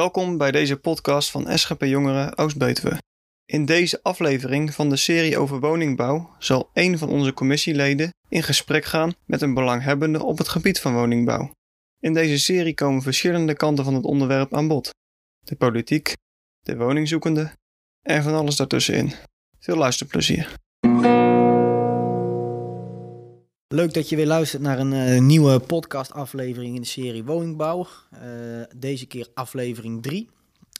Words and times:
Welkom 0.00 0.38
bij 0.38 0.50
deze 0.50 0.76
podcast 0.76 1.30
van 1.30 1.58
SGP 1.58 1.82
Jongeren 1.82 2.38
Oost-Betuwe. 2.38 2.98
In 3.44 3.64
deze 3.64 4.02
aflevering 4.02 4.74
van 4.74 4.88
de 4.88 4.96
serie 4.96 5.38
over 5.38 5.60
woningbouw 5.60 6.34
zal 6.38 6.70
een 6.72 6.98
van 6.98 7.08
onze 7.08 7.32
commissieleden 7.32 8.10
in 8.28 8.42
gesprek 8.42 8.84
gaan 8.84 9.12
met 9.24 9.42
een 9.42 9.54
belanghebbende 9.54 10.24
op 10.24 10.38
het 10.38 10.48
gebied 10.48 10.80
van 10.80 10.94
woningbouw. 10.94 11.50
In 11.98 12.12
deze 12.14 12.38
serie 12.38 12.74
komen 12.74 13.02
verschillende 13.02 13.54
kanten 13.54 13.84
van 13.84 13.94
het 13.94 14.04
onderwerp 14.04 14.54
aan 14.54 14.68
bod: 14.68 14.90
de 15.44 15.56
politiek, 15.56 16.12
de 16.60 16.76
woningzoekende 16.76 17.52
en 18.02 18.22
van 18.22 18.34
alles 18.34 18.56
daartussenin. 18.56 19.12
Veel 19.58 19.76
luisterplezier. 19.76 20.54
Leuk 23.74 23.94
dat 23.94 24.08
je 24.08 24.16
weer 24.16 24.26
luistert 24.26 24.62
naar 24.62 24.78
een 24.78 24.92
uh, 24.92 25.20
nieuwe 25.20 25.58
podcastaflevering 25.58 26.74
in 26.74 26.80
de 26.80 26.86
serie 26.86 27.24
Woningbouw. 27.24 27.86
Uh, 28.14 28.20
deze 28.76 29.06
keer 29.06 29.26
aflevering 29.34 30.02
3 30.02 30.28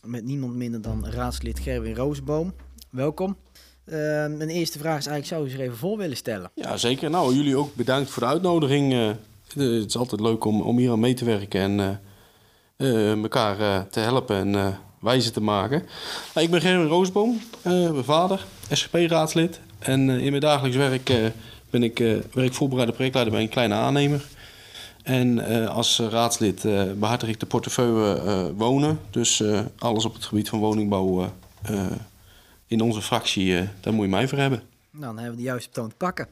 met 0.02 0.24
niemand 0.24 0.54
minder 0.54 0.82
dan 0.82 1.06
raadslid 1.06 1.58
Gerwin 1.58 1.94
Roosboom. 1.94 2.54
Welkom. 2.90 3.36
Uh, 3.84 3.94
mijn 4.26 4.48
eerste 4.48 4.78
vraag 4.78 4.98
is 4.98 5.06
eigenlijk, 5.06 5.26
zou 5.26 5.44
je 5.44 5.50
zich 5.50 5.60
even 5.60 5.76
voor 5.76 5.96
willen 5.96 6.16
stellen? 6.16 6.50
Ja, 6.54 6.76
zeker. 6.76 7.10
Nou, 7.10 7.34
jullie 7.34 7.56
ook 7.56 7.74
bedankt 7.74 8.10
voor 8.10 8.22
de 8.22 8.28
uitnodiging. 8.28 9.14
het 9.48 9.86
is 9.86 9.96
altijd 9.96 10.20
leuk 10.20 10.44
om, 10.44 10.60
om 10.60 10.78
hier 10.78 10.90
aan 10.90 11.00
mee 11.00 11.14
te 11.14 11.24
werken 11.24 11.60
en 12.76 13.22
elkaar 13.22 13.88
te 13.88 14.00
helpen 14.00 14.54
en 14.54 14.78
wijzer 15.00 15.32
te 15.32 15.40
maken. 15.40 15.82
Nou, 16.34 16.46
ik 16.46 16.52
ben 16.52 16.60
Gerwin 16.60 16.86
Roosboom, 16.86 17.40
mijn 17.62 18.04
vader, 18.04 18.46
SGP-raadslid. 18.70 19.60
En 19.78 20.08
in 20.08 20.30
mijn 20.30 20.40
dagelijks 20.40 20.76
werk 20.76 21.32
ben 21.70 21.82
ik 21.82 22.00
uh, 22.00 22.18
werkvoorbereider 22.32 22.94
projectleider 22.94 23.34
bij 23.34 23.42
een 23.42 23.48
kleine 23.50 23.74
aannemer. 23.74 24.24
En 25.02 25.38
uh, 25.38 25.68
als 25.68 25.98
raadslid 25.98 26.64
uh, 26.64 26.82
behartig 26.92 27.28
ik 27.28 27.40
de 27.40 27.46
portefeuille 27.46 28.52
wonen. 28.56 29.00
Dus 29.10 29.42
alles 29.78 30.04
op 30.04 30.14
het 30.14 30.24
gebied 30.24 30.48
van 30.48 30.58
woningbouw 30.58 31.32
in 32.66 32.80
onze 32.80 33.02
fractie, 33.02 33.68
daar 33.80 33.92
moet 33.92 34.04
je 34.04 34.10
mij 34.10 34.28
voor 34.28 34.38
hebben. 34.38 34.62
Nou, 34.90 35.04
dan 35.04 35.14
hebben 35.14 35.30
we 35.32 35.42
de 35.42 35.48
juiste 35.48 35.70
toon 35.70 35.88
te 35.88 35.94
pakken. 35.94 36.26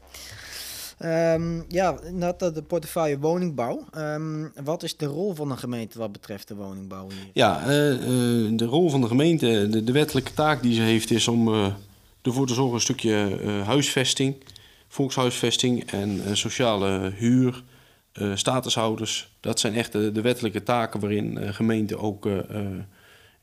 Um, 1.04 1.64
ja, 1.68 1.92
de 2.38 2.64
portefeuille 2.66 3.18
woningbouw. 3.18 3.84
Um, 3.96 4.52
wat 4.64 4.82
is 4.82 4.96
de 4.96 5.06
rol 5.06 5.34
van 5.34 5.50
een 5.50 5.58
gemeente 5.58 5.98
wat 5.98 6.12
betreft 6.12 6.48
de 6.48 6.54
woningbouw 6.54 7.08
hier? 7.08 7.30
Ja, 7.32 7.64
de 8.56 8.64
rol 8.64 8.90
van 8.90 9.00
de 9.00 9.06
gemeente, 9.06 9.68
de, 9.68 9.84
de, 9.84 9.92
wettelijke 9.92 10.32
taak 10.32 10.62
die 10.62 10.74
ze 10.74 10.80
heeft, 10.80 11.10
is 11.10 11.28
om 11.28 11.72
ervoor 12.22 12.46
te 12.46 12.54
zorgen 12.54 12.74
een 12.74 12.80
stukje 12.80 13.38
huisvesting 13.64 14.36
volkshuisvesting 14.88 15.90
en 15.90 16.16
uh, 16.16 16.34
sociale 16.34 17.12
huur, 17.16 17.62
uh, 18.12 18.36
statushouders. 18.36 19.36
Dat 19.40 19.60
zijn 19.60 19.74
echt 19.74 19.92
de, 19.92 20.20
wettelijke 20.20 20.62
taken 20.62 21.00
waarin 21.00 21.34
de 21.34 21.52
gemeente 21.52 21.98
ook 21.98 22.28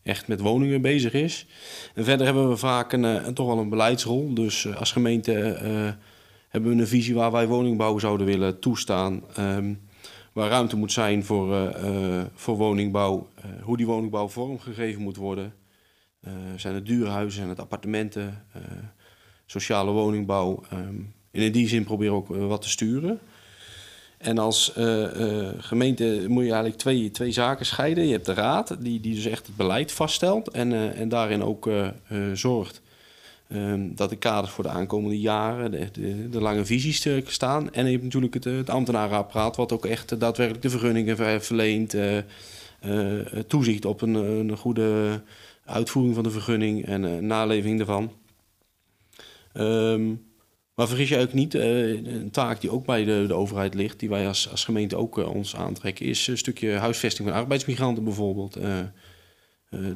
echt 0.03 0.27
met 0.27 0.39
woningen 0.39 0.81
bezig 0.81 1.13
is. 1.13 1.45
En 1.93 2.03
verder 2.03 2.25
hebben 2.25 2.49
we 2.49 2.57
vaak 2.57 2.93
een, 2.93 3.03
een 3.03 3.33
toch 3.33 3.47
wel 3.47 3.57
een 3.57 3.69
beleidsrol. 3.69 4.33
Dus 4.33 4.75
als 4.75 4.91
gemeente 4.91 5.31
hebben 6.49 6.75
we 6.75 6.81
een 6.81 6.87
visie 6.87 7.15
waar 7.15 7.31
wij 7.31 7.47
woningbouw 7.47 7.99
zouden 7.99 8.25
willen 8.25 8.59
toestaan. 8.59 9.23
Um, 9.39 9.81
waar 10.33 10.49
ruimte 10.49 10.75
moet 10.75 10.91
zijn 10.91 11.25
voor, 11.25 11.75
voor 12.33 12.57
woningbouw. 12.57 13.27
hoe 13.61 13.77
die 13.77 13.85
woningbouw 13.85 14.27
vormgegeven 14.27 15.01
moet 15.01 15.15
worden. 15.15 15.53
zijn 16.55 16.75
het 16.75 16.85
duurhuizen, 16.85 17.31
zijn 17.31 17.49
het 17.49 17.59
appartementen, 17.59 18.45
sociale 19.45 19.91
woningbouw. 19.91 20.63
Um, 20.73 21.13
en 21.35 21.41
in 21.41 21.51
die 21.51 21.67
zin 21.67 21.83
proberen 21.83 22.13
we 22.13 22.19
ook 22.19 22.35
eh, 22.35 22.47
wat 22.47 22.61
te 22.61 22.69
sturen. 22.69 23.19
En 24.17 24.37
als 24.37 24.73
uh, 24.77 24.85
uh, 24.85 25.47
gemeente 25.57 26.25
moet 26.27 26.43
je 26.43 26.49
eigenlijk 26.49 26.77
twee, 26.77 27.11
twee 27.11 27.31
zaken 27.31 27.65
scheiden. 27.65 28.05
Je 28.05 28.11
hebt 28.11 28.25
de 28.25 28.33
raad, 28.33 28.75
die, 28.79 28.99
die 28.99 29.15
dus 29.15 29.25
echt 29.25 29.47
het 29.47 29.55
beleid 29.55 29.91
vaststelt 29.91 30.49
en, 30.49 30.95
en 30.95 31.09
daarin 31.09 31.43
ook 31.43 31.69
zorgt 32.33 32.81
um, 33.49 33.95
dat 33.95 34.09
de 34.09 34.15
kaders 34.15 34.51
voor 34.51 34.63
de 34.63 34.69
aankomende 34.69 35.19
jaren, 35.19 35.71
de, 35.71 36.29
de, 36.29 36.41
lange 36.41 36.65
visies 36.65 37.07
staan. 37.25 37.73
En 37.73 37.85
je 37.85 37.91
hebt 37.91 38.03
natuurlijk 38.03 38.33
het, 38.33 38.43
het 38.43 38.69
ambtenarenapparaat, 38.69 39.55
wat 39.55 39.71
ook 39.71 39.85
echt 39.85 40.19
daadwerkelijk 40.19 40.63
de 40.63 40.69
vergunningen 40.69 41.41
verleent, 41.41 41.95
toezicht 43.47 43.85
op 43.85 44.01
een, 44.01 44.13
een 44.13 44.57
goede 44.57 45.21
uitvoering 45.65 46.15
van 46.15 46.23
de 46.23 46.31
vergunning 46.31 46.85
en 46.85 47.27
naleving 47.27 47.77
daarvan. 47.77 48.11
Um, 49.53 50.25
maar 50.75 50.87
vergis 50.87 51.09
je 51.09 51.19
ook 51.19 51.33
niet, 51.33 51.53
uh, 51.53 52.05
een 52.05 52.31
taak 52.31 52.61
die 52.61 52.71
ook 52.71 52.85
bij 52.85 53.03
de, 53.03 53.25
de 53.27 53.33
overheid 53.33 53.73
ligt, 53.73 53.99
die 53.99 54.09
wij 54.09 54.27
als, 54.27 54.49
als 54.49 54.65
gemeente 54.65 54.95
ook 54.95 55.17
uh, 55.17 55.35
ons 55.35 55.55
aantrekken, 55.55 56.05
is 56.05 56.27
een 56.27 56.37
stukje 56.37 56.71
huisvesting 56.71 57.27
van 57.27 57.37
arbeidsmigranten 57.37 58.03
bijvoorbeeld. 58.03 58.57
Uh, 58.57 58.79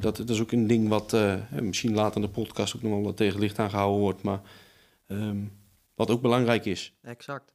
dat, 0.00 0.16
dat, 0.16 0.30
is 0.30 0.40
ook 0.40 0.52
een 0.52 0.66
ding 0.66 0.88
wat 0.88 1.16
misschien 1.50 1.94
later 1.94 2.16
in 2.16 2.26
de 2.26 2.32
podcast 2.32 2.76
ook 2.76 2.82
nog 2.82 3.02
wel 3.02 3.14
tegen 3.14 3.40
licht 3.40 3.58
aangehouden 3.58 4.00
wordt, 4.00 4.22
maar 4.22 4.40
um, 5.06 5.52
wat 5.94 6.10
ook 6.10 6.20
belangrijk 6.20 6.64
is. 6.64 6.92
Exact. 7.02 7.54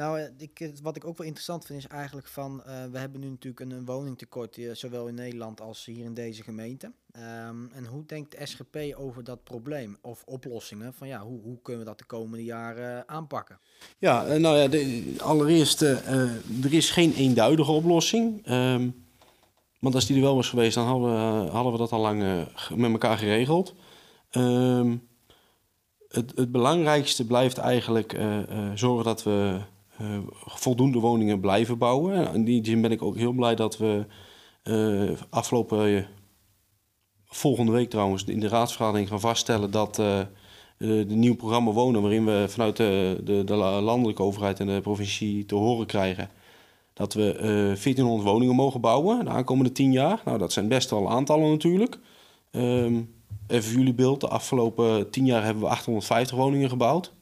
Nou, 0.00 0.20
eh, 0.20 0.26
ik, 0.36 0.60
eh, 0.60 0.68
wat 0.82 0.96
ik 0.96 1.04
ook 1.04 1.18
wel 1.18 1.26
interessant 1.26 1.64
vind 1.64 1.78
is 1.78 1.86
eigenlijk 1.86 2.26
van, 2.26 2.62
uh, 2.66 2.72
we 2.92 2.98
hebben 2.98 3.20
nu 3.20 3.28
natuurlijk 3.28 3.70
een, 3.70 3.84
woningtekort, 3.84 4.56
uh, 4.56 4.74
zowel 4.74 5.06
in 5.06 5.14
Nederland 5.14 5.60
als 5.60 5.84
hier 5.84 6.04
in 6.04 6.14
deze 6.14 6.42
gemeente. 6.42 6.92
Um, 7.46 7.70
en 7.72 7.86
hoe 7.86 8.06
denkt 8.06 8.30
de 8.30 8.46
SGP 8.46 8.76
over 8.96 9.24
dat 9.24 9.44
probleem 9.44 9.96
of 10.00 10.22
oplossingen? 10.26 10.94
Van 10.94 11.08
ja, 11.08 11.20
hoe, 11.20 11.40
hoe 11.42 11.58
kunnen 11.62 11.82
we 11.82 11.88
dat 11.88 11.98
de 11.98 12.04
komende 12.04 12.44
jaren 12.44 13.08
aanpakken? 13.08 13.58
Ja, 13.98 14.36
nou 14.36 14.56
ja, 14.56 15.02
allereerst, 15.18 15.80
er 15.80 16.72
is 16.72 16.90
geen 16.90 17.12
eenduidige 17.12 17.72
oplossing. 17.72 18.50
Um, 18.50 19.04
want 19.80 19.94
als 19.94 20.06
die 20.06 20.16
er 20.16 20.22
wel 20.22 20.34
was 20.34 20.48
geweest, 20.48 20.74
dan 20.74 20.86
hadden 20.86 21.10
we, 21.10 21.50
hadden 21.50 21.72
we 21.72 21.78
dat 21.78 21.92
al 21.92 22.00
lang 22.00 22.46
met 22.74 22.90
elkaar 22.90 23.18
geregeld. 23.18 23.74
Um, 24.32 25.08
het, 26.08 26.32
het, 26.34 26.52
belangrijkste 26.52 27.26
blijft 27.26 27.58
eigenlijk 27.58 28.20
zorgen 28.74 29.04
dat 29.04 29.22
we 29.22 29.52
uh, 29.54 29.62
voldoende 30.44 30.98
woningen 30.98 31.40
blijven 31.40 31.78
bouwen. 31.78 32.34
In 32.34 32.44
die 32.44 32.64
zin 32.64 32.80
ben 32.80 32.90
ik 32.90 33.02
ook 33.02 33.16
heel 33.16 33.32
blij 33.32 33.54
dat 33.54 33.78
we 33.78 34.06
uh, 34.64 35.10
afgelopen 35.30 35.88
uh, 35.88 36.04
volgende 37.24 37.72
week 37.72 37.90
trouwens 37.90 38.24
in 38.24 38.40
de 38.40 38.48
raadsvergadering 38.48 39.08
gaan 39.08 39.20
vaststellen 39.20 39.70
dat 39.70 39.94
de 39.94 41.04
nieuw 41.06 41.36
programma 41.36 41.70
wonen, 41.70 42.02
waarin 42.02 42.24
we 42.24 42.44
vanuit 42.48 42.76
de, 42.76 43.20
de, 43.24 43.44
de, 43.44 43.54
landelijke 43.54 44.22
overheid 44.22 44.60
en 44.60 44.66
de 44.66 44.80
provincie 44.80 45.44
te 45.44 45.54
horen 45.54 45.86
krijgen 45.86 46.30
dat 46.92 47.14
we 47.14 47.36
1400 47.40 48.28
woningen 48.28 48.54
mogen 48.54 48.80
bouwen 48.80 49.24
de 49.24 49.30
aankomende 49.30 49.72
10 49.72 49.92
jaar. 49.92 50.22
Nou, 50.24 50.38
dat 50.38 50.52
zijn 50.52 50.68
best 50.68 50.90
wel 50.90 51.10
aantallen 51.10 51.50
natuurlijk. 51.50 51.98
Um, 52.50 53.14
even 53.46 53.72
jullie 53.72 53.94
beeld, 53.94 54.20
de 54.20 54.28
afgelopen 54.28 55.10
10 55.10 55.26
jaar 55.26 55.44
hebben 55.44 55.62
we 55.62 55.68
850 55.68 56.36
woningen 56.36 56.68
gebouwd. 56.68 57.12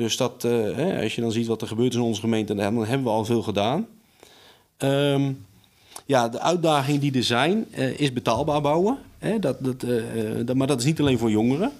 Dus 0.00 0.16
dat, 0.16 0.42
hè, 0.42 1.02
als 1.02 1.14
je 1.14 1.20
dan 1.20 1.32
ziet 1.32 1.46
wat 1.46 1.62
er 1.62 1.68
gebeurt 1.68 1.94
in 1.94 2.00
onze 2.00 2.20
gemeente, 2.20 2.54
dan 2.54 2.64
hebben 2.76 3.02
we 3.02 3.08
al 3.08 3.24
veel 3.24 3.42
gedaan. 3.42 3.86
Um, 4.78 5.46
ja, 6.06 6.28
de 6.28 6.40
uitdagingen 6.40 7.00
die 7.00 7.14
er 7.14 7.24
zijn, 7.24 7.66
uh, 7.78 8.00
is 8.00 8.12
betaalbaar 8.12 8.60
bouwen. 8.60 8.98
Dat, 9.40 9.64
dat, 9.64 9.82
uh, 9.84 10.02
dat, 10.44 10.56
maar 10.56 10.66
dat 10.66 10.78
is 10.78 10.84
niet 10.84 11.00
alleen 11.00 11.18
voor 11.18 11.30
jongeren, 11.30 11.72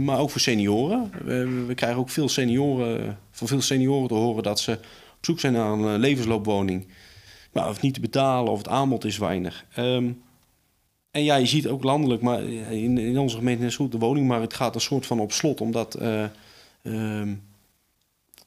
maar 0.00 0.18
ook 0.18 0.30
voor 0.30 0.40
senioren. 0.40 1.10
We, 1.24 1.64
we, 1.66 1.74
krijgen 1.74 1.98
ook 1.98 2.10
veel 2.10 2.28
senioren, 2.28 3.18
van 3.30 3.46
veel 3.46 3.60
senioren 3.60 4.08
te 4.08 4.14
horen 4.14 4.42
dat 4.42 4.60
ze 4.60 4.72
op 5.16 5.24
zoek 5.24 5.40
zijn 5.40 5.52
naar 5.52 5.72
een 5.72 6.00
levensloopwoning. 6.00 6.86
Maar 7.52 7.68
of 7.68 7.80
niet 7.80 7.94
te 7.94 8.00
betalen 8.00 8.52
of 8.52 8.58
het 8.58 8.68
aanbod 8.68 9.04
is 9.04 9.18
weinig. 9.18 9.64
Um, 9.78 10.22
en 11.10 11.24
ja, 11.24 11.36
je 11.36 11.46
ziet 11.46 11.68
ook 11.68 11.82
landelijk, 11.82 12.22
maar 12.22 12.42
in, 12.42 12.98
in 12.98 13.18
onze 13.18 13.36
gemeente 13.36 13.64
is 13.64 13.76
goed, 13.76 13.92
de 13.92 13.98
woningmarkt 13.98 14.54
gaat 14.54 14.74
een 14.74 14.80
soort 14.80 15.06
van 15.06 15.20
op 15.20 15.32
slot, 15.32 15.60
omdat... 15.60 15.98
Um, 16.82 17.50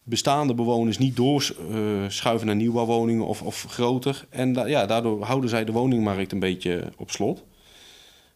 bestaande 0.06 0.54
bewoners 0.54 0.98
niet 0.98 1.16
doorschuiven 1.16 2.46
naar 2.46 2.56
nieuwbouwwoningen 2.56 3.26
of, 3.26 3.42
of 3.42 3.66
groter. 3.70 4.26
En 4.30 4.54
ja, 4.54 4.86
daardoor 4.86 5.24
houden 5.24 5.50
zij 5.50 5.66
de 5.66 5.72
woningmarkt 5.72 6.32
een 6.32 6.40
beetje 6.40 6.92
op 6.98 7.12
slot. 7.12 7.44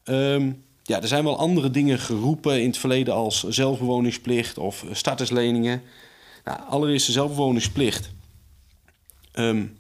Um, 0.04 0.64
ja, 0.84 1.02
er 1.02 1.08
zijn 1.08 1.24
wel 1.24 1.38
andere 1.38 1.72
dingen 1.72 2.00
geroepen 2.00 2.62
in 2.62 2.68
het 2.68 2.78
verleden 2.78 3.14
als 3.14 3.44
zelfbewoningsplicht 3.44 4.58
of 4.58 4.86
startersleningen. 4.92 5.82
Nou, 6.44 6.60
allereerst 6.70 7.06
de 7.06 7.12
zelfbewoningsplicht. 7.12 8.12
Um, 9.34 9.78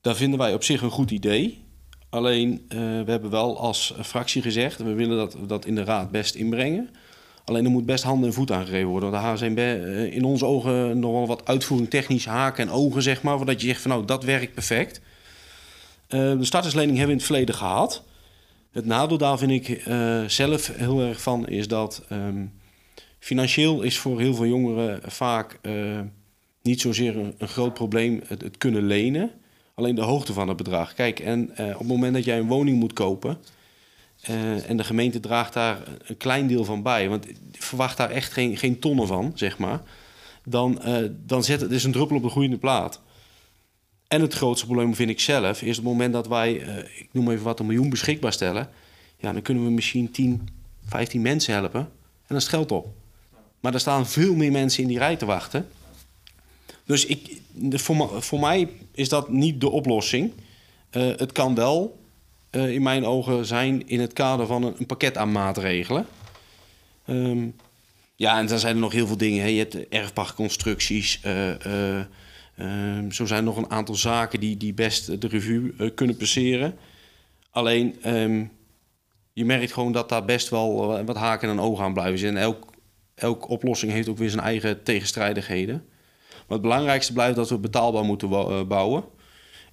daar 0.00 0.16
vinden 0.16 0.38
wij 0.38 0.54
op 0.54 0.64
zich 0.64 0.82
een 0.82 0.90
goed 0.90 1.10
idee. 1.10 1.62
Alleen, 2.10 2.50
uh, 2.68 2.78
we 2.78 3.10
hebben 3.10 3.30
wel 3.30 3.58
als 3.58 3.94
fractie 4.02 4.42
gezegd, 4.42 4.78
we 4.78 4.92
willen 4.92 5.16
dat, 5.16 5.36
dat 5.46 5.64
in 5.64 5.74
de 5.74 5.84
raad 5.84 6.10
best 6.10 6.34
inbrengen. 6.34 6.90
Alleen 7.48 7.64
er 7.64 7.70
moet 7.70 7.86
best 7.86 8.04
handen 8.04 8.28
en 8.28 8.34
voet 8.34 8.52
aangegeven 8.52 8.88
worden. 8.88 9.10
Want 9.10 9.22
de 9.22 9.28
HZMB 9.30 9.58
eh, 9.58 10.14
in 10.14 10.24
onze 10.24 10.44
ogen 10.44 10.98
nog 10.98 11.12
wel 11.12 11.26
wat 11.26 11.46
uitvoering 11.46 11.90
technisch 11.90 12.26
haken 12.26 12.66
en 12.66 12.72
ogen, 12.72 13.02
zeg 13.02 13.22
maar. 13.22 13.36
Voordat 13.36 13.60
je 13.60 13.66
zegt 13.66 13.80
van 13.80 13.90
nou, 13.90 14.04
dat 14.04 14.24
werkt 14.24 14.54
perfect. 14.54 15.00
Uh, 16.08 16.38
de 16.38 16.44
starterslening 16.44 16.96
hebben 16.96 17.16
we 17.16 17.22
in 17.22 17.26
het 17.26 17.26
verleden 17.26 17.54
gehad. 17.54 18.04
Het 18.72 18.86
nadeel 18.86 19.18
daar 19.18 19.38
vind 19.38 19.50
ik 19.50 19.86
uh, 19.86 20.24
zelf 20.24 20.76
heel 20.76 21.00
erg 21.00 21.22
van 21.22 21.48
is 21.48 21.68
dat 21.68 22.04
um, 22.12 22.52
financieel 23.18 23.82
is 23.82 23.98
voor 23.98 24.20
heel 24.20 24.34
veel 24.34 24.46
jongeren 24.46 25.00
vaak 25.10 25.60
niet 26.62 26.80
zozeer 26.80 27.16
een, 27.16 27.34
een 27.38 27.48
groot 27.48 27.74
probleem 27.74 28.20
het, 28.26 28.42
het, 28.42 28.58
kunnen 28.58 28.86
lenen. 28.86 29.30
Alleen 29.74 29.94
de 29.94 30.02
hoogte 30.02 30.32
van 30.32 30.48
het 30.48 30.56
bedrag. 30.56 30.94
Kijk, 30.94 31.20
en 31.20 31.50
op 31.50 31.78
het 31.78 31.86
moment 31.86 32.14
dat 32.14 32.24
jij 32.24 32.38
een 32.38 32.46
woning 32.46 32.78
moet 32.78 32.92
kopen 32.92 33.38
en 34.66 34.76
de 34.76 34.84
gemeente 34.84 35.20
draagt 35.20 35.52
daar 35.52 35.78
een 36.06 36.16
klein 36.16 36.46
deel 36.46 36.64
van 36.64 36.82
bij, 36.82 37.08
want 37.08 37.26
verwacht 37.52 37.96
daar 37.96 38.10
echt 38.10 38.32
geen, 38.32 38.56
geen 38.56 38.78
tonnen 38.78 39.06
van, 39.06 39.32
zeg 39.34 39.58
maar, 39.58 39.80
dan, 40.44 40.82
dan 41.26 41.44
zet 41.44 41.60
het 41.60 41.70
is 41.70 41.84
een 41.84 41.92
druppel 41.92 42.16
op 42.16 42.22
de 42.22 42.28
groeiende 42.28 42.58
plaat. 42.58 43.00
En 44.08 44.20
het 44.20 44.34
grootste 44.34 44.66
probleem 44.66 44.94
vind 44.94 45.10
ik 45.10 45.20
zelf, 45.20 45.62
is 45.62 45.76
het 45.76 45.84
moment 45.84 46.12
dat 46.12 46.28
wij, 46.28 46.52
ik 46.94 47.08
noem 47.12 47.30
even 47.30 47.44
wat, 47.44 47.60
een 47.60 47.66
miljoen 47.66 47.90
beschikbaar 47.90 48.32
stellen, 48.32 48.68
ja, 49.16 49.32
dan 49.32 49.42
kunnen 49.42 49.64
we 49.64 49.70
misschien 49.70 50.10
10, 50.10 50.48
15 50.86 51.20
mensen 51.20 51.52
helpen 51.52 51.80
en 51.80 51.88
dan 52.26 52.36
is 52.36 52.42
het 52.42 52.52
geld 52.52 52.72
op. 52.72 52.88
Maar 53.60 53.74
er 53.74 53.80
staan 53.80 54.06
veel 54.06 54.34
meer 54.34 54.52
mensen 54.52 54.82
in 54.82 54.88
die 54.88 54.98
rij 54.98 55.16
te 55.16 55.26
wachten. 55.26 55.68
Dus 56.84 57.06
ik, 57.06 57.40
voor, 57.70 58.22
voor 58.22 58.40
mij 58.40 58.68
is 58.92 59.08
dat 59.08 59.28
niet 59.28 59.60
de 59.60 59.70
oplossing. 59.70 60.32
Het 60.90 61.32
kan 61.32 61.54
wel, 61.54 61.98
uh, 62.58 62.74
in 62.74 62.82
mijn 62.82 63.04
ogen, 63.04 63.46
zijn 63.46 63.88
in 63.88 64.00
het 64.00 64.12
kader 64.12 64.46
van 64.46 64.62
een, 64.62 64.74
een 64.78 64.86
pakket 64.86 65.16
aan 65.16 65.32
maatregelen. 65.32 66.06
Um, 67.06 67.54
ja, 68.16 68.38
en 68.38 68.46
dan 68.46 68.58
zijn 68.58 68.74
er 68.74 68.80
nog 68.80 68.92
heel 68.92 69.06
veel 69.06 69.16
dingen. 69.16 69.42
Hè. 69.42 69.48
Je 69.48 69.58
hebt 69.58 69.88
erfpachtconstructies. 69.88 71.20
Uh, 71.26 72.00
zo 73.10 73.26
zijn 73.26 73.38
er 73.38 73.44
nog 73.44 73.56
een 73.56 73.70
aantal 73.70 73.94
zaken 73.94 74.40
die, 74.40 74.56
die 74.56 74.74
best 74.74 75.20
de 75.20 75.28
revue 75.28 75.90
kunnen 75.90 76.16
passeren. 76.16 76.78
Alleen, 77.50 78.14
um, 78.16 78.50
je 79.32 79.44
merkt 79.44 79.72
gewoon 79.72 79.92
dat 79.92 80.08
daar 80.08 80.24
best 80.24 80.48
wel 80.48 81.04
wat 81.04 81.16
haken 81.16 81.48
en 81.48 81.60
ogen 81.60 81.84
aan 81.84 81.92
blijven 81.92 82.18
zitten. 82.18 82.36
En 82.36 82.42
elk, 82.42 82.72
elke 83.14 83.48
oplossing 83.48 83.92
heeft 83.92 84.08
ook 84.08 84.18
weer 84.18 84.30
zijn 84.30 84.42
eigen 84.42 84.82
tegenstrijdigheden. 84.82 85.84
Maar 86.30 86.58
het 86.58 86.62
belangrijkste 86.62 87.12
blijft 87.12 87.36
dat 87.36 87.48
we 87.48 87.58
betaalbaar 87.58 88.04
moeten 88.04 88.30
eh, 88.30 88.62
bouwen. 88.62 89.04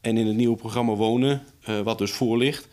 En 0.02 0.18
in 0.18 0.28
het 0.28 0.36
nieuwe 0.36 0.58
programma 0.58 0.94
Wonen, 0.94 1.42
wat 1.84 1.98
dus 1.98 2.12
voor 2.12 2.38
ligt, 2.38 2.68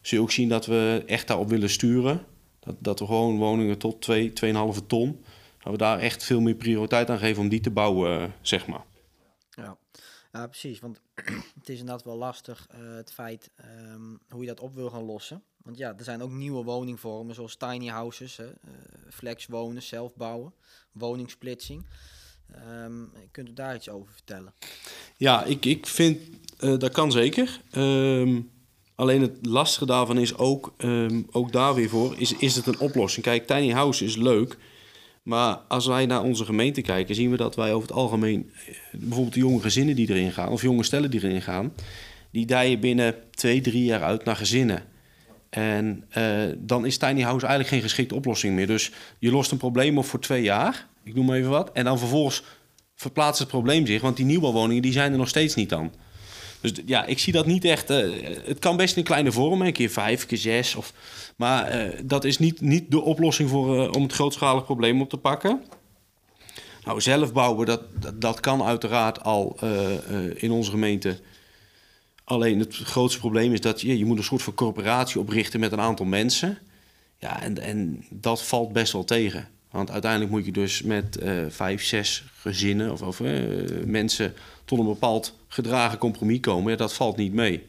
zul 0.00 0.18
je 0.18 0.24
ook 0.24 0.30
zien 0.30 0.48
dat 0.48 0.66
we 0.66 1.02
echt 1.06 1.26
daarop 1.26 1.48
willen 1.48 1.70
sturen. 1.70 2.24
Dat, 2.60 2.76
dat 2.78 2.98
we 2.98 3.06
gewoon 3.06 3.38
woningen 3.38 3.78
tot 3.78 4.02
2, 4.02 4.32
2,5 4.44 4.86
ton, 4.86 5.24
dat 5.58 5.72
we 5.72 5.78
daar 5.78 5.98
echt 5.98 6.24
veel 6.24 6.40
meer 6.40 6.54
prioriteit 6.54 7.10
aan 7.10 7.18
geven 7.18 7.42
om 7.42 7.48
die 7.48 7.60
te 7.60 7.70
bouwen, 7.70 8.20
uh, 8.20 8.28
zeg 8.40 8.66
maar. 8.66 8.84
Ja. 9.50 9.76
ja, 10.32 10.46
precies. 10.46 10.80
Want 10.80 11.00
het 11.58 11.68
is 11.68 11.78
inderdaad 11.78 12.04
wel 12.04 12.16
lastig, 12.16 12.66
uh, 12.74 12.94
het 12.96 13.12
feit 13.12 13.50
um, 13.92 14.20
hoe 14.28 14.40
je 14.40 14.48
dat 14.48 14.60
op 14.60 14.74
wil 14.74 14.90
gaan 14.90 15.04
lossen. 15.04 15.42
Want 15.62 15.76
ja, 15.76 15.94
er 15.96 16.04
zijn 16.04 16.22
ook 16.22 16.30
nieuwe 16.30 16.64
woningvormen, 16.64 17.34
zoals 17.34 17.56
tiny 17.56 17.86
houses, 17.86 18.36
hè, 18.36 18.46
uh, 18.46 18.52
flex 19.10 19.46
wonen, 19.46 19.82
zelf 19.82 20.14
bouwen, 20.14 20.54
woningsplitsing. 20.92 21.86
Um, 22.84 23.12
kunt 23.30 23.48
u 23.48 23.52
daar 23.52 23.74
iets 23.74 23.88
over 23.88 24.12
vertellen? 24.12 24.54
Ja, 25.16 25.44
ik, 25.44 25.64
ik 25.64 25.86
vind 25.86 26.20
uh, 26.60 26.78
dat 26.78 26.92
kan 26.92 27.12
zeker. 27.12 27.60
Um, 27.76 28.50
alleen 29.00 29.20
het 29.20 29.38
lastige 29.42 29.86
daarvan 29.86 30.18
is 30.18 30.36
ook, 30.36 30.74
um, 30.78 31.26
ook 31.30 31.52
daar 31.52 31.74
weer 31.74 31.88
voor, 31.88 32.14
is, 32.18 32.36
is 32.36 32.56
het 32.56 32.66
een 32.66 32.78
oplossing? 32.78 33.24
Kijk, 33.24 33.46
tiny 33.46 33.70
house 33.70 34.04
is 34.04 34.16
leuk. 34.16 34.56
Maar 35.22 35.54
als 35.68 35.86
wij 35.86 36.06
naar 36.06 36.22
onze 36.22 36.44
gemeente 36.44 36.80
kijken, 36.80 37.14
zien 37.14 37.30
we 37.30 37.36
dat 37.36 37.56
wij 37.56 37.72
over 37.72 37.88
het 37.88 37.96
algemeen, 37.96 38.50
eh, 38.66 38.74
bijvoorbeeld 38.90 39.34
de 39.34 39.40
jonge 39.40 39.60
gezinnen 39.60 39.96
die 39.96 40.10
erin 40.10 40.32
gaan, 40.32 40.48
of 40.48 40.62
jonge 40.62 40.82
stellen 40.82 41.10
die 41.10 41.24
erin 41.24 41.42
gaan, 41.42 41.72
die 42.30 42.46
dijen 42.46 42.80
binnen 42.80 43.14
twee, 43.30 43.60
drie 43.60 43.84
jaar 43.84 44.02
uit 44.02 44.24
naar 44.24 44.36
gezinnen. 44.36 44.82
En 45.50 46.04
uh, 46.18 46.42
dan 46.58 46.86
is 46.86 46.96
tiny 46.96 47.22
house 47.22 47.46
eigenlijk 47.46 47.68
geen 47.68 47.82
geschikte 47.82 48.14
oplossing 48.14 48.54
meer. 48.54 48.66
Dus 48.66 48.90
je 49.18 49.30
lost 49.30 49.50
een 49.50 49.58
probleem 49.58 49.98
op 49.98 50.04
voor 50.04 50.20
twee 50.20 50.42
jaar 50.42 50.88
ik 51.04 51.14
noem 51.14 51.32
even 51.32 51.50
wat. 51.50 51.72
En 51.72 51.84
dan 51.84 51.98
vervolgens 51.98 52.42
verplaatst 52.94 53.40
het 53.40 53.48
probleem 53.48 53.86
zich, 53.86 54.00
want 54.00 54.16
die 54.16 54.26
nieuwbouwwoningen 54.26 54.82
die 54.82 54.92
zijn 54.92 55.12
er 55.12 55.18
nog 55.18 55.28
steeds 55.28 55.54
niet 55.54 55.68
dan. 55.68 55.92
Dus 56.60 56.72
ja, 56.86 57.04
ik 57.04 57.18
zie 57.18 57.32
dat 57.32 57.46
niet 57.46 57.64
echt. 57.64 57.90
Uh, 57.90 58.26
het 58.44 58.58
kan 58.58 58.76
best 58.76 58.96
in 58.96 59.04
kleine 59.04 59.32
vorm, 59.32 59.62
een 59.62 59.72
keer 59.72 59.90
vijf, 59.90 60.20
een 60.20 60.28
keer 60.28 60.38
zes. 60.38 60.74
Of, 60.74 60.92
maar 61.36 61.76
uh, 61.76 61.98
dat 62.04 62.24
is 62.24 62.38
niet, 62.38 62.60
niet 62.60 62.90
de 62.90 63.00
oplossing 63.00 63.48
voor, 63.48 63.76
uh, 63.76 63.92
om 63.92 64.02
het 64.02 64.12
grootschalig 64.12 64.64
probleem 64.64 65.00
op 65.00 65.10
te 65.10 65.16
pakken. 65.16 65.62
Nou, 66.84 67.00
zelf 67.00 67.32
bouwen, 67.32 67.66
dat, 67.66 67.82
dat, 68.14 68.40
kan 68.40 68.62
uiteraard 68.62 69.22
al 69.22 69.58
in 70.34 70.50
onze 70.50 70.70
gemeente. 70.70 71.20
Alleen 72.24 72.58
het 72.58 72.76
grootste 72.76 73.20
probleem 73.20 73.52
is 73.52 73.60
dat 73.60 73.80
je, 73.80 73.98
je 73.98 74.04
moet 74.04 74.18
een 74.18 74.24
soort 74.24 74.42
van 74.42 74.54
corporatie 74.54 75.20
oprichten 75.20 75.60
met 75.60 75.72
een 75.72 75.80
aantal 75.80 76.06
mensen. 76.06 76.58
Ja, 77.18 77.42
en, 77.42 77.58
en 77.58 78.04
dat 78.10 78.42
valt 78.42 78.72
best 78.72 78.92
wel 78.92 79.04
tegen. 79.04 79.48
Want 79.70 79.90
uiteindelijk 79.90 80.30
moet 80.30 80.44
je 80.44 80.52
dus 80.52 80.82
met 80.82 81.18
vijf, 81.48 81.84
zes 81.84 82.24
gezinnen 82.34 82.92
of, 82.92 83.02
of 83.02 83.20
mensen 83.84 84.34
tot 84.64 84.78
een 84.78 84.86
bepaald 84.86 85.34
gedragen 85.52 85.98
compromis 85.98 86.40
komen. 86.40 86.70
Ja, 86.70 86.76
dat 86.76 86.94
valt 86.94 87.16
niet 87.16 87.32
mee. 87.32 87.66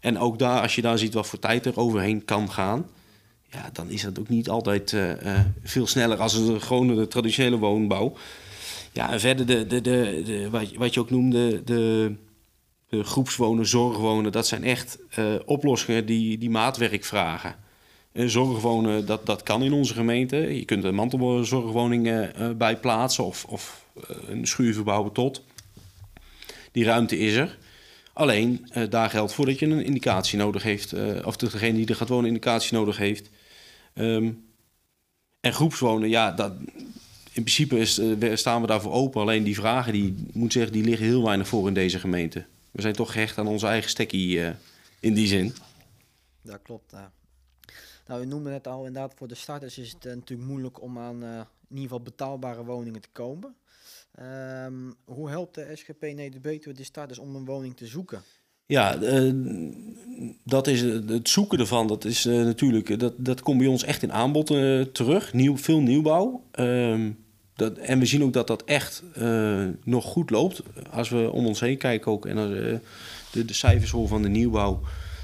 En 0.00 0.18
ook 0.18 0.38
daar, 0.38 0.62
als 0.62 0.74
je 0.74 0.82
daar 0.82 0.98
ziet 0.98 1.14
wat 1.14 1.26
voor 1.26 1.38
tijd 1.38 1.66
er 1.66 1.78
overheen 1.78 2.24
kan 2.24 2.50
gaan, 2.50 2.86
ja, 3.50 3.70
dan 3.72 3.90
is 3.90 4.02
dat 4.02 4.18
ook 4.18 4.28
niet 4.28 4.48
altijd 4.48 4.92
uh, 4.92 5.40
veel 5.62 5.86
sneller 5.86 6.18
als 6.18 6.34
een 6.34 6.60
gewone 6.60 6.94
de 6.94 7.08
traditionele 7.08 7.58
woonbouw. 7.58 8.16
Ja, 8.92 9.12
en 9.12 9.20
verder 9.20 9.46
de, 9.46 9.66
de, 9.66 9.80
de, 9.80 10.22
de, 10.24 10.50
wat, 10.50 10.72
wat 10.72 10.94
je 10.94 11.00
ook 11.00 11.10
noemde, 11.10 11.64
de, 11.64 12.14
de 12.88 13.04
groepswonen, 13.04 13.66
zorgwonen, 13.66 14.32
dat 14.32 14.46
zijn 14.46 14.64
echt 14.64 14.98
oplossingen 15.44 16.06
die, 16.06 16.38
die 16.38 16.50
maatwerk 16.50 17.04
vragen. 17.04 17.56
Zorgwonen, 18.12 19.06
dat, 19.06 19.26
dat 19.26 19.42
kan 19.42 19.62
in 19.62 19.72
onze 19.72 19.94
gemeente. 19.94 20.36
Je 20.36 20.64
kunt 20.64 20.84
een 20.84 20.94
mantelzorgwoning 20.94 22.30
bij 22.56 22.76
plaatsen 22.76 23.24
of, 23.24 23.44
of 23.44 23.84
een 24.26 24.46
schuur 24.46 24.74
verbouwen 24.74 25.12
tot. 25.12 25.42
Die 26.72 26.84
ruimte 26.84 27.18
is 27.18 27.34
er. 27.34 27.58
Alleen, 28.12 28.68
uh, 28.74 28.90
daar 28.90 29.10
geldt 29.10 29.32
voor 29.32 29.46
dat 29.46 29.58
je 29.58 29.66
een 29.66 29.84
indicatie 29.84 30.38
nodig 30.38 30.62
heeft. 30.62 30.94
of 31.24 31.36
degene 31.36 31.72
die 31.72 31.86
er 31.86 31.94
gaat 31.94 32.08
wonen 32.08 32.26
indicatie 32.26 32.74
nodig 32.74 32.96
heeft. 32.96 33.30
Um, 33.94 34.46
en 35.40 35.52
groepswonen, 35.52 36.08
ja, 36.08 36.32
dat, 36.32 36.52
in 37.32 37.42
principe 37.42 37.78
is, 37.78 38.00
staan 38.32 38.60
we 38.60 38.66
daarvoor 38.66 38.92
open. 38.92 39.20
Alleen 39.20 39.44
die 39.44 39.54
vragen, 39.54 39.92
die 39.92 40.26
moet 40.32 40.52
zeggen, 40.52 40.72
die 40.72 40.84
liggen 40.84 41.06
heel 41.06 41.24
weinig 41.24 41.48
voor 41.48 41.68
in 41.68 41.74
deze 41.74 41.98
gemeente. 41.98 42.44
We 42.70 42.80
zijn 42.82 42.94
toch 42.94 43.12
gehecht 43.12 43.38
aan 43.38 43.46
onze 43.46 43.66
eigen 43.66 43.90
stekkie 43.90 44.40
in 45.00 45.14
die 45.14 45.26
zin. 45.26 45.54
Dat 46.42 46.58
klopt. 46.62 46.94
Nou, 48.08 48.22
u 48.22 48.26
noemde 48.26 48.50
net 48.50 48.66
al, 48.66 48.86
inderdaad, 48.86 49.14
voor 49.16 49.28
de 49.28 49.34
starters 49.34 49.78
is 49.78 49.92
het 49.92 50.04
uh, 50.04 50.14
natuurlijk 50.14 50.48
moeilijk 50.48 50.82
om 50.82 50.98
aan 50.98 51.22
uh, 51.22 51.28
in 51.30 51.44
ieder 51.68 51.82
geval 51.82 52.00
betaalbare 52.00 52.64
woningen 52.64 53.00
te 53.00 53.08
komen. 53.12 53.54
Um, 54.22 54.94
hoe 55.04 55.28
helpt 55.28 55.54
de 55.54 55.70
SGP 55.74 56.00
Neder 56.00 56.40
Betuwe 56.40 56.76
de 56.76 56.84
starters 56.84 57.18
om 57.18 57.34
een 57.34 57.44
woning 57.44 57.76
te 57.76 57.86
zoeken? 57.86 58.22
Ja, 58.66 59.02
uh, 59.02 59.72
dat 60.44 60.66
is 60.66 60.80
het 60.80 61.28
zoeken 61.28 61.58
ervan. 61.58 61.86
Dat 61.86 62.04
is 62.04 62.24
natuurlijk, 62.24 62.98
dat, 62.98 63.14
dat 63.16 63.40
komt 63.40 63.58
bij 63.58 63.66
ons 63.66 63.82
echt 63.82 64.02
in 64.02 64.12
aanbod 64.12 64.46
terug. 64.92 65.32
Nieuw, 65.32 65.56
veel 65.56 65.80
nieuwbouw. 65.80 66.44
Um, 66.58 67.18
dat, 67.54 67.78
en 67.78 67.98
we 67.98 68.06
zien 68.06 68.22
ook 68.22 68.32
dat 68.32 68.46
dat 68.46 68.64
echt 68.64 69.02
nog 69.84 70.04
goed 70.04 70.30
loopt. 70.30 70.62
Als 70.90 71.08
we 71.08 71.30
om 71.32 71.46
ons 71.46 71.60
heen 71.60 71.78
kijken 71.78 72.12
ook 72.12 72.26
en 72.26 72.36
de, 72.36 73.44
de 73.44 73.52
cijfers 73.52 73.90
horen 73.90 74.08
van 74.08 74.22
de 74.22 74.28
nieuwbouw, 74.28 74.80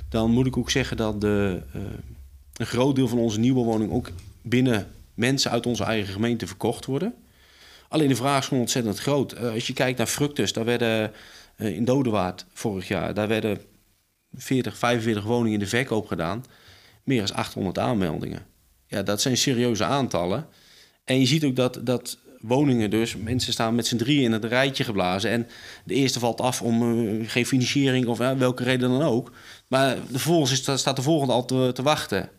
dan 0.08 0.30
moet 0.30 0.46
ik 0.46 0.56
ook 0.56 0.70
zeggen 0.70 0.96
dat 0.96 1.20
de 1.20 1.62
een 2.56 2.66
groot 2.66 2.96
deel 2.96 3.08
van 3.08 3.18
onze 3.18 3.38
nieuwbouwwoningen 3.38 3.94
ook 3.94 4.10
binnen 4.42 4.86
mensen 5.14 5.50
uit 5.50 5.66
onze 5.66 5.84
eigen 5.84 6.12
gemeente 6.12 6.46
verkocht 6.46 6.84
worden. 6.84 7.14
Alleen 7.94 8.08
de 8.08 8.16
vraag 8.16 8.38
is 8.38 8.46
gewoon 8.46 8.62
ontzettend 8.62 8.98
groot. 8.98 9.34
Uh, 9.34 9.52
als 9.52 9.66
je 9.66 9.72
kijkt 9.72 9.98
naar 9.98 10.06
Fructus, 10.06 10.52
daar 10.52 10.64
werden 10.64 11.12
uh, 11.56 11.76
in 11.76 11.84
Dodewaard 11.84 12.46
vorig 12.52 12.88
jaar, 12.88 13.14
daar 13.14 13.28
werden 13.28 13.60
40, 14.32 14.78
45 14.78 15.24
woningen 15.24 15.52
in 15.52 15.58
de 15.58 15.66
verkoop 15.66 16.06
gedaan. 16.06 16.44
Meer 17.04 17.26
dan 17.26 17.36
800 17.36 17.78
aanmeldingen. 17.78 18.46
Ja, 18.86 19.02
dat 19.02 19.20
zijn 19.20 19.36
serieuze 19.36 19.84
aantallen. 19.84 20.46
En 21.04 21.20
je 21.20 21.26
ziet 21.26 21.44
ook 21.44 21.56
dat, 21.56 21.80
dat 21.82 22.18
woningen 22.40 22.90
dus, 22.90 23.16
mensen 23.16 23.52
staan 23.52 23.74
met 23.74 23.86
z'n 23.86 23.96
drieën 23.96 24.22
in 24.22 24.32
het 24.32 24.44
rijtje 24.44 24.84
geblazen. 24.84 25.30
En 25.30 25.46
de 25.84 25.94
eerste 25.94 26.18
valt 26.18 26.40
af 26.40 26.62
om 26.62 26.82
uh, 26.82 27.30
geen 27.30 27.46
financiering 27.46 28.06
of 28.06 28.18
welke 28.18 28.64
reden 28.64 28.90
dan 28.90 29.02
ook. 29.02 29.32
Maar 29.68 29.96
vervolgens 30.10 30.50
is, 30.52 30.78
staat 30.80 30.96
de 30.96 31.02
volgende 31.02 31.32
al 31.32 31.44
te, 31.44 31.70
te 31.74 31.82
wachten. 31.82 32.30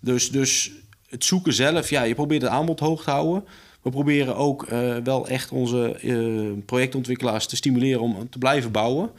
Dus, 0.00 0.30
dus 0.30 0.70
het 1.08 1.24
zoeken 1.24 1.52
zelf, 1.52 1.90
ja, 1.90 2.02
je 2.02 2.14
probeert 2.14 2.42
het 2.42 2.50
aanbod 2.50 2.80
hoog 2.80 3.04
te 3.04 3.10
houden. 3.10 3.44
We 3.82 3.90
proberen 3.90 4.36
ook 4.36 4.70
uh, 4.70 4.96
wel 4.96 5.28
echt 5.28 5.50
onze 5.50 5.98
uh, 6.02 6.52
projectontwikkelaars 6.66 7.46
te 7.46 7.56
stimuleren 7.56 8.00
om 8.00 8.28
te 8.30 8.38
blijven 8.38 8.70
bouwen. 8.70 9.10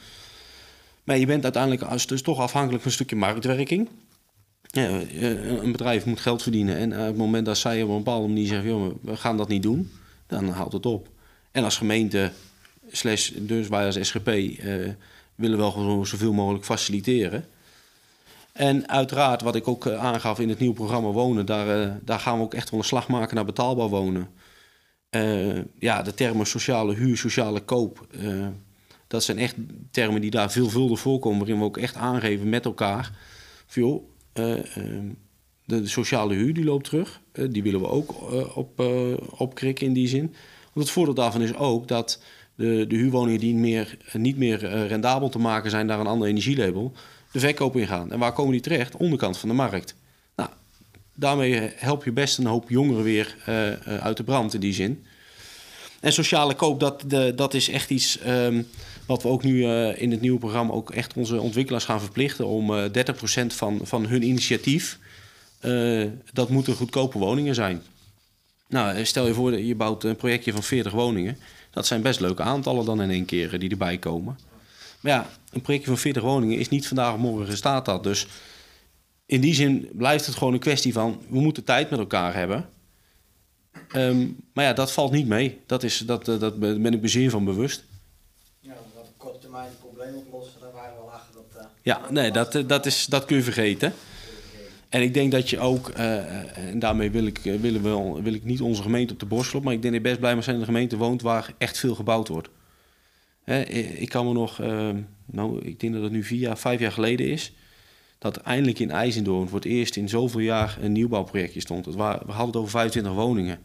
Maar 1.03 1.17
je 1.17 1.25
bent 1.25 1.43
uiteindelijk 1.43 2.07
dus 2.07 2.21
toch 2.21 2.39
afhankelijk 2.39 2.81
van 2.81 2.91
een 2.91 2.97
stukje 2.97 3.15
marktwerking. 3.15 3.89
Ja, 4.61 4.99
eh, 4.99 5.45
een 5.45 5.71
bedrijf 5.71 6.05
moet 6.05 6.19
geld 6.19 6.41
verdienen. 6.41 6.77
En 6.77 6.91
op 6.91 7.05
het 7.05 7.17
moment 7.17 7.45
dat 7.45 7.57
zij 7.57 7.83
op 7.83 7.89
een 7.89 7.97
bepaalde 7.97 8.27
manier 8.27 8.47
zeggen: 8.47 8.99
we 9.01 9.15
gaan 9.15 9.37
dat 9.37 9.47
niet 9.47 9.63
doen, 9.63 9.91
dan 10.27 10.49
houdt 10.49 10.73
het 10.73 10.85
op. 10.85 11.07
En 11.51 11.63
als 11.63 11.77
gemeente, 11.77 12.31
slash, 12.91 13.31
dus 13.35 13.67
wij 13.67 13.85
als 13.85 13.97
SGP, 14.01 14.27
uh, 14.27 14.89
willen 15.35 15.57
wel 15.57 16.05
zoveel 16.05 16.33
mogelijk 16.33 16.65
faciliteren. 16.65 17.45
En 18.51 18.89
uiteraard, 18.89 19.41
wat 19.41 19.55
ik 19.55 19.67
ook 19.67 19.85
eh, 19.85 20.03
aangaf 20.03 20.39
in 20.39 20.49
het 20.49 20.59
nieuwe 20.59 20.75
programma 20.75 21.09
Wonen, 21.09 21.45
daar, 21.45 21.99
daar 22.03 22.19
gaan 22.19 22.37
we 22.37 22.43
ook 22.43 22.53
echt 22.53 22.69
wel 22.69 22.79
een 22.79 22.85
slag 22.85 23.07
maken 23.07 23.35
naar 23.35 23.45
betaalbaar 23.45 23.89
wonen. 23.89 24.29
Uh, 25.15 25.59
ja, 25.79 26.01
de 26.01 26.13
termen 26.13 26.45
sociale 26.45 26.93
huur, 26.95 27.17
sociale 27.17 27.59
koop, 27.61 28.07
dat 29.07 29.23
zijn 29.23 29.37
echt 29.37 29.55
termen 29.91 30.21
die 30.21 30.31
daar 30.31 30.51
veelvuldig 30.51 30.99
voorkomen, 30.99 31.39
waarin 31.39 31.57
we 31.57 31.63
ook 31.63 31.77
echt 31.77 31.95
aangeven 31.95 32.49
met 32.49 32.65
elkaar. 32.65 33.11
Joh, 33.67 34.09
Eh, 34.33 34.77
ehm, 34.77 35.05
de, 35.65 35.87
sociale 35.87 36.33
huur 36.33 36.53
die 36.53 36.63
loopt 36.63 36.83
terug. 36.85 37.21
Eh, 37.31 37.45
die 37.49 37.63
willen 37.63 37.79
we 37.79 37.87
ook 37.87 38.09
eh, 38.31 38.57
op, 38.57 38.79
eh, 38.79 39.13
opkrikken 39.37 39.87
in 39.87 39.93
die 39.93 40.07
zin. 40.07 40.33
Want 40.73 40.85
het 40.85 40.89
voordeel 40.89 41.13
daarvan 41.13 41.41
is 41.41 41.55
ook 41.55 41.87
dat 41.87 42.21
de, 42.55 42.85
de 42.87 42.95
huurwoningen 42.95 43.39
die 43.39 43.55
meer, 43.55 43.97
niet 44.13 44.37
meer 44.37 44.65
eh, 44.65 44.87
rendabel 44.87 45.29
te 45.29 45.39
maken 45.39 45.69
zijn 45.69 45.85
naar 45.85 45.99
een 45.99 46.07
ander 46.07 46.27
energielabel, 46.27 46.91
de 47.31 47.39
verkoop 47.39 47.75
ingaan. 47.75 48.11
En 48.11 48.19
waar 48.19 48.33
komen 48.33 48.51
die 48.51 48.61
terecht? 48.61 48.97
Onderkant 48.97 49.37
van 49.37 49.49
de 49.49 49.55
markt. 49.55 49.95
Daarmee 51.21 51.71
help 51.75 52.03
je 52.03 52.11
best 52.11 52.37
een 52.37 52.45
hoop 52.45 52.69
jongeren 52.69 53.03
weer 53.03 53.35
eh, 53.45 53.71
eh, 53.71 53.77
uit 54.03 54.17
de 54.17 54.23
brand 54.23 54.53
in 54.53 54.59
die 54.59 54.73
zin. 54.73 55.05
En 55.99 56.13
sociale 56.13 56.53
koop, 56.53 56.79
dat, 56.79 57.03
de, 57.07 57.33
dat 57.35 57.53
is 57.53 57.69
echt 57.69 57.89
iets 57.89 58.19
ehm, 58.19 58.61
wat 59.05 59.23
we 59.23 59.29
ook 59.29 59.43
nu 59.43 59.63
eh, 59.65 60.01
in 60.01 60.11
het 60.11 60.21
nieuwe 60.21 60.39
programma 60.39 60.73
ook 60.73 60.91
echt 60.91 61.13
onze 61.13 61.41
ontwikkelaars 61.41 61.85
gaan 61.85 61.99
verplichten 61.99 62.45
om 62.45 62.75
eh 62.75 63.05
30% 63.43 63.45
van, 63.47 63.79
van 63.83 64.05
hun 64.05 64.23
initiatief, 64.23 64.99
dat 66.33 66.49
moeten 66.49 66.75
goedkope 66.75 67.17
woningen 67.17 67.55
zijn. 67.55 67.81
Nou, 68.67 69.05
stel 69.05 69.27
je 69.27 69.33
voor, 69.33 69.59
je 69.59 69.75
bouwt 69.75 70.03
een 70.03 70.15
projectje 70.15 70.51
van 70.51 70.63
40 70.63 70.91
woningen. 70.91 71.37
Dat 71.71 71.87
zijn 71.87 72.01
best 72.01 72.19
leuke 72.19 72.41
aantallen 72.41 72.85
dan 72.85 73.01
in 73.01 73.09
één 73.09 73.25
keer 73.25 73.59
die 73.59 73.69
erbij 73.69 73.97
komen. 73.97 74.39
Maar 74.99 75.11
ja, 75.11 75.29
een 75.51 75.61
projectje 75.61 75.89
van 75.89 75.99
40 75.99 76.23
woningen 76.23 76.57
is 76.57 76.69
niet 76.69 76.87
vandaag 76.87 77.13
of 77.13 77.19
morgen 77.19 77.45
gestaat 77.45 77.85
dat. 77.85 78.03
Dus 78.03 78.27
in 79.31 79.41
die 79.41 79.53
zin 79.53 79.89
blijft 79.93 80.25
het 80.25 80.35
gewoon 80.35 80.53
een 80.53 80.59
kwestie 80.59 80.93
van... 80.93 81.21
we 81.29 81.39
moeten 81.39 81.63
tijd 81.63 81.89
met 81.89 81.99
elkaar 81.99 82.33
hebben. 82.33 82.69
Ehm, 83.91 84.27
maar 84.53 84.65
ja, 84.65 84.73
dat 84.73 84.91
valt 84.91 85.11
niet 85.11 85.27
mee. 85.27 85.59
Dat, 85.65 85.83
is, 85.83 85.97
dat, 85.97 86.27
eh, 86.27 86.39
dat 86.39 86.59
ben 86.59 86.93
ik 86.93 87.01
me 87.01 87.07
zeer 87.07 87.29
van 87.29 87.45
bewust. 87.45 87.83
Ja, 88.59 88.73
dat 88.95 89.03
op 89.07 89.13
korte 89.17 89.39
termijn 89.39 89.65
het 89.65 89.79
probleem 89.79 90.15
oplossen, 90.15 90.59
daar 90.61 90.71
waren 90.71 90.95
we 90.95 91.01
wel 91.01 91.11
achter. 91.11 91.33
Dat, 91.33 91.61
eh, 91.61 91.67
Ja, 91.81 92.01
nee, 92.09 92.31
dat, 92.31 92.55
eh, 92.55 92.67
dat, 92.67 92.85
is, 92.85 93.05
dat 93.05 93.25
kun 93.25 93.35
je 93.37 93.43
vergeten. 93.43 93.93
En 94.89 95.01
ik 95.01 95.13
denk 95.13 95.31
dat 95.31 95.49
je 95.49 95.59
ook, 95.59 95.89
en 95.89 96.79
daarmee 96.79 97.11
wil 97.11 97.25
ik, 97.25 97.37
willen 97.43 97.81
we, 97.81 97.89
wel- 97.89 98.21
wil 98.21 98.33
ik 98.33 98.43
niet 98.43 98.61
onze 98.61 98.81
gemeente 98.81 99.13
op 99.13 99.19
de 99.19 99.25
borst 99.25 99.49
kloppen, 99.49 99.69
maar 99.69 99.77
ik 99.77 99.81
denk 99.81 99.93
dat 99.93 100.03
je 100.03 100.09
best 100.09 100.19
blij 100.19 100.35
mag 100.35 100.43
zijn 100.43 100.55
in 100.55 100.61
een 100.61 100.67
gemeente 100.67 100.97
woont 100.97 101.21
waar 101.21 101.53
echt 101.57 101.77
veel 101.77 101.95
gebouwd 101.95 102.27
wordt. 102.27 102.49
Hè, 103.43 103.61
ik 103.61 104.09
kan 104.09 104.25
me 104.27 104.33
nog, 104.33 104.59
eh, 104.61 104.89
nou, 105.25 105.61
ik 105.61 105.79
denk 105.79 105.93
dat 105.93 106.01
het 106.03 106.11
nu 106.11 106.23
vier 106.23 106.39
jaar, 106.39 106.57
vijf 106.57 106.79
jaar 106.79 106.91
geleden 106.91 107.27
is, 107.29 107.53
dat 108.21 108.37
eindelijk 108.37 108.79
in 108.79 108.91
IJzendoorn 108.91 109.47
voor 109.47 109.57
het 109.59 109.67
eerst 109.67 109.95
in 109.95 110.09
zoveel 110.09 110.39
jaar 110.39 110.77
een 110.81 110.91
nieuwbouwprojectje 110.91 111.59
stond. 111.59 111.85
Het 111.85 111.95
wa- 111.95 112.21
we 112.25 112.31
hadden 112.31 112.47
het 112.47 112.55
over 112.55 112.69
25 112.71 113.13
woningen, 113.13 113.59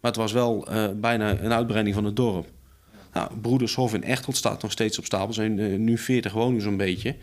maar 0.00 0.10
het 0.10 0.16
was 0.20 0.32
wel 0.32 0.66
eh, 0.68 0.88
bijna 0.96 1.38
een 1.40 1.52
uitbreiding 1.52 1.94
van 1.94 2.04
het 2.04 2.16
dorp. 2.16 2.46
Nou, 3.12 3.30
Broedershof 3.40 3.94
in 3.94 4.02
Echteld 4.04 4.36
staat 4.36 4.62
nog 4.62 4.72
steeds 4.72 4.98
op 4.98 5.04
stapel, 5.04 5.32
zijn 5.32 5.58
eh, 5.58 5.78
nu 5.78 5.98
40 5.98 6.32
woningen 6.32 6.62
zo'n 6.62 6.76
beetje. 6.76 7.16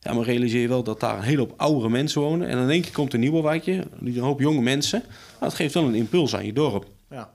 Ja, 0.00 0.12
maar 0.12 0.24
realiseer 0.24 0.60
je 0.60 0.68
wel 0.68 0.82
dat 0.82 1.00
daar 1.00 1.16
een 1.16 1.22
hele 1.22 1.38
hoop 1.38 1.54
oudere 1.56 1.88
mensen 1.88 2.20
wonen. 2.20 2.48
En 2.48 2.58
in 2.58 2.70
één 2.70 2.82
keer 2.82 2.92
komt 2.92 3.14
een 3.14 3.20
nieuwe 3.20 3.42
wijkje, 3.42 3.84
een 4.04 4.18
hoop 4.18 4.40
jonge 4.40 4.60
mensen. 4.62 5.02
Maar 5.08 5.48
dat 5.48 5.54
geeft 5.54 5.74
wel 5.74 5.84
een 5.84 5.94
impuls 5.94 6.34
aan 6.34 6.46
je 6.46 6.52
dorp. 6.52 6.86
ja. 7.10 7.30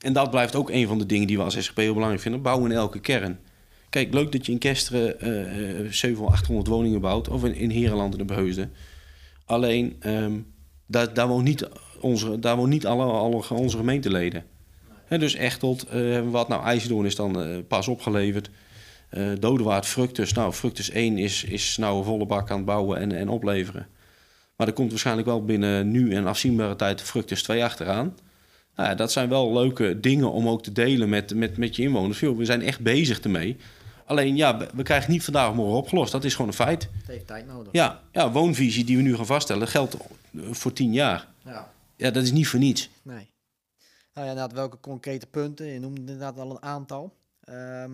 En 0.00 0.12
dat 0.12 0.30
blijft 0.30 0.54
ook 0.54 0.70
een 0.70 0.86
van 0.86 0.98
de 0.98 1.06
dingen 1.06 1.26
die 1.26 1.36
we 1.36 1.42
als 1.42 1.62
SGP 1.64 1.76
heel 1.76 1.92
belangrijk 1.92 2.22
vinden. 2.22 2.42
Bouwen 2.42 2.70
in 2.70 2.76
elke 2.76 3.00
kern. 3.00 3.38
Kijk, 3.94 4.14
leuk 4.14 4.32
dat 4.32 4.46
je 4.46 4.52
in 4.52 4.58
Kesteren 4.58 5.20
eh 5.20 5.80
eh, 5.80 5.92
700, 5.92 6.36
800 6.36 6.66
woningen 6.68 7.00
bouwt. 7.00 7.28
Of 7.28 7.44
in, 7.44 7.54
in 7.54 7.70
Herenland 7.70 8.12
en 8.12 8.18
de 8.18 8.24
Beheusden. 8.24 8.72
Alleen, 9.44 9.96
ehm, 10.00 10.32
daar, 10.86 11.14
daar 11.14 11.28
woont 11.28 11.44
niet, 11.44 11.68
onze, 12.00 12.38
daar 12.38 12.56
woont 12.56 12.68
niet 12.68 12.86
alle, 12.86 13.04
alle 13.04 13.44
onze 13.48 13.76
gemeenteleden. 13.76 14.44
Hè, 15.04 15.18
dus 15.18 15.34
Echteld, 15.34 15.82
eh, 15.88 16.20
wat. 16.30 16.48
Nou, 16.48 16.64
IJsseldoorn 16.64 17.06
is 17.06 17.16
dan 17.16 17.42
eh, 17.42 17.58
pas 17.68 17.88
opgeleverd. 17.88 18.50
Eh 19.08 19.28
Dodewaard, 19.38 19.86
Fructus. 19.86 20.32
Nou, 20.32 20.52
Fructus 20.52 20.90
1 20.90 21.18
is, 21.18 21.44
is 21.44 21.76
nou 21.76 21.98
een 21.98 22.04
volle 22.04 22.26
bak 22.26 22.50
aan 22.50 22.56
het 22.56 22.66
bouwen 22.66 22.98
en, 22.98 23.12
en 23.12 23.28
opleveren. 23.28 23.86
Maar 24.56 24.66
er 24.66 24.72
komt 24.72 24.90
waarschijnlijk 24.90 25.26
wel 25.26 25.44
binnen 25.44 25.90
nu 25.90 26.14
en 26.14 26.26
afzienbare 26.26 26.76
tijd 26.76 27.02
Fructus 27.02 27.42
2 27.42 27.64
achteraan. 27.64 28.16
Nou 28.76 28.88
ja, 28.88 28.94
dat 28.94 29.12
zijn 29.12 29.28
wel 29.28 29.52
leuke 29.52 30.00
dingen 30.00 30.32
om 30.32 30.48
ook 30.48 30.62
te 30.62 30.72
delen 30.72 31.08
met, 31.08 31.34
met, 31.34 31.56
met 31.56 31.76
je 31.76 31.82
inwoners. 31.82 32.20
We 32.20 32.44
zijn 32.44 32.62
echt 32.62 32.80
bezig 32.80 33.20
ermee. 33.20 33.56
Alleen 34.06 34.36
ja, 34.36 34.58
we- 34.58 34.68
we 34.74 34.82
krijgen 34.82 35.10
niet 35.10 35.24
vandaag 35.24 35.48
of 35.48 35.54
morgen 35.54 35.76
opgelost. 35.76 36.12
Dat 36.12 36.24
is 36.24 36.32
gewoon 36.32 36.48
een 36.50 36.56
feit. 36.56 36.82
Het 36.98 37.06
heeft 37.06 37.26
tijd 37.26 37.46
nodig. 37.46 37.72
Ja, 37.72 38.00
ja, 38.12 38.30
woonvisie 38.32 38.84
die 38.84 38.96
we 38.96 39.02
nu 39.02 39.16
gaan 39.16 39.26
vaststellen 39.26 39.68
geldt 39.68 39.96
voor 40.50 40.72
tien 40.72 40.92
jaar. 40.92 41.28
Ja. 41.44 41.72
Ja, 41.96 42.10
dat 42.10 42.22
is 42.22 42.32
niet 42.32 42.48
voor 42.48 42.58
niets. 42.60 42.90
Nee. 43.02 43.30
Nou 44.14 44.26
ja, 44.26 44.32
inderdaad, 44.32 44.52
welke 44.52 44.80
concrete 44.80 45.26
punten? 45.26 45.66
Je 45.66 45.80
noemde 45.80 46.00
inderdaad 46.00 46.38
al 46.38 46.50
een 46.50 46.62
aantal. 46.62 47.14
Ehm, 47.44 47.92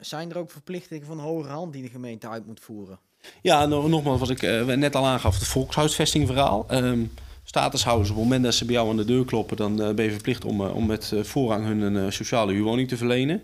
zijn 0.00 0.30
er 0.30 0.38
ook 0.38 0.50
verplichtingen 0.50 1.06
van 1.06 1.18
hoger 1.18 1.50
hand 1.50 1.72
die 1.72 1.82
de 1.82 1.88
gemeente 1.88 2.28
uit 2.28 2.46
moet 2.46 2.60
voeren? 2.60 2.98
Ja, 3.42 3.66
no- 3.66 3.88
nogmaals, 3.88 4.20
wat 4.20 4.30
ik 4.30 4.42
eh, 4.42 4.64
net 4.64 4.96
al 4.96 5.06
aangaf, 5.06 5.34
het 5.34 5.46
volkshuisvestingverhaal. 5.46 6.64
Ehm 6.68 7.04
statushouders, 7.44 8.10
op 8.10 8.14
het 8.16 8.24
moment 8.24 8.44
dat 8.44 8.54
ze 8.54 8.64
bij 8.64 8.74
jou 8.74 8.90
aan 8.90 8.96
de 8.96 9.04
deur 9.04 9.24
kloppen, 9.24 9.56
dan 9.56 9.82
eh, 9.82 9.94
ben 9.94 10.04
je 10.04 10.10
verplicht 10.10 10.44
om, 10.44 10.60
eh, 10.66 10.74
om 10.74 10.86
met 10.86 11.12
voorrang 11.22 11.64
hun 11.64 11.80
een 11.80 12.12
sociale 12.12 12.52
huurwoning 12.52 12.88
te 12.88 12.96
verlenen. 12.96 13.42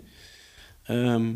Ehm, 0.85 1.33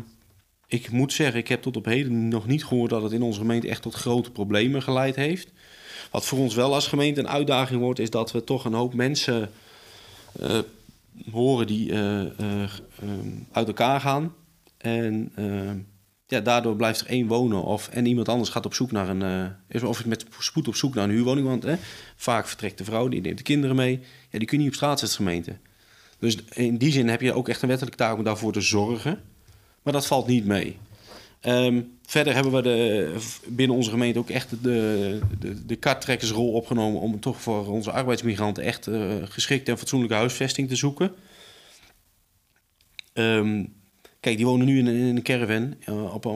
ik 0.73 0.91
moet 0.91 1.13
zeggen, 1.13 1.39
ik 1.39 1.47
heb 1.47 1.61
tot 1.61 1.77
op 1.77 1.85
heden 1.85 2.27
nog 2.27 2.47
niet 2.47 2.65
gehoord 2.65 2.89
dat 2.89 3.03
het 3.03 3.11
in 3.11 3.21
onze 3.21 3.39
gemeente 3.39 3.67
echt 3.67 3.81
tot 3.81 3.93
grote 3.93 4.31
problemen 4.31 4.81
geleid 4.81 5.15
heeft. 5.15 5.51
Wat 6.11 6.25
voor 6.25 6.39
ons 6.39 6.55
wel 6.55 6.73
als 6.73 6.87
gemeente 6.87 7.19
een 7.19 7.27
uitdaging 7.27 7.81
wordt, 7.81 7.99
is 7.99 8.09
dat 8.09 8.31
we 8.31 8.43
toch 8.43 8.65
een 8.65 8.73
hoop 8.73 8.93
mensen 8.93 9.49
eh, 10.39 10.59
horen 11.31 11.67
die 11.67 11.91
eh, 11.91 12.21
eh, 12.21 12.63
ehm, 13.01 13.29
uit 13.51 13.67
elkaar 13.67 14.01
gaan. 14.01 14.33
En 14.77 15.31
ja, 16.25 16.39
daardoor 16.39 16.75
blijft 16.75 16.99
er 16.99 17.07
één 17.07 17.27
wonen 17.27 17.63
of 17.63 17.87
en 17.87 18.05
iemand 18.05 18.29
anders 18.29 18.49
gaat 18.49 18.65
op 18.65 18.73
zoek 18.73 18.91
naar 18.91 19.09
een 19.09 19.87
of 19.87 20.05
met 20.05 20.25
spoed 20.39 20.67
op 20.67 20.75
zoek 20.75 20.93
naar 20.93 21.03
een 21.03 21.09
huurwoning, 21.09 21.47
want 21.47 21.65
vaak 22.15 22.47
vertrekt 22.47 22.77
de 22.77 22.83
vrouw, 22.83 23.07
die 23.07 23.21
neemt 23.21 23.37
de 23.37 23.43
kinderen 23.43 23.75
mee. 23.75 23.99
Ja, 24.29 24.39
die 24.39 24.47
kun 24.47 24.57
je 24.57 24.63
niet 24.63 24.73
op 24.73 24.77
straat 24.77 24.99
zetten 24.99 25.17
gemeente. 25.17 25.57
Dus 26.19 26.37
in 26.53 26.77
die 26.77 26.91
zin 26.91 27.09
heb 27.09 27.21
je 27.21 27.33
ook 27.33 27.49
echt 27.49 27.61
een 27.61 27.67
wettelijke 27.67 27.97
taak 27.97 28.17
om 28.17 28.23
daarvoor 28.23 28.53
te 28.53 28.61
zorgen. 28.61 29.32
Maar 29.83 29.93
dat 29.93 30.07
valt 30.07 30.27
niet 30.27 30.45
mee. 30.45 30.77
Ehm, 31.39 31.81
verder 32.05 32.33
hebben 32.33 32.51
we 32.53 32.61
de, 32.61 33.15
binnen 33.47 33.75
onze 33.77 33.89
gemeente 33.89 34.19
ook 34.19 34.29
echt 34.29 34.49
de, 34.63 35.19
de, 35.39 35.65
de 35.65 35.75
karttrekkersrol 35.75 36.51
opgenomen 36.51 37.01
om 37.01 37.19
toch 37.19 37.41
voor 37.41 37.67
onze 37.67 37.91
arbeidsmigranten 37.91 38.63
echt 38.63 38.87
eh, 38.87 39.11
geschikte 39.23 39.71
en 39.71 39.77
fatsoenlijke 39.77 40.15
huisvesting 40.15 40.67
te 40.67 40.75
zoeken. 40.75 41.11
Ehm, 43.13 43.63
kijk, 44.19 44.37
die 44.37 44.45
wonen 44.45 44.65
nu 44.65 44.77
in, 44.79 44.87
een- 44.87 44.95
in 44.95 45.15
een 45.15 45.23
caravan 45.23 45.75
eh, 45.85 46.13
op, 46.13 46.25
eh, 46.25 46.33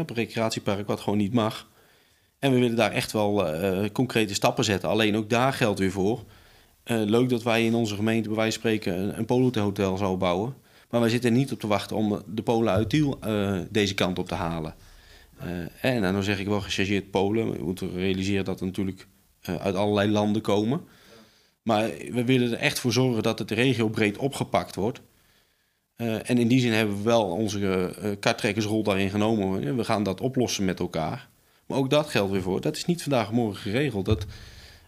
op 0.00 0.10
een 0.10 0.16
recreatiepark 0.16 0.86
wat 0.86 1.00
gewoon 1.00 1.18
niet 1.18 1.32
mag. 1.32 1.68
En 2.38 2.52
we 2.52 2.58
willen 2.58 2.76
daar 2.76 2.92
echt 2.92 3.12
wel 3.12 3.44
concrete 3.92 4.34
stappen 4.34 4.64
zetten. 4.64 4.88
Alleen 4.88 5.16
ook 5.16 5.30
daar 5.30 5.52
geldt 5.52 5.78
weer 5.78 5.90
voor. 5.90 6.24
Leuk 6.84 7.28
dat 7.28 7.42
wij 7.42 7.64
in 7.64 7.74
onze 7.74 7.94
gemeente 7.94 8.28
bij 8.28 8.36
wijze 8.36 8.60
van 8.60 8.70
spreken 8.70 8.98
een, 8.98 9.18
een 9.18 9.24
polohotel 9.24 9.96
zouden 9.96 10.18
bouwen. 10.18 10.54
Maar 10.90 11.00
wij 11.00 11.08
zitten 11.08 11.32
niet 11.32 11.52
op 11.52 11.60
te 11.60 11.66
wachten 11.66 11.96
om 11.96 12.22
de 12.26 12.42
Polen 12.42 12.72
uit 12.72 12.90
Tiel 12.90 13.18
eh, 13.20 13.58
deze 13.70 13.94
kant 13.94 14.18
op 14.18 14.28
te 14.28 14.34
halen. 14.34 14.74
Eh, 15.38 15.94
en 15.94 16.02
dan 16.02 16.22
zeg 16.22 16.38
ik 16.38 16.46
wel 16.46 16.60
gechargeerd 16.60 17.10
Polen. 17.10 17.52
We 17.52 17.64
moeten 17.64 17.92
realiseren 17.92 18.44
dat 18.44 18.60
er 18.60 18.66
natuurlijk 18.66 19.06
eh, 19.40 19.54
uit 19.54 19.74
allerlei 19.74 20.10
landen 20.10 20.42
komen. 20.42 20.80
Maar 21.62 21.90
we 22.10 22.24
willen 22.24 22.52
er 22.52 22.58
echt 22.58 22.78
voor 22.78 22.92
zorgen 22.92 23.22
dat 23.22 23.38
het 23.38 23.50
regiobreed 23.50 24.16
opgepakt 24.16 24.74
wordt. 24.74 25.00
En 25.96 26.38
in 26.38 26.48
die 26.48 26.60
zin 26.60 26.72
hebben 26.72 26.96
we 26.96 27.02
wel 27.02 27.24
onze 27.24 28.16
karttrekkersrol 28.20 28.82
daarin 28.82 29.10
genomen. 29.10 29.76
We 29.76 29.84
gaan 29.84 30.02
dat 30.02 30.20
oplossen 30.20 30.64
met 30.64 30.80
elkaar. 30.80 31.28
Maar 31.66 31.78
ook 31.78 31.90
dat 31.90 32.08
geldt 32.08 32.32
weer 32.32 32.42
voor. 32.42 32.60
Dat 32.60 32.76
is 32.76 32.84
niet 32.84 33.02
vandaag 33.02 33.32
morgen 33.32 33.60
geregeld. 33.60 34.04
Dat, 34.04 34.26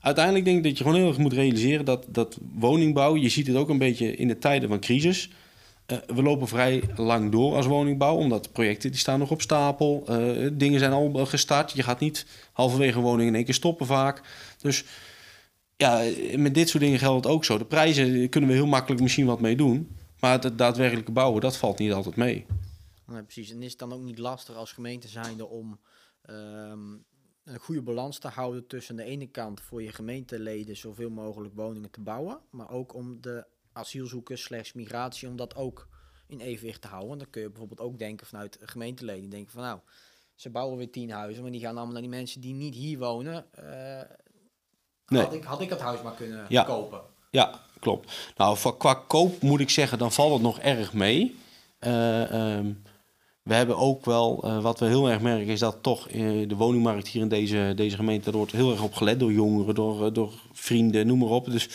uiteindelijk 0.00 0.44
denk 0.44 0.56
ik 0.56 0.62
dat 0.62 0.78
je 0.78 0.84
gewoon 0.84 0.98
heel 0.98 1.08
erg 1.08 1.18
moet 1.18 1.32
realiseren 1.32 1.84
dat, 1.84 2.06
dat 2.08 2.38
woningbouw, 2.54 3.16
je 3.16 3.28
ziet 3.28 3.46
het 3.46 3.56
ook 3.56 3.68
een 3.68 3.78
beetje 3.78 4.16
in 4.16 4.28
de 4.28 4.38
tijden 4.38 4.68
van 4.68 4.80
crisis. 4.80 5.30
Eh, 5.92 6.14
we 6.14 6.22
lopen 6.22 6.48
vrij 6.48 6.82
lang 6.96 7.30
door 7.30 7.54
als 7.54 7.66
woningbouw, 7.66 8.16
omdat 8.16 8.52
projecten 8.52 8.90
die 8.90 9.00
staan 9.00 9.18
nog 9.18 9.30
op 9.30 9.40
stapel. 9.40 10.04
Eh, 10.06 10.50
dingen 10.52 10.78
zijn 10.78 10.92
al 10.92 11.26
gestart. 11.26 11.72
Je 11.72 11.82
gaat 11.82 12.00
niet 12.00 12.26
halverwege 12.52 12.96
een 12.96 13.02
woning 13.04 13.28
in 13.28 13.34
één 13.34 13.44
keer 13.44 13.54
stoppen 13.54 13.86
vaak. 13.86 14.22
Dus 14.58 14.84
ja, 15.76 16.02
met 16.36 16.54
dit 16.54 16.68
soort 16.68 16.82
dingen 16.82 16.98
geldt 16.98 17.24
het 17.24 17.34
ook 17.34 17.44
zo. 17.44 17.58
De 17.58 17.64
prijzen 17.64 18.28
kunnen 18.28 18.50
we 18.50 18.56
heel 18.56 18.66
makkelijk 18.66 19.02
misschien 19.02 19.26
wat 19.26 19.40
mee 19.40 19.56
doen. 19.56 19.96
Maar 20.20 20.42
het 20.42 20.58
daadwerkelijke 20.58 21.12
bouwen, 21.12 21.40
dat 21.40 21.56
valt 21.56 21.78
niet 21.78 21.92
altijd 21.92 22.16
mee. 22.16 22.46
Precies. 23.06 23.50
En 23.50 23.62
is 23.62 23.70
het 23.70 23.78
dan 23.78 23.92
ook 23.92 24.02
niet 24.02 24.18
lastig 24.18 24.56
als 24.56 24.72
gemeente 24.72 25.08
zijnde 25.08 25.46
om 25.46 25.80
ehm, 26.22 26.92
een 27.44 27.58
goede 27.58 27.82
balans 27.82 28.18
te 28.18 28.28
houden 28.28 28.66
tussen 28.66 28.96
de 28.96 29.04
ene 29.04 29.26
kant 29.26 29.60
voor 29.60 29.82
je 29.82 29.92
gemeenteleden 29.92 30.76
zoveel 30.76 31.10
mogelijk 31.10 31.54
woningen 31.54 31.90
te 31.90 32.00
bouwen, 32.00 32.38
maar 32.50 32.70
ook 32.70 32.94
om 32.94 33.20
de 33.20 33.46
asielzoekers 33.72 34.42
slash 34.42 34.72
migratie, 34.72 35.28
om 35.28 35.36
dat 35.36 35.56
ook 35.56 35.88
in 36.26 36.40
evenwicht 36.40 36.80
te 36.82 36.88
houden. 36.88 37.18
Dan 37.18 37.30
kun 37.30 37.42
je 37.42 37.48
bijvoorbeeld 37.48 37.80
ook 37.80 37.98
denken 37.98 38.26
vanuit 38.26 38.58
gemeenteleden, 38.60 39.30
denken 39.30 39.52
van 39.52 39.62
nou, 39.62 39.78
ze 40.34 40.50
bouwen 40.50 40.78
weer 40.78 40.90
tien 40.90 41.10
huizen, 41.10 41.42
maar 41.42 41.52
die 41.52 41.60
gaan 41.60 41.74
allemaal 41.76 41.92
naar 41.92 42.02
die 42.02 42.10
mensen 42.10 42.40
die 42.40 42.54
niet 42.54 42.74
hier 42.74 42.98
wonen. 42.98 43.44
eh, 43.52 44.00
Nee. 45.06 45.22
had, 45.22 45.32
ik, 45.34 45.42
had 45.42 45.60
ik 45.60 45.68
dat 45.68 45.80
huis 45.80 46.02
maar 46.02 46.14
kunnen 46.14 46.46
Ja. 46.48 46.62
kopen. 46.62 47.00
Ja, 47.30 47.60
klopt. 47.80 48.32
Nou, 48.36 48.56
voor- 48.56 48.76
qua 48.76 48.94
koop 48.94 49.42
moet 49.42 49.60
ik 49.60 49.70
zeggen, 49.70 49.98
dan 49.98 50.12
valt 50.12 50.32
het 50.32 50.42
nog 50.42 50.58
erg 50.58 50.92
mee. 50.92 51.36
Eh, 51.78 52.56
ehm, 52.56 52.72
We 53.42 53.54
hebben 53.54 53.76
ook 53.76 54.04
wel, 54.04 54.42
eh, 54.44 54.62
wat 54.62 54.78
we 54.78 54.86
heel 54.86 55.10
erg 55.10 55.20
merken, 55.20 55.46
is 55.46 55.58
dat 55.60 55.82
toch 55.82 56.10
uh, 56.10 56.48
de 56.48 56.54
woningmarkt 56.56 57.08
hier 57.08 57.22
in 57.22 57.28
deze, 57.28 57.72
deze 57.76 57.96
gemeente, 57.96 58.24
daar 58.24 58.38
wordt 58.38 58.52
heel 58.52 58.70
erg 58.70 58.82
op 58.82 58.94
gelet 58.94 59.20
door 59.20 59.32
jongeren, 59.32 59.74
door, 59.74 60.12
door 60.12 60.32
vrienden, 60.52 61.06
noem 61.06 61.18
maar 61.18 61.28
op. 61.28 61.44
Dus 61.50 61.68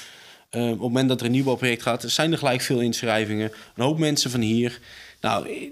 op 0.52 0.70
het 0.70 0.80
moment 0.80 1.10
dat 1.10 1.20
er 1.20 1.26
een 1.26 1.32
nieuwbouwproject 1.32 1.82
gaat, 1.82 2.04
zijn 2.08 2.32
er 2.32 2.38
gelijk 2.38 2.62
veel 2.62 2.80
inschrijvingen. 2.80 3.52
Een 3.76 3.84
hoop 3.84 3.98
mensen 3.98 4.32
van 4.32 4.42
hier. 4.42 4.80
Nou, 5.22 5.70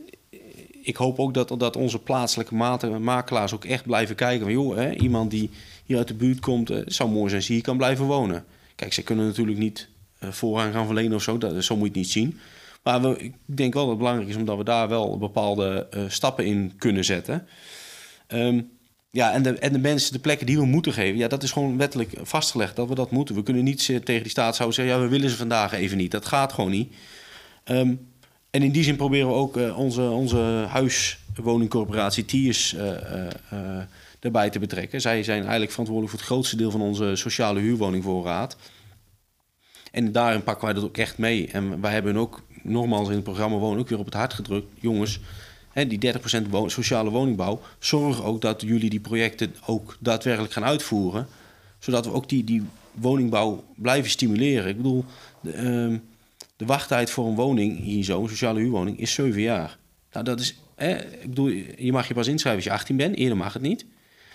ik 0.82 0.96
hoop 0.96 1.20
ook 1.20 1.34
dat, 1.34 1.56
dat 1.58 1.76
onze 1.76 2.00
plaatselijke 2.00 2.56
makelaars 3.00 3.54
ook 3.54 3.66
echt 3.66 3.84
blijven 3.86 4.16
kijken. 4.16 4.44
Van, 4.46 4.54
joh, 4.54 4.76
hè, 4.76 4.94
iemand 4.94 5.32
die 5.32 5.50
hier 5.86 5.98
uit 5.98 6.08
de 6.08 6.14
buurt 6.14 6.40
komt, 6.40 6.68
het 6.68 6.94
zou 6.94 7.10
mooi 7.10 7.26
zijn 7.26 7.42
als 7.42 7.48
hier 7.48 7.62
kan 7.62 7.78
blijven 7.78 8.06
wonen. 8.06 8.46
Kijk, 8.76 8.94
ze 8.94 9.04
kunnen 9.04 9.26
natuurlijk 9.26 9.58
niet 9.58 9.88
voorrang 10.20 10.74
gaan 10.74 10.86
verlenen 10.86 11.16
of 11.16 11.24
zo, 11.24 11.38
dat, 11.38 11.64
zo 11.64 11.76
moet 11.76 11.84
je 11.84 11.90
het 11.90 12.02
niet 12.02 12.12
zien. 12.12 12.40
Maar 12.84 13.02
we, 13.02 13.18
ik 13.18 13.34
denk 13.46 13.74
wel 13.74 13.82
dat 13.82 13.92
het 13.92 14.00
belangrijk 14.00 14.30
is 14.30 14.36
omdat 14.36 14.58
we 14.58 14.64
daar 14.64 14.90
wel 14.90 15.18
bepaalde 15.18 15.88
uh, 15.94 16.04
stappen 16.08 16.46
in 16.46 16.74
kunnen 16.78 17.06
zetten. 17.06 17.48
Um, 18.28 18.70
ja, 19.16 19.32
en 19.32 19.44
de, 19.44 19.60
en 19.60 19.74
de 19.74 19.80
mensen, 19.80 20.14
de 20.14 20.20
plekken 20.20 20.46
die 20.46 20.58
we 20.58 20.66
moeten 20.66 20.94
geven, 20.94 21.18
ja, 21.18 21.28
dat 21.28 21.44
is 21.44 21.52
gewoon 21.52 21.78
wettelijk 21.78 22.12
vastgelegd 22.22 22.76
dat 22.76 22.88
we 22.88 22.96
dat 22.96 23.12
moeten. 23.12 23.36
We 23.36 23.44
kunnen 23.44 23.64
niet 23.64 23.86
tegen 23.86 24.22
die 24.22 24.30
staat 24.30 24.56
zo 24.56 24.72
zeggen, 24.72 24.96
ja, 24.96 25.02
we 25.02 25.08
willen 25.08 25.30
ze 25.30 25.36
vandaag 25.36 25.74
even 25.74 25.98
niet. 25.98 26.12
Dat 26.12 26.26
gaat 26.26 26.54
gewoon 26.54 26.72
niet. 26.72 26.94
Um, 27.66 28.08
en 28.50 28.64
in 28.64 28.72
die 28.72 28.84
zin 28.84 28.96
proberen 28.96 29.28
we 29.28 29.34
ook 29.34 29.58
uh, 29.58 29.80
onze, 29.80 30.02
onze 30.02 30.66
huiswoningcorporatie 30.70 32.26
TIES 32.26 32.74
uh, 32.74 32.82
uh, 32.82 33.78
erbij 34.20 34.50
te 34.50 34.60
betrekken. 34.60 35.02
Zij 35.02 35.24
zijn 35.24 35.42
eigenlijk 35.42 35.72
verantwoordelijk 35.72 36.12
voor 36.12 36.22
het 36.22 36.32
grootste 36.32 36.56
deel 36.56 36.72
van 36.72 36.82
onze 36.82 37.16
sociale 37.16 37.60
huurwoningvoorraad. 37.60 38.58
En 39.92 40.12
daarin 40.12 40.44
pakken 40.44 40.66
wij 40.66 40.74
dat 40.74 40.84
ook 40.84 40.98
echt 40.98 41.18
mee. 41.18 41.48
En 41.52 41.82
wij 41.82 41.92
hebben 41.92 42.18
ook 42.18 42.44
nogmaals 42.62 43.08
in 43.08 43.16
het 43.16 43.24
programma 43.24 43.58
Wonen 43.58 43.80
ook 43.80 43.90
weer 43.90 44.00
op 44.00 44.06
het 44.06 44.14
hart 44.14 44.34
gedrukt. 44.34 44.68
Jongens, 44.80 45.20
hè, 45.76 45.88
die 45.88 46.14
30% 46.14 46.66
sociale 46.66 47.10
woningbouw, 47.10 47.62
zorg 47.80 48.24
ook 48.24 48.42
dat 48.42 48.62
jullie 48.62 48.90
die 48.90 49.00
projecten 49.00 49.56
ook 49.66 49.98
daadwerkelijk 50.00 50.54
gaan 50.54 50.64
uitvoeren. 50.64 51.28
Zodat 51.80 52.06
we 52.06 52.12
ook 52.12 52.30
die, 52.30 52.44
die 52.44 52.64
woningbouw 52.92 53.64
blijven 53.76 54.12
stimuleren. 54.12 54.70
Ik 54.70 54.78
bedoel, 54.78 55.06
de, 55.42 55.54
uh, 55.54 55.98
de 56.56 56.66
wachttijd 56.66 57.10
voor 57.10 57.28
een 57.28 57.36
woning 57.36 57.80
hier 57.80 58.04
zo, 58.04 58.22
een 58.22 58.30
sociale 58.30 58.60
huurwoning, 58.60 59.00
is 59.00 59.14
7 59.14 59.42
jaar. 59.42 59.78
Nou, 60.12 60.26
dat 60.26 60.40
is, 60.40 60.56
hè, 60.76 61.04
ik 61.04 61.30
bedoel, 61.30 61.48
je 61.78 61.92
mag 61.92 62.08
je 62.08 62.14
pas 62.14 62.28
inschrijven 62.28 62.64
als 62.64 62.72
je 62.72 62.80
18 62.80 62.98
bent, 62.98 63.16
eerder 63.16 63.38
mag 63.38 63.54
het 63.54 63.62
niet. 63.62 63.86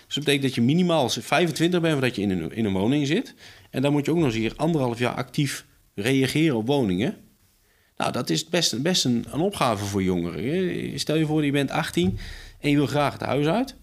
Dus 0.05 0.15
dat 0.15 0.23
betekent 0.23 0.43
dat 0.43 0.55
je 0.55 0.61
minimaal 0.61 1.09
25 1.09 1.81
bent 1.81 1.93
voordat 1.93 2.15
je 2.15 2.21
in 2.21 2.29
een, 2.29 2.51
in 2.51 2.65
een 2.65 2.73
woning 2.73 3.07
zit. 3.07 3.33
En 3.69 3.81
dan 3.81 3.91
moet 3.91 4.05
je 4.05 4.11
ook 4.11 4.17
nog 4.17 4.25
eens 4.25 4.35
hier 4.35 4.53
anderhalf 4.55 4.99
jaar 4.99 5.13
actief 5.13 5.65
reageren 5.95 6.55
op 6.55 6.67
woningen. 6.67 7.15
Nou, 8.01 8.13
dat 8.13 8.29
is 8.29 8.45
best, 8.45 8.73
een, 9.03 9.25
een 9.31 9.39
opgave 9.39 9.85
voor 9.85 10.03
jongeren. 10.03 10.99
Stel 10.99 11.15
je 11.15 11.25
voor, 11.25 11.45
je 11.45 11.51
bent 11.51 11.71
18 11.71 12.17
en 12.59 12.69
je 12.69 12.75
wil 12.75 12.85
graag 12.87 13.13
het 13.13 13.21
huis 13.21 13.45
uit. 13.45 13.75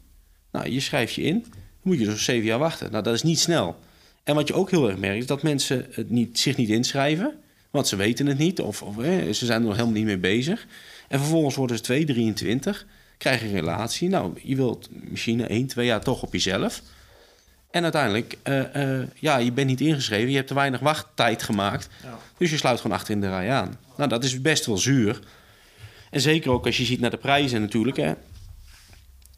Nou, 0.52 0.70
je 0.70 0.80
schrijft 0.80 1.14
je 1.14 1.22
in. 1.22 1.40
Dan 1.40 1.52
moet 1.82 1.98
je 1.98 2.04
dus 2.04 2.24
zeven 2.24 2.46
jaar 2.46 2.58
wachten. 2.58 2.90
Nou, 2.90 3.02
dat 3.02 3.14
is 3.14 3.22
niet 3.22 3.38
snel. 3.38 3.76
En 4.24 4.34
wat 4.34 4.48
je 4.48 4.54
ook 4.54 4.70
heel 4.70 4.88
erg 4.88 4.98
merkt, 4.98 5.18
is 5.18 5.26
dat 5.26 5.42
mensen 5.42 5.86
het 5.90 6.10
niet, 6.10 6.38
zich 6.38 6.56
niet 6.56 6.68
inschrijven. 6.68 7.34
Want 7.70 7.88
ze 7.88 7.96
weten 7.96 8.26
het 8.26 8.38
niet 8.38 8.60
of, 8.60 8.82
of 8.82 8.94
ze 9.30 9.46
zijn 9.46 9.60
er 9.60 9.66
nog 9.66 9.76
helemaal 9.76 9.96
niet 9.96 10.04
mee 10.04 10.18
bezig. 10.18 10.66
En 11.08 11.18
vervolgens 11.18 11.54
worden 11.54 11.76
ze 11.76 11.82
2, 11.82 12.04
23, 12.04 12.86
krijgen 13.18 13.46
een 13.48 13.54
relatie. 13.54 14.08
Nou, 14.08 14.32
je 14.42 14.56
wilt 14.56 14.88
misschien 14.90 15.48
1, 15.48 15.66
2 15.66 15.86
jaar 15.86 16.00
toch 16.00 16.22
op 16.22 16.32
jezelf. 16.32 16.82
En 17.70 17.82
uiteindelijk, 17.82 18.38
uh, 18.44 18.74
uh, 18.76 19.06
ja, 19.14 19.36
je 19.36 19.52
bent 19.52 19.66
niet 19.66 19.80
ingeschreven. 19.80 20.30
Je 20.30 20.36
hebt 20.36 20.48
te 20.48 20.54
weinig 20.54 20.80
wachttijd 20.80 21.42
gemaakt. 21.42 21.88
Ja. 22.02 22.18
Dus 22.36 22.50
je 22.50 22.56
sluit 22.56 22.80
gewoon 22.80 22.96
achter 22.96 23.14
in 23.14 23.20
de 23.20 23.28
rij 23.28 23.50
aan. 23.50 23.78
Nou, 23.96 24.08
dat 24.08 24.24
is 24.24 24.40
best 24.40 24.66
wel 24.66 24.78
zuur. 24.78 25.20
En 26.10 26.20
zeker 26.20 26.50
ook 26.50 26.66
als 26.66 26.76
je 26.76 26.84
ziet 26.84 27.00
naar 27.00 27.10
de 27.10 27.16
prijzen 27.16 27.60
natuurlijk, 27.60 27.96
hè, 27.96 28.12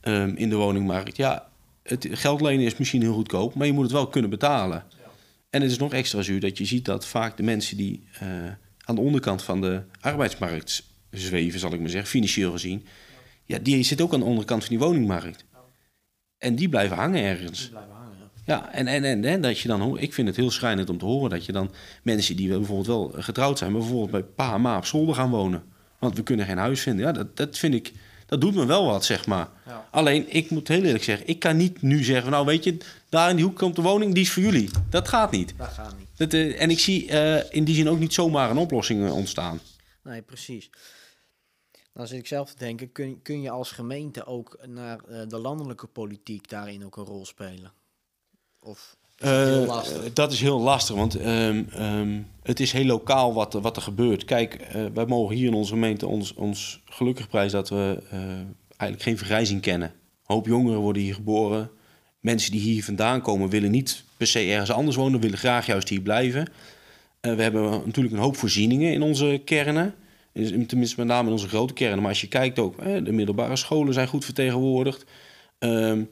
um, 0.03 0.37
in 0.37 0.49
de 0.49 0.57
woningmarkt. 0.57 1.17
Ja, 1.17 1.49
het 1.83 2.09
geld 2.11 2.41
lenen 2.41 2.65
is 2.65 2.77
misschien 2.77 3.03
heel 3.03 3.15
goedkoop, 3.15 3.55
maar 3.55 3.67
je 3.67 3.73
moet 3.73 3.83
het 3.83 3.93
wel 3.93 4.07
kunnen 4.07 4.31
betalen. 4.31 4.85
Ja. 4.89 5.11
En 5.51 5.63
het 5.63 5.71
is 5.71 5.79
nog 5.79 5.93
extra 5.93 6.23
zuur 6.23 6.41
dat 6.41 6.59
je 6.59 6.65
ziet 6.65 6.85
dat 6.85 7.07
vaak 7.07 7.37
de 7.37 7.43
mensen 7.43 7.77
die 7.77 8.05
uh, 8.23 8.29
aan 8.85 8.95
de 8.95 9.01
onderkant 9.01 9.43
van 9.43 9.61
de 9.61 9.83
arbeidsmarkt 10.01 10.83
zweven, 11.11 11.61
zal 11.61 11.73
ik 11.73 11.81
maar 11.81 11.89
zeggen, 11.89 12.11
financieel 12.11 12.53
gezien, 12.53 12.87
ja, 13.45 13.59
die 13.59 13.83
zitten 13.83 14.07
ook 14.07 14.15
aan 14.15 14.21
de 14.21 14.27
onderkant 14.27 14.65
van 14.65 14.77
die 14.77 14.87
woningmarkt. 14.87 15.45
En 16.39 16.55
die 16.55 16.69
blijven 16.69 16.97
hangen 16.97 17.23
ergens. 17.23 17.61
Die 17.61 17.71
blijven 17.71 17.93
hangen. 17.93 18.00
Ja, 18.45 18.73
en, 18.73 18.87
en, 18.87 19.05
en, 19.05 19.25
en 19.25 19.41
dat 19.41 19.59
je 19.59 19.69
dan, 19.69 19.99
ik 19.99 20.15
vind 20.15 20.29
het 20.29 20.37
heel 20.37 20.51
schrijnend 20.51 20.91
om 20.91 20.99
te 20.99 21.05
horen 21.05 21.31
dat 21.31 21.45
je 21.45 21.53
dan 21.53 21.71
mensen 22.03 22.37
die 22.37 22.49
bijvoorbeeld 22.49 22.87
wel 22.87 23.23
getrouwd 23.23 23.59
zijn, 23.59 23.73
maar 23.73 23.81
bijvoorbeeld 23.81 24.11
bij 24.11 24.23
pa 24.23 24.55
en 24.55 24.61
ma 24.61 24.77
op 24.77 24.85
zolder 24.85 25.15
gaan 25.15 25.31
wonen. 25.31 25.63
Want 25.99 26.17
we 26.17 26.23
kunnen 26.23 26.47
geen 26.47 26.59
huis 26.59 26.81
vinden. 26.81 27.07
Ja, 27.07 27.13
dat, 27.13 27.37
dat 27.37 27.59
vind 27.59 27.75
ik, 27.75 27.93
dat 28.27 28.41
doet 28.41 28.55
me 28.55 28.67
wel 28.67 28.87
wat, 28.87 29.05
zeg 29.05 29.27
maar. 29.27 29.49
Ja. 29.67 29.89
Alleen, 29.91 30.35
ik 30.35 30.51
moet 30.51 30.69
heel 30.69 30.83
eerlijk 30.83 31.05
zeggen, 31.05 31.29
ik 31.29 31.39
kan 31.39 31.57
niet 31.57 31.83
nu 31.83 32.05
zeggen, 32.05 32.31
nou 32.31 32.47
weet 32.47 32.65
je, 32.65 32.77
daar 33.09 33.31
in 33.31 33.37
die 33.37 33.45
hoek 33.45 33.57
komt 33.57 33.77
de 33.77 33.83
woning, 33.83 34.15
die 34.15 34.23
is 34.23 34.31
voor 34.31 34.43
jullie. 34.43 34.71
Dat 34.91 35.09
gaat 35.09 35.31
niet. 35.31 35.55
Dat 35.57 35.69
gaat 35.69 35.99
niet. 35.99 36.09
Dat, 36.17 36.35
uh, 36.35 36.63
en 36.63 36.71
ik 36.71 36.79
zie 36.79 37.11
uh, 37.11 37.53
in 37.53 37.65
die 37.65 37.75
zin 37.75 37.89
ook 37.89 37.99
niet 37.99 38.15
zomaar 38.15 38.51
een 38.51 38.57
oplossing 38.57 39.11
ontstaan. 39.11 39.61
Nee, 40.03 40.23
precies. 40.23 40.71
Dan 41.93 42.07
zit 42.07 42.19
ik 42.19 42.27
zelf 42.27 42.51
te 42.51 42.59
denken, 42.59 42.93
kun, 42.93 43.23
kun 43.23 43.41
je 43.41 43.51
als 43.51 43.71
gemeente 43.71 44.27
ook 44.27 44.59
naar 44.67 45.01
uh, 45.09 45.23
de 45.29 45.39
landelijke 45.39 45.87
politiek 45.87 46.49
daarin 46.49 46.85
ook 46.85 46.97
een 46.97 47.05
rol 47.05 47.27
spelen? 47.27 47.73
Of 48.63 48.97
uh, 49.25 49.81
dat 50.13 50.33
is 50.33 50.41
heel 50.41 50.61
lastig, 50.61 50.97
want 50.97 51.21
um, 51.21 51.69
um, 51.79 52.27
het 52.43 52.61
is 52.61 52.73
heel 52.73 52.85
lokaal 52.85 53.35
wat, 53.35 53.53
wat 53.53 53.77
er 53.77 53.83
gebeurt. 53.83 54.25
Kijk, 54.25 54.69
uh, 54.77 54.85
wij 54.95 55.07
mogen 55.07 55.37
hier 55.37 55.47
in 55.47 55.55
onze 55.55 55.73
gemeente 55.73 56.07
ons, 56.07 56.35
ons 56.35 56.81
gelukkig 56.85 57.29
prijs 57.29 57.53
dat 57.53 57.69
we 57.69 58.03
eigenlijk 58.67 59.03
geen 59.03 59.19
vergrijzing 59.19 59.61
kennen. 59.61 59.89
Een 59.89 60.35
hoop 60.35 60.47
jongeren 60.47 60.81
worden 60.81 61.03
hier 61.03 61.15
geboren. 61.15 61.71
Mensen 62.21 62.53
die 62.53 62.61
hier 62.61 62.85
vandaan 62.85 63.21
komen 63.21 63.49
willen 63.49 63.71
niet 63.71 64.05
per 64.17 64.27
se 64.27 64.51
ergens 64.51 64.71
anders 64.71 64.97
wonen, 64.97 65.21
willen 65.21 65.39
graag 65.39 65.67
juist 65.67 65.89
hier 65.89 66.01
blijven. 66.01 66.49
we 67.21 67.43
hebben 67.43 67.71
natuurlijk 67.71 68.15
een 68.15 68.23
hoop 68.23 68.37
voorzieningen 68.37 68.93
in 68.93 69.03
onze 69.03 69.43
kernen. 69.45 69.95
Tenminste, 70.33 70.95
met 70.97 71.07
name 71.07 71.27
in 71.27 71.33
onze 71.33 71.49
grote 71.49 71.73
kernen. 71.73 71.99
Maar 71.99 72.09
als 72.09 72.21
je 72.21 72.29
kijkt 72.29 72.59
ook, 72.59 72.85
de 73.05 73.13
middelbare 73.13 73.57
scholen 73.57 73.95
zijn 73.95 74.09
goed 74.09 74.25
vertegenwoordigd. 74.25 75.05
Um, 75.59 76.11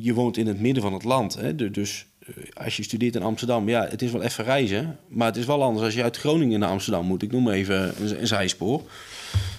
je 0.00 0.14
woont 0.14 0.36
in 0.36 0.46
het 0.46 0.60
midden 0.60 0.82
van 0.82 0.92
het 0.92 1.04
land. 1.04 1.34
Hè? 1.34 1.70
Dus 1.70 2.06
eh, 2.18 2.34
als 2.64 2.76
je 2.76 2.82
studeert 2.82 3.14
in 3.14 3.22
Amsterdam, 3.22 3.68
ja, 3.68 3.86
het 3.88 4.02
is 4.02 4.10
wel 4.12 4.22
even 4.22 4.44
reizen. 4.44 4.98
Maar 5.08 5.26
het 5.26 5.36
is 5.36 5.46
wel 5.46 5.62
anders 5.62 5.84
als 5.84 5.94
je 5.94 6.02
uit 6.02 6.16
Groningen 6.16 6.60
naar 6.60 6.68
Amsterdam 6.68 7.06
moet. 7.06 7.22
Ik 7.22 7.32
noem 7.32 7.48
even 7.48 7.94
een, 8.20 8.26
zijspoor. 8.26 8.82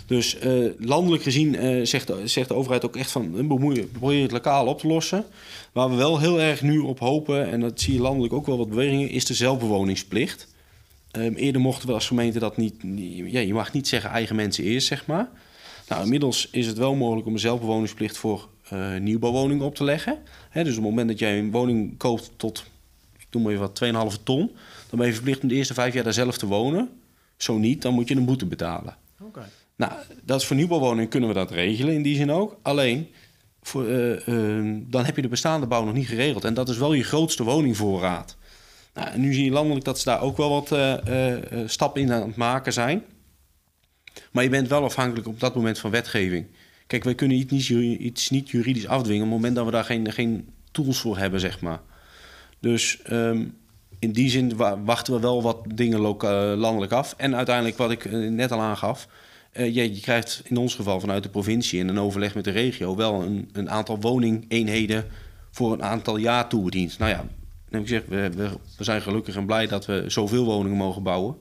Dus 0.06 0.38
uh, 0.46 0.72
landelijk 0.78 1.24
gezien 1.24 1.88
zegt, 1.88 2.12
zegt 2.24 2.48
de 2.48 2.54
overheid 2.54 2.86
ook 2.86 2.96
echt 2.96 3.12
van... 3.12 3.48
probeer 3.92 4.22
het 4.22 4.32
lokaal 4.32 4.68
op 4.68 4.80
te 4.80 4.88
lossen. 4.88 5.26
Waar 5.72 5.90
we 5.90 5.96
wel 5.96 6.20
heel 6.20 6.42
erg 6.42 6.62
nu 6.62 6.80
op 6.80 7.00
hopen... 7.00 7.52
en 7.52 7.60
dat 7.60 7.82
zie 7.82 7.94
je 7.94 8.02
landelijk 8.02 8.34
ook 8.34 8.46
wel 8.46 8.58
wat 8.58 8.70
bewegingen... 8.70 9.10
is 9.10 9.26
de 9.26 9.34
zelfbewoningsplicht. 9.34 10.48
Um, 11.12 11.36
eerder 11.36 11.62
mochten 11.62 11.88
we 11.88 11.94
als 11.94 12.08
gemeente 12.08 12.40
dat 12.40 12.58
niet... 12.58 12.76
Ja, 13.26 13.40
je 13.40 13.54
mag 13.54 13.74
niet 13.74 13.88
zeggen 13.88 14.10
eigen 14.10 14.36
mensen 14.36 14.64
eerst, 14.64 14.88
zeg 14.88 15.06
maar. 15.06 15.30
Nou, 15.88 16.04
inmiddels 16.04 16.48
is 16.52 16.68
het 16.68 16.78
wel 16.78 16.96
mogelijk 16.96 17.28
om 17.28 17.34
een 17.34 17.40
zelfbewoningsplicht 17.40 18.18
voor 18.18 18.48
uh, 18.74 18.98
nieuwbouwwoningen 18.98 19.66
op 19.66 19.76
te 19.76 19.84
leggen. 19.84 20.18
Hè, 20.50 20.64
dus 20.64 20.78
op 20.78 20.82
het 20.82 20.90
moment 20.90 21.08
dat 21.08 21.20
jij 21.20 21.40
een 21.40 21.52
woning 21.52 21.98
koopt 21.98 22.32
tot, 22.36 22.64
noem 23.32 23.44
maar 23.44 23.52
even 23.52 23.94
wat, 23.94 24.14
2,5 24.18 24.24
ton, 24.24 24.52
dan 24.90 25.00
ben 25.00 25.08
je 25.08 25.14
verplicht 25.14 25.42
om 25.42 25.48
de 25.48 25.56
eerste 25.56 25.74
vijf 25.74 25.94
jaar 25.94 26.04
daar 26.04 26.14
zelf 26.14 26.38
te 26.38 26.46
wonen. 26.46 26.90
Zo 27.38 27.58
niet, 27.58 27.82
dan 27.82 27.94
moet 27.94 28.08
je 28.08 28.16
een 28.16 28.26
boete 28.26 28.46
betalen. 28.46 28.96
Okay. 29.22 29.48
Nou, 29.76 29.92
dat 30.24 30.42
is 30.42 30.48
voor 30.48 30.56
nieuwbouwwoningen 30.56 31.10
kunnen 31.10 31.30
we 31.30 31.36
dat 31.36 31.52
regelen 31.52 31.94
in 31.94 32.02
die 32.02 32.16
zin 32.16 32.32
ook. 32.32 32.60
Alleen, 32.62 33.08
voor, 33.62 33.88
uh, 33.88 34.28
uh, 34.28 34.78
dan 34.88 35.06
heb 35.06 35.16
je 35.16 35.22
de 35.22 35.28
bestaande 35.28 35.68
bouw 35.68 35.84
nog 35.84 35.94
niet 35.94 36.08
geregeld. 36.08 36.44
En 36.44 36.54
dat 36.54 36.70
is 36.70 36.78
wel 36.78 36.94
je 36.94 37.04
grootste 37.04 37.44
woningvoorraad. 37.44 38.38
Nou, 38.94 39.10
en 39.10 39.22
nu 39.22 39.34
zie 39.34 39.46
je 39.46 39.52
landelijk 39.52 39.86
dat 39.86 40.00
ze 40.00 40.06
daar 40.06 40.22
ook 40.22 40.38
wel 40.38 40.50
wat 40.50 40.72
uh, 40.72 41.68
stappen 41.68 42.02
in 42.02 42.12
aan 42.12 42.28
het 42.28 42.36
maken 42.36 42.74
zijn. 42.74 43.04
Maar 44.32 44.44
je 44.44 44.50
bent 44.50 44.68
wel 44.68 44.84
afhankelijk 44.84 45.28
op 45.28 45.40
dat 45.40 45.56
moment 45.56 45.80
van 45.80 45.92
wetgeving. 45.92 46.48
Kijk, 46.92 47.04
wij 47.04 47.16
kunnen 47.16 47.38
iets 47.38 47.70
niet, 47.70 48.00
iets 48.00 48.30
niet 48.30 48.50
juridisch 48.50 48.88
afdwingen 48.88 49.24
op 49.24 49.30
het 49.30 49.38
moment 49.38 49.56
dat 49.56 49.66
we 49.66 49.72
daar 49.72 49.84
geen, 49.84 50.12
geen 50.12 50.50
tools 50.72 51.00
voor 51.00 51.18
hebben, 51.18 51.40
zeg 51.40 51.62
maar. 51.62 51.80
Dus 52.60 53.00
um, 53.12 53.58
in 54.00 54.12
die 54.12 54.30
zin 54.30 54.56
wachten 54.86 55.14
we 55.14 55.20
wel 55.20 55.42
wat 55.42 55.64
dingen 55.76 56.00
landelijk 56.58 56.92
af. 56.92 57.14
En 57.18 57.36
uiteindelijk, 57.36 57.78
wat 57.78 57.92
ik 57.92 58.06
eh, 58.06 58.30
net 58.30 58.52
al 58.52 58.60
aangaf, 58.60 59.08
uh, 59.54 59.76
je, 59.76 60.00
krijgt 60.00 60.42
in 60.44 60.58
ons 60.58 60.76
geval 60.76 61.00
vanuit 61.00 61.24
de 61.24 61.30
provincie 61.30 61.80
in 61.80 61.88
een 61.88 62.00
overleg 62.00 62.36
met 62.36 62.44
de 62.44 62.52
regio 62.52 62.96
wel 62.96 63.22
een, 63.22 63.50
een 63.52 63.70
aantal 63.70 64.00
woningeenheden 64.00 65.06
voor 65.52 65.74
een 65.74 65.84
aantal 65.84 66.18
jaar 66.18 66.50
toegediend. 66.50 66.98
Nou 66.98 67.12
ja, 67.12 67.26
heb 67.70 67.82
ik 67.82 67.88
zeg, 67.88 68.04
we, 68.08 68.30
we, 68.36 68.50
we, 68.78 68.84
zijn 68.84 69.02
gelukkig 69.02 69.36
en 69.36 69.46
blij 69.46 69.68
dat 69.68 69.86
we 69.86 70.04
zoveel 70.08 70.46
woningen 70.46 70.78
mogen 70.78 71.04
bouwen. 71.04 71.36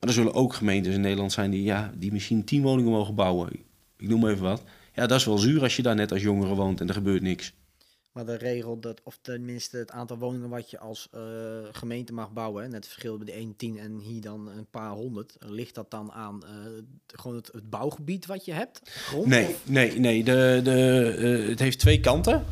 Maar 0.00 0.08
er 0.08 0.14
zullen 0.14 0.34
ook 0.34 0.54
gemeentes 0.54 0.94
in 0.94 1.00
Nederland 1.00 1.32
zijn 1.32 1.50
die, 1.50 1.62
ja, 1.62 1.92
die 1.94 2.12
misschien 2.12 2.44
tien 2.44 2.62
woningen 2.62 2.92
mogen 2.92 3.14
bouwen. 3.14 3.48
Ik 3.96 4.08
noem 4.08 4.28
even 4.28 4.42
wat. 4.42 4.62
Ja, 5.00 5.06
dat 5.06 5.18
is 5.18 5.24
wel 5.24 5.38
zuur 5.38 5.62
als 5.62 5.76
je 5.76 5.82
daar 5.82 5.94
net 5.94 6.12
als 6.12 6.22
jongere 6.22 6.54
woont 6.54 6.80
en 6.80 6.88
er 6.88 6.94
gebeurt 6.94 7.22
niks. 7.22 7.52
Maar 8.12 8.26
de 8.26 8.36
regel, 8.36 8.80
dat, 8.80 9.00
of 9.04 9.18
tenminste 9.22 9.76
het 9.76 9.90
aantal 9.90 10.18
woningen 10.18 10.48
wat 10.48 10.70
je 10.70 10.78
als 10.78 11.08
eh, 11.12 11.20
gemeente 11.72 12.12
mag 12.12 12.32
bouwen, 12.32 12.62
hè, 12.62 12.68
net 12.68 12.76
het 12.76 12.86
verschil 12.86 13.16
bij 13.16 13.26
de 13.26 13.32
1 13.32 13.56
10 13.56 13.78
en 13.78 13.98
hier 13.98 14.20
dan 14.20 14.48
een 14.48 14.66
paar 14.70 14.90
honderd, 14.90 15.36
ligt 15.38 15.74
dat 15.74 15.90
dan 15.90 16.12
aan 16.12 16.42
eh, 16.44 16.50
gewoon 17.06 17.36
het, 17.36 17.48
het 17.52 17.70
bouwgebied 17.70 18.26
wat 18.26 18.44
je 18.44 18.52
hebt? 18.52 18.80
Grond? 18.84 19.26
Nee, 19.26 19.46
Of- 19.46 19.60
nee, 19.64 19.98
nee. 20.00 20.24
De, 20.24 20.60
de, 20.64 21.02
eh, 21.42 21.48
het 21.48 21.58
heeft 21.58 21.78
twee 21.78 22.00
kanten. 22.00 22.44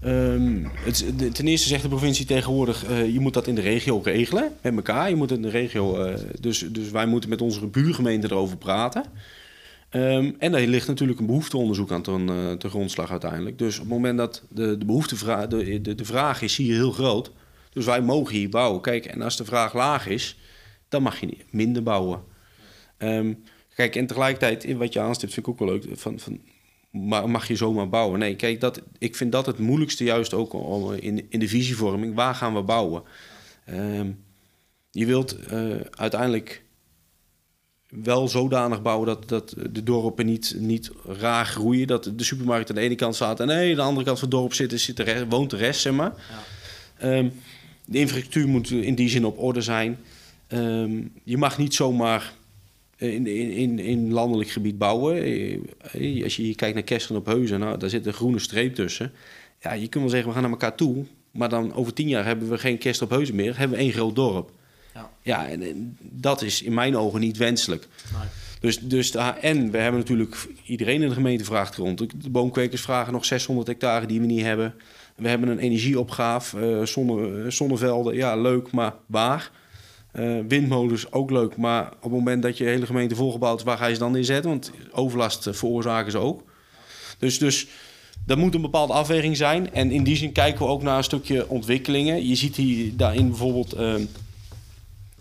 Ehm, 0.00 0.64
het, 0.64 1.04
de- 1.16 1.28
ten 1.32 1.46
eerste 1.46 1.68
zegt 1.68 1.82
de 1.82 1.88
provincie 1.88 2.26
tegenwoordig, 2.26 2.84
eh, 2.84 3.12
je 3.12 3.20
moet 3.20 3.34
dat 3.34 3.46
in 3.46 3.54
de 3.54 3.60
regio 3.60 4.00
regelen 4.04 4.52
met 4.62 4.74
elkaar. 4.76 5.08
Je 5.08 5.16
moet 5.16 5.30
in 5.30 5.42
de 5.42 5.48
regio, 5.50 6.02
eh, 6.04 6.20
dus, 6.40 6.58
dus 6.58 6.90
wij 6.90 7.06
moeten 7.06 7.30
met 7.30 7.40
onze 7.42 7.66
buurgemeente 7.66 8.26
erover 8.30 8.56
praten. 8.56 9.04
Ehm, 9.90 10.32
en 10.38 10.52
daar 10.52 10.60
ligt 10.60 10.86
natuurlijk 10.88 11.20
een 11.20 11.26
behoefteonderzoek 11.26 11.90
aan 11.90 12.02
ten, 12.02 12.28
eh, 12.28 12.70
grondslag 12.70 13.10
uiteindelijk. 13.10 13.58
Dus 13.58 13.74
op 13.74 13.80
het 13.80 13.90
moment 13.92 14.18
dat 14.18 14.42
de, 14.48 14.78
de, 14.78 14.84
behoeftevra- 14.84 15.46
de, 15.46 15.80
de, 15.80 15.94
de 15.94 16.04
vraag 16.04 16.42
is 16.42 16.56
hier 16.56 16.74
heel 16.74 16.92
groot, 16.92 17.32
dus 17.72 17.84
wij 17.84 18.00
mogen 18.02 18.34
hier 18.34 18.48
bouwen. 18.48 18.80
Kijk, 18.80 19.04
en 19.06 19.22
als 19.22 19.36
de 19.36 19.44
vraag 19.44 19.74
laag 19.74 20.06
is, 20.06 20.38
dan 20.88 21.02
mag 21.02 21.20
je 21.20 21.26
niet 21.26 21.52
minder 21.52 21.82
bouwen. 21.82 22.22
Ehm, 22.96 23.34
kijk, 23.74 23.96
en 23.96 24.06
tegelijkertijd, 24.06 24.76
wat 24.76 24.92
je 24.92 25.00
aanstipt, 25.00 25.32
vind 25.32 25.46
ik 25.46 25.52
ook 25.52 25.58
wel 25.58 25.68
leuk. 25.68 25.84
Van, 25.98 26.18
van, 26.18 26.40
ma- 26.90 27.26
mag 27.26 27.48
je 27.48 27.56
zomaar 27.56 27.88
bouwen? 27.88 28.18
Nee, 28.18 28.36
kijk, 28.36 28.60
dat, 28.60 28.82
ik 28.98 29.16
vind 29.16 29.32
dat 29.32 29.46
het 29.46 29.58
moeilijkste 29.58 30.04
juist 30.04 30.34
ook 30.34 30.52
om, 30.52 30.92
in, 30.92 31.26
in 31.28 31.38
de 31.38 31.48
visievorming. 31.48 32.14
Waar 32.14 32.34
gaan 32.34 32.54
we 32.54 32.62
bouwen? 32.62 33.02
Ehm, 33.64 34.10
je 34.90 35.06
wilt 35.06 35.38
eh, 35.46 35.70
uiteindelijk 35.90 36.64
wel 37.90 38.28
zodanig 38.28 38.82
bouwen 38.82 39.06
dat, 39.06 39.28
dat 39.28 39.54
de 39.70 39.82
dorpen 39.82 40.26
niet, 40.26 40.54
niet 40.58 40.90
raar 41.06 41.46
groeien. 41.46 41.86
Dat 41.86 42.12
de 42.16 42.24
supermarkt 42.24 42.68
aan 42.68 42.74
de 42.74 42.80
ene 42.80 42.94
kant 42.94 43.14
staat 43.14 43.40
en 43.40 43.46
nee, 43.46 43.70
aan 43.70 43.76
de 43.76 43.82
andere 43.82 44.06
kant 44.06 44.18
van 44.18 44.28
het 44.28 44.38
dorp 44.38 44.54
zit, 44.54 44.80
zit 44.80 44.96
de 44.96 45.02
rest, 45.02 45.24
woont 45.28 45.50
de 45.50 45.56
rest, 45.56 45.80
zeg 45.80 45.92
maar. 45.92 46.12
Ehm, 46.98 47.28
de 47.84 47.98
infrastructuur 47.98 48.48
moet 48.48 48.70
in 48.70 48.94
die 48.94 49.08
zin 49.08 49.24
op 49.24 49.38
orde 49.38 49.60
zijn. 49.60 49.98
Ehm, 50.46 51.02
je 51.24 51.36
mag 51.36 51.58
niet 51.58 51.74
zomaar 51.74 52.32
in, 52.96 53.26
in, 53.26 53.50
in, 53.50 53.78
in 53.78 54.12
landelijk 54.12 54.50
gebied 54.50 54.78
bouwen. 54.78 55.22
Eh, 55.22 56.22
Als 56.24 56.36
je 56.36 56.42
hier 56.42 56.54
kijkt 56.54 56.74
naar 56.74 56.84
Kesteren 56.84 57.20
op 57.20 57.26
Heuzen, 57.26 57.60
nou, 57.60 57.78
daar 57.78 57.90
zit 57.90 58.06
een 58.06 58.12
groene 58.12 58.38
streep 58.38 58.74
tussen. 58.74 59.12
Ja, 59.60 59.72
je 59.72 59.88
kunt 59.88 60.02
wel 60.02 60.08
zeggen, 60.08 60.28
we 60.28 60.34
gaan 60.34 60.42
naar 60.42 60.52
elkaar 60.52 60.74
toe. 60.74 61.04
Maar 61.30 61.48
dan 61.48 61.74
over 61.74 61.92
tien 61.92 62.08
jaar 62.08 62.24
hebben 62.24 62.48
we 62.48 62.58
geen 62.58 62.78
Kester 62.78 63.06
op 63.06 63.12
Heuzen 63.12 63.34
meer. 63.34 63.58
Hebben 63.58 63.76
we 63.76 63.82
één 63.82 63.92
groot 63.92 64.14
dorp. 64.14 64.50
Ja. 64.94 65.10
Ja, 65.22 65.48
en, 65.48 65.62
en 65.62 65.96
dat 66.00 66.42
is 66.42 66.62
in 66.62 66.74
mijn 66.74 66.96
ogen 66.96 67.20
niet 67.20 67.36
wenselijk. 67.36 67.88
Dus, 68.60 68.78
dus 68.78 69.10
de, 69.10 69.18
en 69.18 69.70
we 69.70 69.78
hebben 69.78 70.00
natuurlijk 70.00 70.48
iedereen 70.64 71.02
in 71.02 71.08
de 71.08 71.14
gemeente 71.14 71.44
vraagt 71.44 71.76
rond. 71.76 72.22
De 72.22 72.30
boomkwekers 72.30 72.82
vragen 72.82 73.12
nog 73.12 73.24
600 73.24 73.66
hectare 73.66 74.06
die 74.06 74.20
we 74.20 74.26
niet 74.26 74.42
hebben. 74.42 74.74
We 75.16 75.28
hebben 75.28 75.48
een 75.48 75.58
energieopgave, 75.58 76.78
eh, 76.78 76.86
zonne, 76.86 77.42
eh, 77.42 77.50
zonnevelden, 77.50 78.14
ja 78.14 78.36
leuk, 78.36 78.72
maar 78.72 78.94
waar? 79.06 79.50
Eh, 80.12 80.38
windmolens 80.48 81.12
ook 81.12 81.30
leuk, 81.30 81.56
maar 81.56 81.86
op 81.86 82.02
het 82.02 82.12
moment 82.12 82.42
dat 82.42 82.58
je 82.58 82.64
hele 82.64 82.86
gemeente 82.86 83.14
volgebouwd 83.14 83.58
is, 83.58 83.64
waar 83.64 83.78
ga 83.78 83.86
je 83.86 83.94
ze 83.94 84.00
dan 84.00 84.16
inzetten? 84.16 84.50
Want 84.50 84.70
overlast 84.90 85.48
veroorzaken 85.50 86.10
ze 86.10 86.18
ook. 86.18 86.42
Dus, 87.18 87.38
dus 87.38 87.66
dat 88.26 88.38
moet 88.38 88.54
een 88.54 88.60
bepaalde 88.60 88.92
afweging 88.92 89.36
zijn. 89.36 89.72
En 89.72 89.90
in 89.90 90.04
die 90.04 90.16
zin 90.16 90.32
kijken 90.32 90.66
we 90.66 90.70
ook 90.70 90.82
naar 90.82 90.96
een 90.96 91.04
stukje 91.04 91.48
ontwikkelingen. 91.48 92.28
Je 92.28 92.34
ziet 92.34 92.56
hier 92.56 92.96
daarin 92.96 93.28
bijvoorbeeld, 93.28 93.72
ehm, 93.72 94.04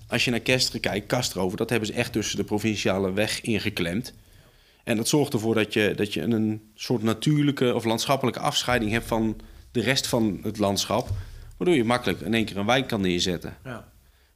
als 0.10 0.26
je 0.26 0.32
naar 0.32 0.40
Kesteren 0.40 0.82
kijkt, 0.82 1.08
Kastrover, 1.08 1.58
dat 1.58 1.70
hebben 1.70 1.88
ze 1.88 1.94
echt 1.94 2.12
tussen 2.12 2.38
de 2.38 2.44
provinciale 2.44 3.14
weg 3.14 3.42
ingeklemd. 3.42 4.14
En 4.84 4.98
dat 4.98 5.08
zorgt 5.08 5.34
ervoor 5.34 5.56
dat 5.56 5.74
je, 5.74 5.94
dat 5.96 6.14
je 6.14 6.22
een 6.22 6.62
soort 6.76 7.04
natuurlijke 7.04 7.76
of 7.76 7.84
landschappelijke 7.84 8.40
afscheiding 8.40 8.92
hebt 8.92 9.08
van 9.08 9.40
de 9.72 9.82
rest 9.82 10.08
van 10.08 10.40
het 10.44 10.58
landschap. 10.58 11.10
Waardoor 11.58 11.76
je 11.76 11.84
makkelijk 11.84 12.22
in 12.22 12.34
één 12.34 12.46
keer 12.46 12.58
een 12.58 12.66
wijk 12.66 12.88
kan 12.88 13.02
neerzetten. 13.02 13.58
Ja. 13.64 13.88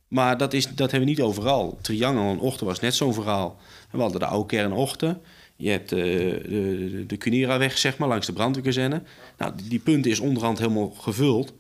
Maar 0.08 0.38
dat, 0.38 0.54
is, 0.54 0.64
dat 0.68 0.92
hebben 0.92 1.00
we 1.00 1.16
niet 1.16 1.22
overal. 1.22 1.78
Triangel 1.82 2.32
en 2.32 2.40
Ochten 2.40 2.66
was 2.66 2.80
net 2.80 2.96
zo'n 2.96 3.14
verhaal. 3.14 3.60
En 3.92 3.98
we 3.98 4.02
hadden 4.02 4.20
de 4.20 4.26
oude 4.26 4.46
kern 4.46 4.72
Ochten. 4.72 5.22
Je 5.56 5.70
hebt 5.70 5.92
eh, 5.92 6.00
de, 6.00 6.42
de, 6.48 7.06
de 7.06 7.18
Cunera-weg, 7.18 7.78
zeg 7.78 7.98
maar, 7.98 8.08
langs 8.08 8.26
de 8.26 8.34
brandweerkazerne. 8.34 9.02
Nou, 9.38 9.56
die, 9.56 9.70
die 9.70 9.80
punten 9.80 10.12
is 10.12 10.20
onderhand 10.20 10.60
helemaal 10.60 10.90
gevuld. 10.90 11.54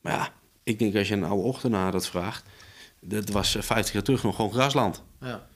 Maar 0.00 0.12
ja, 0.12 0.32
ik 0.62 0.78
denk 0.78 0.96
als 0.96 1.08
je 1.08 1.14
een 1.14 1.24
oude 1.24 1.42
Ochtenaar 1.42 1.92
dat 1.92 2.08
vraagt... 2.08 2.44
dat 3.08 3.28
was 3.28 3.56
eh, 3.56 3.62
50 3.62 3.92
jaar 3.92 4.02
terug 4.02 4.22
nog 4.22 4.36
gewoon 4.36 4.52
grasland. 4.52 5.02
Ja. 5.20 5.46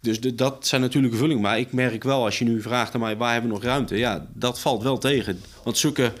Dus 0.00 0.20
de, 0.20 0.34
dat 0.34 0.66
zijn 0.66 0.80
natuurlijke 0.80 1.16
vullingen. 1.16 1.42
Maar 1.42 1.58
ik 1.58 1.72
merk 1.72 2.02
wel, 2.02 2.24
als 2.24 2.38
je 2.38 2.44
nu 2.44 2.62
vraagt 2.62 2.94
aan 2.94 3.00
mij... 3.00 3.16
waar 3.16 3.32
hebben 3.32 3.50
we 3.50 3.56
nog 3.56 3.64
ruimte? 3.64 3.96
Ja, 3.96 4.26
dat 4.34 4.60
valt 4.60 4.82
wel 4.82 4.98
tegen. 4.98 5.40
Want 5.64 5.78
zulke 5.78 6.12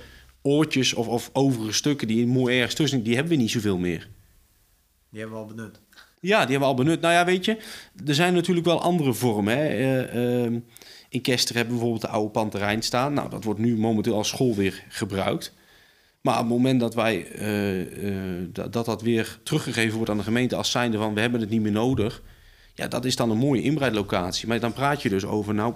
oortjes 0.42 0.94
of, 0.94 1.08
of 1.08 1.30
overige 1.32 1.72
stukken... 1.72 2.08
die 2.08 2.26
mooi 2.26 2.56
ergens 2.56 2.74
tussen 2.74 3.02
die 3.02 3.14
hebben 3.14 3.32
we 3.32 3.38
niet 3.38 3.50
zoveel 3.50 3.78
meer. 3.78 4.08
Die 5.10 5.20
hebben 5.20 5.38
we 5.38 5.44
al 5.44 5.54
benut. 5.54 5.80
Ja, 6.20 6.40
die 6.40 6.50
hebben 6.50 6.58
we 6.58 6.64
al 6.64 6.74
benut. 6.74 7.00
Nou 7.00 7.14
ja, 7.14 7.24
weet 7.24 7.44
je, 7.44 7.56
er 8.06 8.14
zijn 8.14 8.34
natuurlijk 8.34 8.66
wel 8.66 8.80
andere 8.80 9.12
vormen. 9.12 9.56
Hè. 9.56 9.66
Eh, 9.66 10.44
ehm, 10.44 10.58
in 11.08 11.20
Kester 11.20 11.54
hebben 11.56 11.74
we 11.74 11.80
bijvoorbeeld 11.80 12.10
de 12.10 12.16
oude 12.18 12.30
Panterijn 12.30 12.82
staan. 12.82 13.12
Nou, 13.12 13.30
dat 13.30 13.44
wordt 13.44 13.60
nu 13.60 13.76
momenteel 13.76 14.14
als 14.14 14.28
school 14.28 14.54
weer 14.54 14.84
gebruikt. 14.88 15.52
Maar 16.22 16.34
op 16.34 16.40
het 16.40 16.48
moment 16.48 16.80
dat 16.80 16.94
wij 16.94 17.26
eh, 17.30 18.08
eh, 18.08 18.48
dat, 18.52 18.72
dat 18.72 18.84
dat 18.84 19.02
weer 19.02 19.38
teruggegeven 19.42 19.94
wordt 19.96 20.10
aan 20.10 20.16
de 20.16 20.22
gemeente 20.22 20.56
als 20.56 20.70
zijnde 20.70 20.98
van 20.98 21.14
we 21.14 21.20
hebben 21.20 21.40
het 21.40 21.50
niet 21.50 21.60
meer 21.60 21.72
nodig. 21.72 22.22
Ja, 22.74 22.88
dat 22.88 23.04
is 23.04 23.16
dan 23.16 23.30
een 23.30 23.36
mooie 23.38 23.62
inbreidlocatie. 23.62 24.48
Maar 24.48 24.60
dan 24.60 24.72
praat 24.72 25.02
je 25.02 25.08
dus 25.08 25.24
over 25.24 25.54
nou 25.54 25.74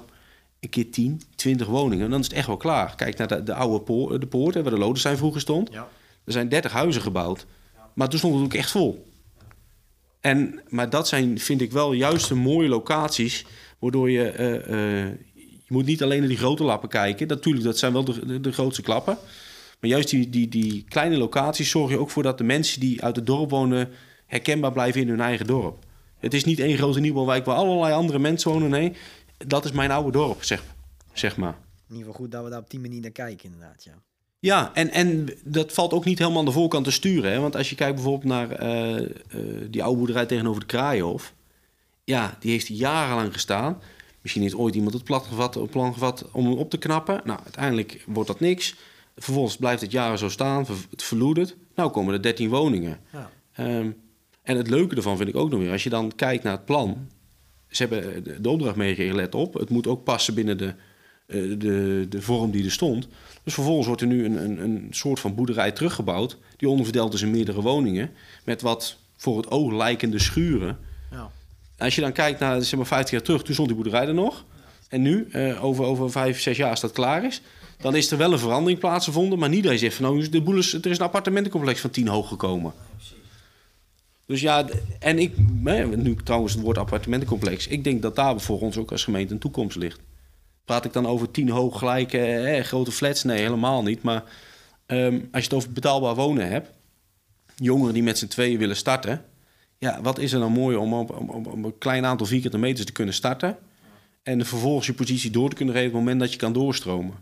een 0.61 0.68
keer 0.68 0.90
10, 0.90 1.22
20 1.35 1.66
woningen. 1.66 2.11
Dan 2.11 2.20
is 2.20 2.26
het 2.26 2.35
echt 2.35 2.46
wel 2.46 2.56
klaar. 2.56 2.94
Kijk 2.96 3.16
naar 3.18 3.28
de, 3.28 3.42
de 3.42 3.54
oude 3.54 3.80
poort, 3.85 4.20
de 4.20 4.26
poort 4.26 4.54
hè, 4.54 4.62
waar 4.62 4.72
de 4.72 4.78
Lodenstein 4.78 5.16
vroeger 5.16 5.40
stond. 5.40 5.72
Ja. 5.72 5.88
Er 6.24 6.32
zijn 6.32 6.48
30 6.48 6.72
huizen 6.72 7.02
gebouwd. 7.02 7.46
Maar 7.94 8.09
toen 8.09 8.18
stond 8.18 8.35
het 8.35 8.44
ook 8.44 8.54
echt 8.54 8.70
vol. 8.70 9.06
En, 10.20 10.61
maar 10.68 10.90
dat 10.90 11.09
zijn, 11.09 11.38
vind 11.38 11.61
ik 11.61 11.72
wel, 11.72 11.92
juist 11.92 12.28
de 12.28 12.35
mooie 12.35 12.68
locaties. 12.68 13.44
Waardoor 13.78 14.11
je. 14.11 14.28
eh, 14.30 15.02
eh, 15.04 15.12
je 15.38 15.74
moet 15.74 15.87
niet 15.87 16.02
alleen 16.02 16.18
naar 16.18 16.28
die 16.28 16.37
grote 16.38 16.64
lappen 16.64 16.88
kijken. 16.88 17.26
Natuurlijk, 17.28 17.64
dat 17.64 17.78
zijn 17.78 17.92
wel 17.92 18.04
de, 18.04 18.26
de, 18.26 18.40
de 18.40 18.52
grootste 18.52 18.82
klappen. 18.82 19.18
Maar 19.80 19.90
juist 19.90 20.10
die, 20.10 20.30
die, 20.30 20.48
die 20.48 20.84
kleine 20.88 21.16
locaties 21.16 21.70
zorgen 21.70 21.94
er 21.94 22.00
ook 22.00 22.10
voor 22.10 22.22
dat 22.22 22.38
de 22.38 22.44
mensen 22.44 22.80
die 22.80 23.02
uit 23.02 23.16
het 23.16 23.26
dorp 23.26 23.50
wonen. 23.50 23.88
herkenbaar 24.26 24.72
blijven 24.72 25.00
in 25.00 25.08
hun 25.08 25.20
eigen 25.20 25.46
dorp. 25.46 25.84
Het 26.18 26.34
is 26.34 26.44
niet 26.44 26.58
één 26.58 26.76
grote 26.76 27.00
nieuwbouwwijk 27.00 27.44
waar 27.44 27.56
allerlei 27.56 27.92
andere 27.94 28.18
mensen 28.18 28.50
wonen. 28.50 28.70
Nee, 28.70 28.92
dat 29.46 29.64
is 29.64 29.72
mijn 29.72 29.90
oude 29.90 30.12
dorp, 30.12 30.42
zeg, 30.42 30.62
zeg 31.12 31.36
maar. 31.36 31.58
In 31.88 31.96
ieder 31.96 32.06
geval 32.06 32.20
goed 32.20 32.32
dat 32.32 32.44
we 32.44 32.50
daar 32.50 32.60
op 32.60 32.70
die 32.70 32.80
manier 32.80 33.00
naar 33.00 33.10
kijken, 33.10 33.44
inderdaad. 33.44 33.84
Ja. 33.84 33.92
Ja, 34.38 34.70
en, 34.74 34.90
en 34.90 35.28
dat 35.44 35.72
valt 35.72 35.92
ook 35.92 36.04
niet 36.04 36.18
helemaal 36.18 36.38
aan 36.38 36.44
de 36.44 36.52
voorkant 36.52 36.84
te 36.84 36.90
sturen. 36.90 37.32
Hè? 37.32 37.40
Want 37.40 37.56
als 37.56 37.70
je 37.70 37.76
kijkt 37.76 37.94
bijvoorbeeld 37.94 38.24
naar 38.24 38.50
eh, 38.50 38.96
eh, 38.96 39.10
die 39.70 39.82
oude 39.82 39.98
boerderij 39.98 40.26
tegenover 40.26 40.60
de 40.60 40.66
Kraaienhof. 40.66 41.34
Ja, 42.04 42.36
die 42.40 42.50
heeft 42.50 42.66
jarenlang 42.66 43.32
gestaan. 43.32 43.82
Misschien 44.20 44.42
heeft 44.42 44.54
ooit 44.54 44.74
iemand 44.74 44.94
het 44.94 45.04
plan 45.04 45.22
gevat, 45.22 45.70
plan 45.70 45.92
gevat 45.92 46.24
om 46.32 46.44
hem 46.44 46.56
op 46.56 46.70
te 46.70 46.78
knappen. 46.78 47.20
Nou, 47.24 47.40
uiteindelijk 47.42 48.04
wordt 48.06 48.28
dat 48.28 48.40
niks. 48.40 48.74
Vervolgens 49.16 49.57
blijft 49.57 49.81
het 49.81 49.90
jaren 49.90 50.18
zo 50.18 50.29
staan, 50.29 50.66
het 50.90 51.02
verloedert. 51.02 51.57
Nou 51.74 51.90
komen 51.90 52.14
er 52.14 52.22
13 52.22 52.48
woningen. 52.48 53.00
Ja. 53.12 53.31
Ehm, 53.52 53.90
en 54.42 54.57
het 54.57 54.68
leuke 54.68 54.96
ervan 54.96 55.16
vind 55.16 55.29
ik 55.29 55.37
ook 55.37 55.50
nog 55.50 55.61
weer, 55.61 55.72
als 55.72 55.83
je 55.83 55.90
dan 55.90 56.14
kijkt 56.14 56.42
naar 56.44 56.52
het 56.52 56.64
plan. 56.64 57.09
Ze 57.68 57.83
hebben 57.87 58.24
de, 58.24 58.40
de 58.40 58.48
opdracht 58.48 58.76
meegegeven, 58.76 59.16
let 59.16 59.35
op. 59.35 59.55
Het 59.55 59.70
moet 59.70 59.87
ook 59.87 60.05
passen 60.05 60.35
binnen 60.35 60.59
de, 60.59 60.74
eh, 61.26 61.42
de, 61.59 62.07
de 62.09 62.22
vorm 62.22 62.50
die 62.50 62.64
er 62.64 62.70
stond. 62.70 63.09
Dus 63.42 63.55
vervolgens 63.55 63.87
wordt 63.87 64.02
er 64.02 64.09
nu 64.09 64.24
een, 64.24 64.44
een, 64.44 64.62
een 64.62 64.87
soort 64.90 65.20
van 65.20 65.35
boerderij 65.35 65.72
teruggebouwd. 65.72 66.38
Die 66.57 66.68
onderverdeeld 66.68 67.14
is 67.14 67.22
in 67.22 67.31
meerdere 67.31 67.62
woningen. 67.62 68.11
Met 68.44 68.62
wat 68.62 68.96
voor 69.16 69.37
het 69.37 69.50
oog 69.50 69.72
lijkende 69.72 70.18
schuren. 70.18 70.79
Ja. 71.11 71.31
Als 71.79 71.94
je 71.94 72.00
dan 72.00 72.12
kijkt 72.12 72.40
naar 72.40 72.62
zeg 72.62 72.79
maar 72.79 72.87
50 72.87 73.11
jaar 73.11 73.22
terug, 73.22 73.42
toen 73.42 73.55
stond 73.55 73.68
die 73.68 73.76
boerderij 73.76 74.07
er 74.07 74.14
nog. 74.14 74.44
En 74.88 75.02
nu, 75.02 75.29
eh, 75.31 75.64
over, 75.64 75.85
over 75.85 76.11
vijf, 76.11 76.40
zes 76.40 76.57
jaar 76.57 76.70
als 76.70 76.81
dat 76.81 76.92
klaar 76.92 77.24
is... 77.24 77.42
dan 77.76 77.94
is 77.94 78.10
er 78.10 78.18
wel 78.18 78.32
een 78.32 78.38
verandering 78.38 78.78
plaatsgevonden. 78.78 79.38
Maar 79.38 79.54
je 79.54 79.78
zegt 79.78 79.94
van 79.94 80.04
nou, 80.04 80.28
de 80.28 80.42
boel 80.42 80.56
er 80.56 80.86
is 80.86 80.98
een 80.98 80.98
appartementencomplex 80.98 81.80
van 81.80 81.90
10 81.90 82.08
hoog 82.08 82.28
gekomen. 82.28 82.72
Dus 84.26 84.40
ja, 84.40 84.66
en 84.98 85.18
ik, 85.18 85.32
nu 85.96 86.16
trouwens 86.24 86.52
het 86.52 86.62
woord 86.62 86.78
appartementencomplex... 86.78 87.66
ik 87.66 87.84
denk 87.84 88.02
dat 88.02 88.16
daar 88.16 88.40
voor 88.40 88.60
ons 88.60 88.76
ook 88.76 88.92
als 88.92 89.04
gemeente 89.04 89.32
een 89.32 89.38
toekomst 89.38 89.76
ligt. 89.76 90.00
Praat 90.64 90.84
ik 90.84 90.92
dan 90.92 91.06
over 91.06 91.30
10 91.30 91.48
hoog 91.48 91.78
gelijke 91.78 92.60
grote 92.62 92.92
flats? 92.92 93.24
Nee, 93.24 93.38
helemaal 93.38 93.82
niet. 93.82 94.02
Maar 94.02 94.24
ehm, 94.86 95.14
als 95.14 95.42
je 95.42 95.48
het 95.48 95.52
over 95.52 95.72
betaalbaar 95.72 96.14
wonen 96.14 96.48
hebt... 96.48 96.70
jongeren 97.56 97.94
die 97.94 98.02
met 98.02 98.18
z'n 98.18 98.26
tweeën 98.26 98.58
willen 98.58 98.76
starten... 98.76 99.24
Ja, 99.78 100.00
wat 100.02 100.18
is 100.18 100.32
er 100.32 100.40
dan 100.40 100.52
mooi 100.52 100.76
om 100.76 100.94
op, 100.94 101.64
een 101.64 101.78
klein 101.78 102.04
aantal 102.04 102.26
vierkante 102.26 102.58
meters 102.58 102.86
te 102.86 102.92
kunnen 102.92 103.14
starten... 103.14 103.58
en 104.22 104.46
vervolgens 104.46 104.86
je 104.86 104.94
positie 104.94 105.30
door 105.30 105.48
te 105.48 105.56
kunnen 105.56 105.74
geven... 105.74 105.88
op 105.88 105.94
het 105.94 106.04
moment 106.04 106.20
dat 106.20 106.32
je 106.32 106.38
kan 106.38 106.52
doorstromen. 106.52 107.14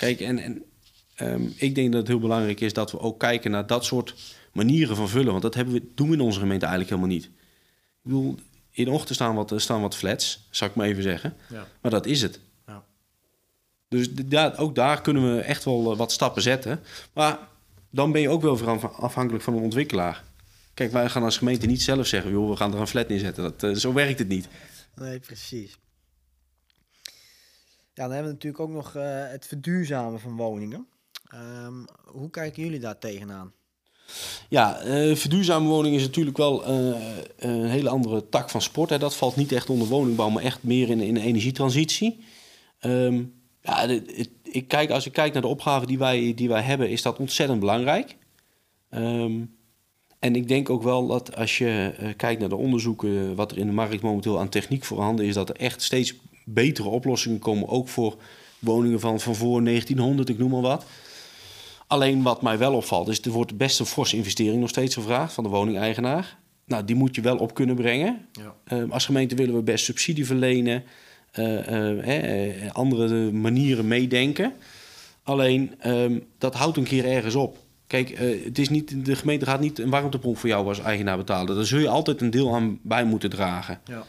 Kijk, 0.00 0.20
en, 0.20 0.38
en 0.38 0.62
ehm, 1.14 1.42
ik 1.56 1.74
denk 1.74 1.92
dat 1.92 2.00
het 2.00 2.08
heel 2.08 2.18
belangrijk 2.18 2.60
is... 2.60 2.72
dat 2.72 2.90
we 2.90 3.00
ook 3.00 3.18
kijken 3.18 3.50
naar 3.50 3.66
dat 3.66 3.84
soort 3.84 4.14
manieren 4.52 4.96
van 4.96 5.08
vullen. 5.08 5.30
Want 5.30 5.42
dat 5.42 5.54
hebben 5.54 5.74
we, 5.74 5.82
doen 5.94 6.08
we 6.08 6.14
in 6.14 6.20
onze 6.20 6.40
gemeente 6.40 6.66
eigenlijk 6.66 6.94
helemaal 6.94 7.16
niet. 7.16 7.24
Ik 7.24 7.30
bedoel, 8.02 8.38
in 8.70 8.84
de 8.84 8.90
ochtend 8.90 9.14
staan 9.14 9.34
wat, 9.34 9.52
staan 9.56 9.80
wat 9.80 9.96
flats, 9.96 10.46
zal 10.50 10.68
ik 10.68 10.74
maar 10.74 10.86
even 10.86 11.02
zeggen. 11.02 11.34
Ja. 11.48 11.66
Maar 11.80 11.90
dat 11.90 12.06
is 12.06 12.22
het. 12.22 12.40
Ja. 12.66 12.84
Dus 13.88 14.08
ja, 14.28 14.52
ook 14.56 14.74
daar 14.74 15.00
kunnen 15.00 15.36
we 15.36 15.40
echt 15.40 15.64
wel 15.64 15.96
wat 15.96 16.12
stappen 16.12 16.42
zetten. 16.42 16.80
Maar 17.12 17.38
dan 17.90 18.12
ben 18.12 18.20
je 18.20 18.28
ook 18.28 18.42
wel 18.42 18.80
afhankelijk 18.92 19.44
van 19.44 19.54
een 19.54 19.62
ontwikkelaar. 19.62 20.24
Kijk, 20.74 20.92
wij 20.92 21.08
gaan 21.08 21.22
als 21.22 21.38
gemeente 21.38 21.66
niet 21.66 21.82
zelf 21.82 22.06
zeggen, 22.06 22.30
joh, 22.30 22.50
we 22.50 22.56
gaan 22.56 22.74
er 22.74 22.80
een 22.80 22.86
flat 22.86 23.08
neerzetten. 23.08 23.54
Dat, 23.56 23.78
zo 23.78 23.92
werkt 23.92 24.18
het 24.18 24.28
niet. 24.28 24.48
Nee, 24.94 25.18
precies. 25.18 25.78
Ja, 28.00 28.06
dan 28.06 28.14
hebben 28.14 28.32
we 28.32 28.38
natuurlijk 28.38 28.62
ook 28.62 28.76
nog 28.76 28.92
het 29.30 29.46
verduurzamen 29.46 30.20
van 30.20 30.36
woningen. 30.36 30.86
Ehm, 31.28 31.74
hoe 32.04 32.30
kijken 32.30 32.62
jullie 32.62 32.78
daar 32.78 32.98
tegenaan? 32.98 33.52
Ja, 34.48 34.84
uh, 34.84 35.16
verduurzame 35.16 35.68
woning 35.68 35.94
is 35.94 36.02
natuurlijk 36.02 36.36
wel 36.36 36.70
uh, 36.70 36.96
een 37.36 37.64
hele 37.64 37.88
andere 37.88 38.28
tak 38.28 38.50
van 38.50 38.62
sport. 38.62 38.90
Hè. 38.90 38.98
Dat 38.98 39.16
valt 39.16 39.36
niet 39.36 39.52
echt 39.52 39.70
onder 39.70 39.88
woningbouw, 39.88 40.28
maar 40.28 40.42
echt 40.42 40.62
meer 40.62 40.90
in, 40.90 41.00
in 41.00 41.14
de 41.14 41.20
energietransitie. 41.20 42.24
Um, 42.80 43.34
ja, 43.62 43.88
ik 44.42 44.68
kijk, 44.68 44.90
als 44.90 45.06
ik 45.06 45.12
kijk 45.12 45.32
naar 45.32 45.42
de 45.42 45.48
opgaven 45.48 45.86
die 45.86 45.98
wij, 45.98 46.34
die 46.34 46.48
wij 46.48 46.62
hebben, 46.62 46.90
is 46.90 47.02
dat 47.02 47.18
ontzettend 47.18 47.60
belangrijk. 47.60 48.16
Um, 48.90 49.56
en 50.18 50.36
ik 50.36 50.48
denk 50.48 50.70
ook 50.70 50.82
wel 50.82 51.06
dat 51.06 51.36
als 51.36 51.58
je 51.58 51.94
kijkt 52.16 52.40
naar 52.40 52.48
de 52.48 52.56
onderzoeken, 52.56 53.34
wat 53.34 53.50
er 53.50 53.58
in 53.58 53.66
de 53.66 53.72
markt 53.72 54.02
momenteel 54.02 54.38
aan 54.38 54.48
techniek 54.48 54.84
voorhanden 54.84 55.26
is, 55.26 55.34
dat 55.34 55.48
er 55.48 55.56
echt 55.56 55.82
steeds 55.82 56.14
betere 56.44 56.88
oplossingen 56.88 57.38
komen, 57.38 57.68
ook 57.68 57.88
voor 57.88 58.16
woningen 58.58 59.00
van, 59.00 59.20
van 59.20 59.34
voor 59.34 59.64
1900, 59.64 60.28
ik 60.28 60.38
noem 60.38 60.50
maar 60.50 60.60
wat. 60.60 60.84
Alleen 61.86 62.22
wat 62.22 62.42
mij 62.42 62.58
wel 62.58 62.74
opvalt, 62.74 63.08
is 63.08 63.20
er 63.20 63.30
wordt 63.30 63.56
best 63.56 63.80
een 63.80 63.86
forse 63.86 64.16
investering 64.16 64.60
nog 64.60 64.68
steeds 64.68 64.94
gevraagd 64.94 65.32
van 65.32 65.44
de 65.44 65.50
woningeigenaar. 65.50 66.38
Nou, 66.64 66.84
die 66.84 66.96
moet 66.96 67.14
je 67.14 67.20
wel 67.20 67.36
op 67.36 67.54
kunnen 67.54 67.76
brengen. 67.76 68.26
Ja. 68.32 68.54
Ehm, 68.64 68.90
als 68.90 69.04
gemeente 69.04 69.34
willen 69.34 69.54
we 69.54 69.62
best 69.62 69.84
subsidie 69.84 70.26
verlenen, 70.26 70.84
uh, 71.38 72.54
uh, 72.60 72.72
andere 72.72 73.32
manieren 73.32 73.88
meedenken. 73.88 74.52
Alleen 75.22 75.74
ehm, 75.78 76.18
dat 76.38 76.54
houdt 76.54 76.76
een 76.76 76.84
keer 76.84 77.04
ergens 77.04 77.34
op. 77.34 77.58
Kijk, 77.86 78.18
het 78.44 78.58
is 78.58 78.68
niet, 78.68 79.04
de 79.04 79.16
gemeente 79.16 79.44
gaat 79.44 79.60
niet 79.60 79.78
een 79.78 79.90
warmtepomp 79.90 80.38
voor 80.38 80.48
jou 80.48 80.66
als 80.66 80.80
eigenaar 80.80 81.16
betalen. 81.16 81.56
Daar 81.56 81.64
zul 81.64 81.78
je 81.78 81.88
altijd 81.88 82.20
een 82.20 82.30
deel 82.30 82.54
aan 82.54 82.78
bij 82.82 83.04
moeten 83.04 83.30
dragen. 83.30 83.80
Ja. 83.84 84.04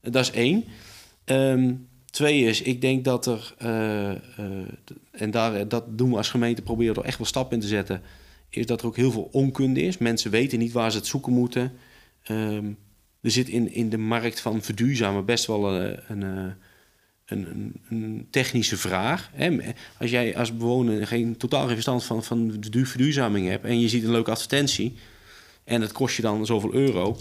Dat 0.00 0.22
is 0.22 0.30
één. 0.30 0.64
Um, 1.30 1.88
Twee 2.10 2.42
is, 2.42 2.62
ik 2.62 2.80
denk 2.80 3.04
dat 3.04 3.26
er, 3.26 3.54
uh, 3.62 4.10
uh, 4.10 4.68
en 5.10 5.30
daar, 5.30 5.68
dat 5.68 5.98
doen 5.98 6.10
we 6.10 6.16
als 6.16 6.28
gemeente, 6.28 6.62
proberen 6.62 6.94
er 6.94 7.04
echt 7.04 7.18
wel 7.18 7.26
stappen 7.26 7.54
in 7.54 7.62
te 7.62 7.68
zetten, 7.68 8.02
is 8.48 8.66
dat 8.66 8.80
er 8.80 8.86
ook 8.86 8.96
heel 8.96 9.10
veel 9.10 9.28
onkunde 9.32 9.82
is. 9.82 9.98
Mensen 9.98 10.30
weten 10.30 10.58
niet 10.58 10.72
waar 10.72 10.90
ze 10.90 10.96
het 10.96 11.06
zoeken 11.06 11.32
moeten. 11.32 11.72
Um, 12.30 12.76
er 13.20 13.30
zit 13.30 13.48
in, 13.48 13.72
in 13.72 13.88
de 13.88 13.98
markt 13.98 14.40
van 14.40 14.62
verduurzamen 14.62 15.24
best 15.24 15.46
wel 15.46 15.72
een, 15.72 15.98
een, 16.08 16.54
een, 17.26 17.72
een 17.88 18.26
technische 18.30 18.76
vraag. 18.76 19.30
Als 19.98 20.10
jij 20.10 20.36
als 20.36 20.56
bewoner 20.56 21.06
geen 21.06 21.36
totaal 21.36 21.64
geen 21.64 21.72
verstand 21.72 22.04
van, 22.04 22.24
van 22.24 22.60
de 22.60 22.86
verduurzaming 22.86 23.48
hebt 23.48 23.64
en 23.64 23.80
je 23.80 23.88
ziet 23.88 24.04
een 24.04 24.10
leuke 24.10 24.30
advertentie 24.30 24.94
en 25.64 25.80
het 25.80 25.92
kost 25.92 26.16
je 26.16 26.22
dan 26.22 26.46
zoveel 26.46 26.74
euro, 26.74 27.16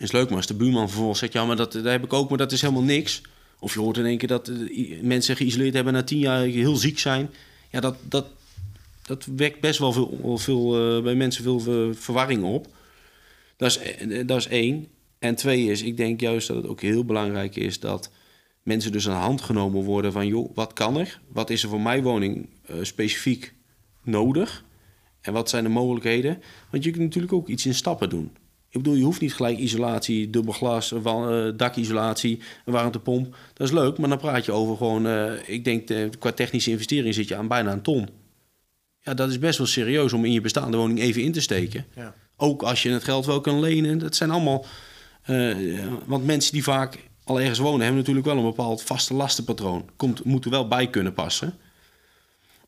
is 0.00 0.12
leuk, 0.12 0.28
maar 0.28 0.36
als 0.36 0.46
de 0.46 0.54
buurman 0.54 0.88
vervolgens 0.88 1.18
zegt, 1.18 1.32
ja, 1.32 1.44
maar 1.44 1.56
dat, 1.56 1.72
dat 1.72 1.84
heb 1.84 2.04
ik 2.04 2.12
ook, 2.12 2.28
maar 2.28 2.38
dat 2.38 2.52
is 2.52 2.60
helemaal 2.60 2.82
niks 2.82 3.22
of 3.62 3.74
je 3.74 3.80
hoort 3.80 3.96
in 3.96 4.06
één 4.06 4.18
keer 4.18 4.28
dat 4.28 4.48
eh, 4.48 5.00
mensen 5.02 5.36
geïsoleerd 5.36 5.74
hebben 5.74 5.92
na 5.92 6.02
tien 6.02 6.18
jaar 6.18 6.40
heel 6.44 6.76
ziek 6.76 6.98
zijn. 6.98 7.30
Ja, 7.70 7.80
dat, 7.80 7.96
dat, 8.08 8.26
dat 9.02 9.26
wekt 9.36 9.60
best 9.60 9.78
wel 9.78 9.92
veel, 9.92 10.38
veel 10.38 10.96
uh, 10.96 11.02
bij 11.02 11.14
mensen 11.14 11.42
veel 11.42 11.88
uh, 11.88 11.94
verwarring 11.94 12.44
op. 12.44 12.66
Dat 13.56 13.70
is, 13.70 13.80
dat 14.26 14.38
is 14.38 14.46
één. 14.46 14.88
En 15.18 15.34
twee 15.34 15.64
is, 15.64 15.82
ik 15.82 15.96
denk 15.96 16.20
juist 16.20 16.46
dat 16.48 16.56
het 16.56 16.66
ook 16.66 16.80
heel 16.80 17.04
belangrijk 17.04 17.56
is 17.56 17.80
dat 17.80 18.10
mensen 18.62 18.92
dus 18.92 19.08
aan 19.08 19.14
de 19.14 19.20
hand 19.20 19.40
genomen 19.40 19.82
worden 19.82 20.12
van... 20.12 20.26
joh, 20.26 20.50
wat 20.54 20.72
kan 20.72 20.96
er? 20.96 21.20
Wat 21.28 21.50
is 21.50 21.62
er 21.62 21.68
voor 21.68 21.80
mijn 21.80 22.02
woning 22.02 22.48
specifiek 22.82 23.54
nodig? 24.02 24.64
En 25.20 25.32
wat 25.32 25.48
zijn 25.48 25.64
de 25.64 25.70
mogelijkheden? 25.70 26.42
Want 26.70 26.84
je 26.84 26.90
kunt 26.90 27.02
natuurlijk 27.02 27.32
ook 27.32 27.48
iets 27.48 27.66
in 27.66 27.74
stappen 27.74 28.08
doen. 28.08 28.36
Ik 28.72 28.82
bedoel, 28.82 28.94
je 28.94 29.04
hoeft 29.04 29.20
niet 29.20 29.34
gelijk 29.34 29.58
isolatie, 29.58 30.30
dubbel 30.30 30.52
glas, 30.52 30.92
uh, 30.92 31.48
dakisolatie, 31.56 32.40
een 32.64 32.72
warmtepomp. 32.72 33.36
Dat 33.54 33.66
is 33.66 33.72
leuk, 33.72 33.98
maar 33.98 34.08
dan 34.08 34.18
praat 34.18 34.44
je 34.44 34.52
over 34.52 34.76
gewoon... 34.76 35.06
Uh, 35.06 35.32
ik 35.46 35.64
denk, 35.64 35.90
uh, 35.90 36.08
qua 36.18 36.32
technische 36.32 36.70
investering 36.70 37.14
zit 37.14 37.28
je 37.28 37.36
aan 37.36 37.48
bijna 37.48 37.72
een 37.72 37.82
ton. 37.82 38.08
Ja, 39.00 39.14
dat 39.14 39.28
is 39.28 39.38
best 39.38 39.58
wel 39.58 39.66
serieus 39.66 40.12
om 40.12 40.24
in 40.24 40.32
je 40.32 40.40
bestaande 40.40 40.76
woning 40.76 41.00
even 41.00 41.22
in 41.22 41.32
te 41.32 41.40
steken. 41.40 41.86
Ja. 41.94 42.14
Ook 42.36 42.62
als 42.62 42.82
je 42.82 42.90
het 42.90 43.04
geld 43.04 43.26
wel 43.26 43.40
kan 43.40 43.60
lenen. 43.60 43.98
Dat 43.98 44.16
zijn 44.16 44.30
allemaal... 44.30 44.66
want 46.06 46.24
mensen 46.24 46.52
die 46.52 46.62
vaak 46.62 46.98
al 47.24 47.40
ergens 47.40 47.58
wonen... 47.58 47.80
hebben 47.80 47.98
natuurlijk 47.98 48.26
wel 48.26 48.36
een 48.36 48.42
bepaald 48.42 48.82
vaste 48.82 49.14
lastenpatroon. 49.14 49.88
Komt, 49.96 50.24
moet 50.24 50.44
er 50.44 50.50
wel 50.50 50.68
bij 50.68 50.90
kunnen 50.90 51.12
passen. 51.12 51.54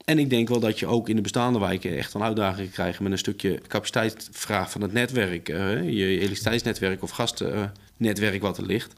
En 0.04 0.18
ik 0.18 0.30
denk 0.30 0.48
wel 0.48 0.60
dat 0.60 0.78
je 0.78 0.86
ook 0.86 1.08
in 1.08 1.16
de 1.16 1.22
bestaande 1.22 1.58
wijken 1.58 1.96
echt 1.96 2.14
een 2.14 2.22
uitdaging 2.22 2.70
krijgt 2.70 3.00
met 3.00 3.12
een 3.12 3.18
stukje 3.18 3.60
capaciteitsvraag 3.66 4.70
van 4.70 4.80
het 4.80 4.92
netwerk, 4.92 5.48
uh, 5.48 5.82
je 5.82 6.06
elektriciteitsnetwerk 6.06 7.02
of 7.02 7.10
gastnetwerk 7.10 8.42
wat 8.42 8.58
er 8.58 8.66
ligt. 8.66 8.92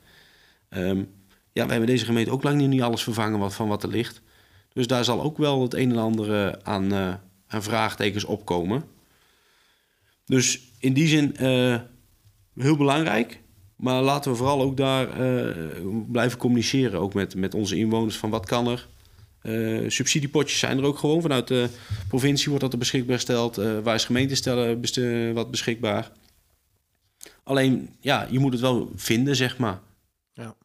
Um, 0.71 1.09
ja, 1.53 1.65
we 1.65 1.71
hebben 1.71 1.89
deze 1.89 2.05
gemeente 2.05 2.31
ook 2.31 2.43
lang 2.43 2.67
niet 2.67 2.83
alles 2.83 3.03
vervangen 3.03 3.39
wat, 3.39 3.55
van 3.55 3.69
wat 3.69 3.83
er 3.83 3.89
ligt. 3.89 4.21
Dus 4.73 4.87
daar 4.87 5.05
zal 5.05 5.23
ook 5.23 5.39
wel 5.39 5.63
het 5.63 5.75
een 5.75 5.91
en 5.91 5.99
ander 5.99 6.59
aan, 6.63 6.93
uh, 6.93 7.15
aan 7.47 7.63
vraagtekens 7.63 8.25
opkomen. 8.25 8.85
Dus 10.25 10.61
in 10.79 10.93
die 10.93 11.09
zin 11.09 11.35
heel 12.55 12.77
belangrijk. 12.77 13.41
Maar 13.77 14.03
laten 14.03 14.31
we 14.31 14.37
vooral 14.37 14.63
ook 14.63 14.77
daar 14.77 15.09
blijven 16.09 16.39
communiceren, 16.39 17.01
ook 17.01 17.15
met, 17.15 17.35
met 17.35 17.55
onze 17.55 17.77
inwoners, 17.77 18.17
van 18.17 18.31
wat 18.31 18.47
kan 18.47 18.67
er, 18.67 18.89
subsidiepotjes 19.89 20.59
zijn 20.59 20.79
er 20.79 20.85
ook 20.85 20.99
gewoon. 20.99 21.21
Vanuit 21.23 21.49
de 21.49 21.69
provincie 22.09 22.49
wordt 22.49 22.63
dat 22.63 22.73
er 22.73 22.79
beschikbaar 22.79 23.15
gesteld. 23.15 23.59
Uh, 23.59 23.79
wij 23.79 23.93
als 23.93 24.05
gemeente 24.05 24.35
stellen 24.35 25.35
wat 25.35 25.51
beschikbaar. 25.51 26.13
Alleen, 27.43 27.97
ja, 28.01 28.27
je 28.31 28.39
moet 28.39 28.53
het 28.53 28.61
wel 28.61 28.91
vinden, 28.95 29.37
zeg 29.37 29.59
maar. 29.59 29.81
Ja. 30.33 30.57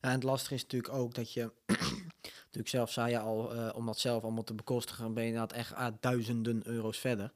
ja 0.00 0.08
en 0.08 0.10
het 0.10 0.22
lastige 0.22 0.54
is 0.54 0.62
natuurlijk 0.62 0.94
ook 0.94 1.14
dat 1.14 1.32
je... 1.32 1.50
natuurlijk 2.44 2.68
zelf 2.68 2.92
zei 2.92 3.10
je 3.10 3.18
al, 3.18 3.52
om 3.74 3.86
dat 3.86 3.98
zelf 3.98 4.22
allemaal 4.22 4.44
te 4.44 4.54
bekostigen... 4.54 5.14
ben 5.14 5.22
je 5.22 5.28
inderdaad 5.28 5.56
echt 5.56 5.72
uh, 5.72 5.86
duizenden 6.00 6.62
euro's 6.64 6.98
verder. 6.98 7.32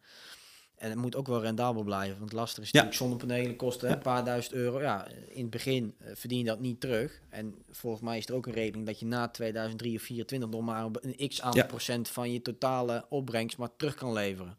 En 0.78 0.90
het 0.90 0.98
moet 0.98 1.16
ook 1.16 1.26
wel 1.26 1.40
rendabel 1.40 1.82
blijven. 1.82 2.18
Want 2.18 2.32
lastig 2.32 2.64
is 2.64 2.70
natuurlijk, 2.70 3.00
zonnepanelen 3.00 3.56
kosten 3.56 3.90
een 3.90 3.98
paar 3.98 4.24
duizend 4.24 4.54
euro. 4.54 4.80
Ja, 4.80 5.06
in 5.28 5.42
het 5.42 5.50
begin 5.50 5.94
eh, 5.98 6.10
verdien 6.14 6.38
je 6.38 6.44
dat 6.44 6.60
niet 6.60 6.80
terug. 6.80 7.20
En 7.28 7.54
volgens 7.70 8.02
mij 8.02 8.18
is 8.18 8.26
er 8.26 8.34
ook 8.34 8.46
een 8.46 8.52
regeling 8.52 8.86
dat 8.86 9.00
je 9.00 9.06
na 9.06 9.28
2003 9.28 9.96
of 9.96 10.02
2024 10.02 10.50
nog 10.50 10.62
maar 10.62 11.02
een 11.16 11.28
x 11.28 11.42
aantal 11.42 11.66
procent 11.66 12.08
van 12.08 12.32
je 12.32 12.42
totale 12.42 13.04
opbrengst 13.08 13.58
maar 13.58 13.76
terug 13.76 13.94
kan 13.94 14.12
leveren. 14.12 14.56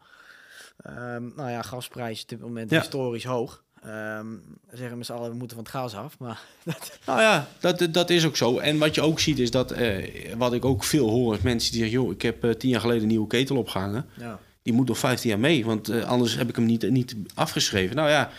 Um, 0.88 1.34
nou 1.36 1.50
ja, 1.50 1.62
gasprijs 1.62 2.16
is 2.16 2.22
op 2.22 2.30
dit 2.30 2.40
moment 2.40 2.70
historisch 2.70 3.24
hoog. 3.24 3.64
Um, 3.86 4.44
zeggen 4.72 4.98
we 4.98 5.04
z'n 5.04 5.12
allen, 5.12 5.30
we 5.30 5.36
moeten 5.36 5.56
van 5.56 5.66
het 5.66 5.74
gas 5.74 5.96
af. 5.96 6.20
Maar 6.20 6.42
nou 7.06 7.22
ja, 7.22 7.48
dat, 7.60 7.88
dat 7.92 8.10
is 8.10 8.26
ook 8.26 8.36
zo. 8.36 8.58
En 8.58 8.78
wat 8.78 8.96
je 8.96 9.02
ook 9.02 9.20
ziet 9.20 9.40
is 9.40 9.52
dat, 9.52 9.72
eh, 9.72 10.34
wat 10.34 10.54
ik 10.54 10.66
ook 10.66 10.84
veel 10.84 11.10
hoor, 11.10 11.36
is 11.36 11.42
mensen 11.42 11.72
die 11.72 11.82
zeggen, 11.82 12.02
joh, 12.02 12.12
ik 12.12 12.22
heb 12.22 12.46
uh, 12.46 12.52
tien 12.52 12.70
jaar 12.70 12.82
geleden 12.82 13.02
een 13.02 13.08
nieuwe 13.08 13.28
ketel 13.28 13.58
opgehangen. 13.58 14.06
Ja 14.18 14.40
die 14.64 14.74
moet 14.74 14.88
nog 14.88 14.98
15 14.98 15.30
jaar 15.30 15.40
mee, 15.40 15.66
want 15.66 15.90
uh, 15.90 16.04
anders 16.04 16.36
heb 16.36 16.50
ik 16.50 16.56
hem 16.56 16.66
niet, 16.66 16.90
niet 16.90 17.16
afgeschreven. 17.34 17.96
Nou 17.96 18.10
ja, 18.10 18.32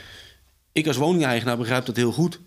ik 0.72 0.86
als 0.86 0.96
woningeigenaar 0.96 1.56
begrijp 1.56 1.86
dat 1.86 1.96
heel 1.96 2.12
goed. 2.12 2.40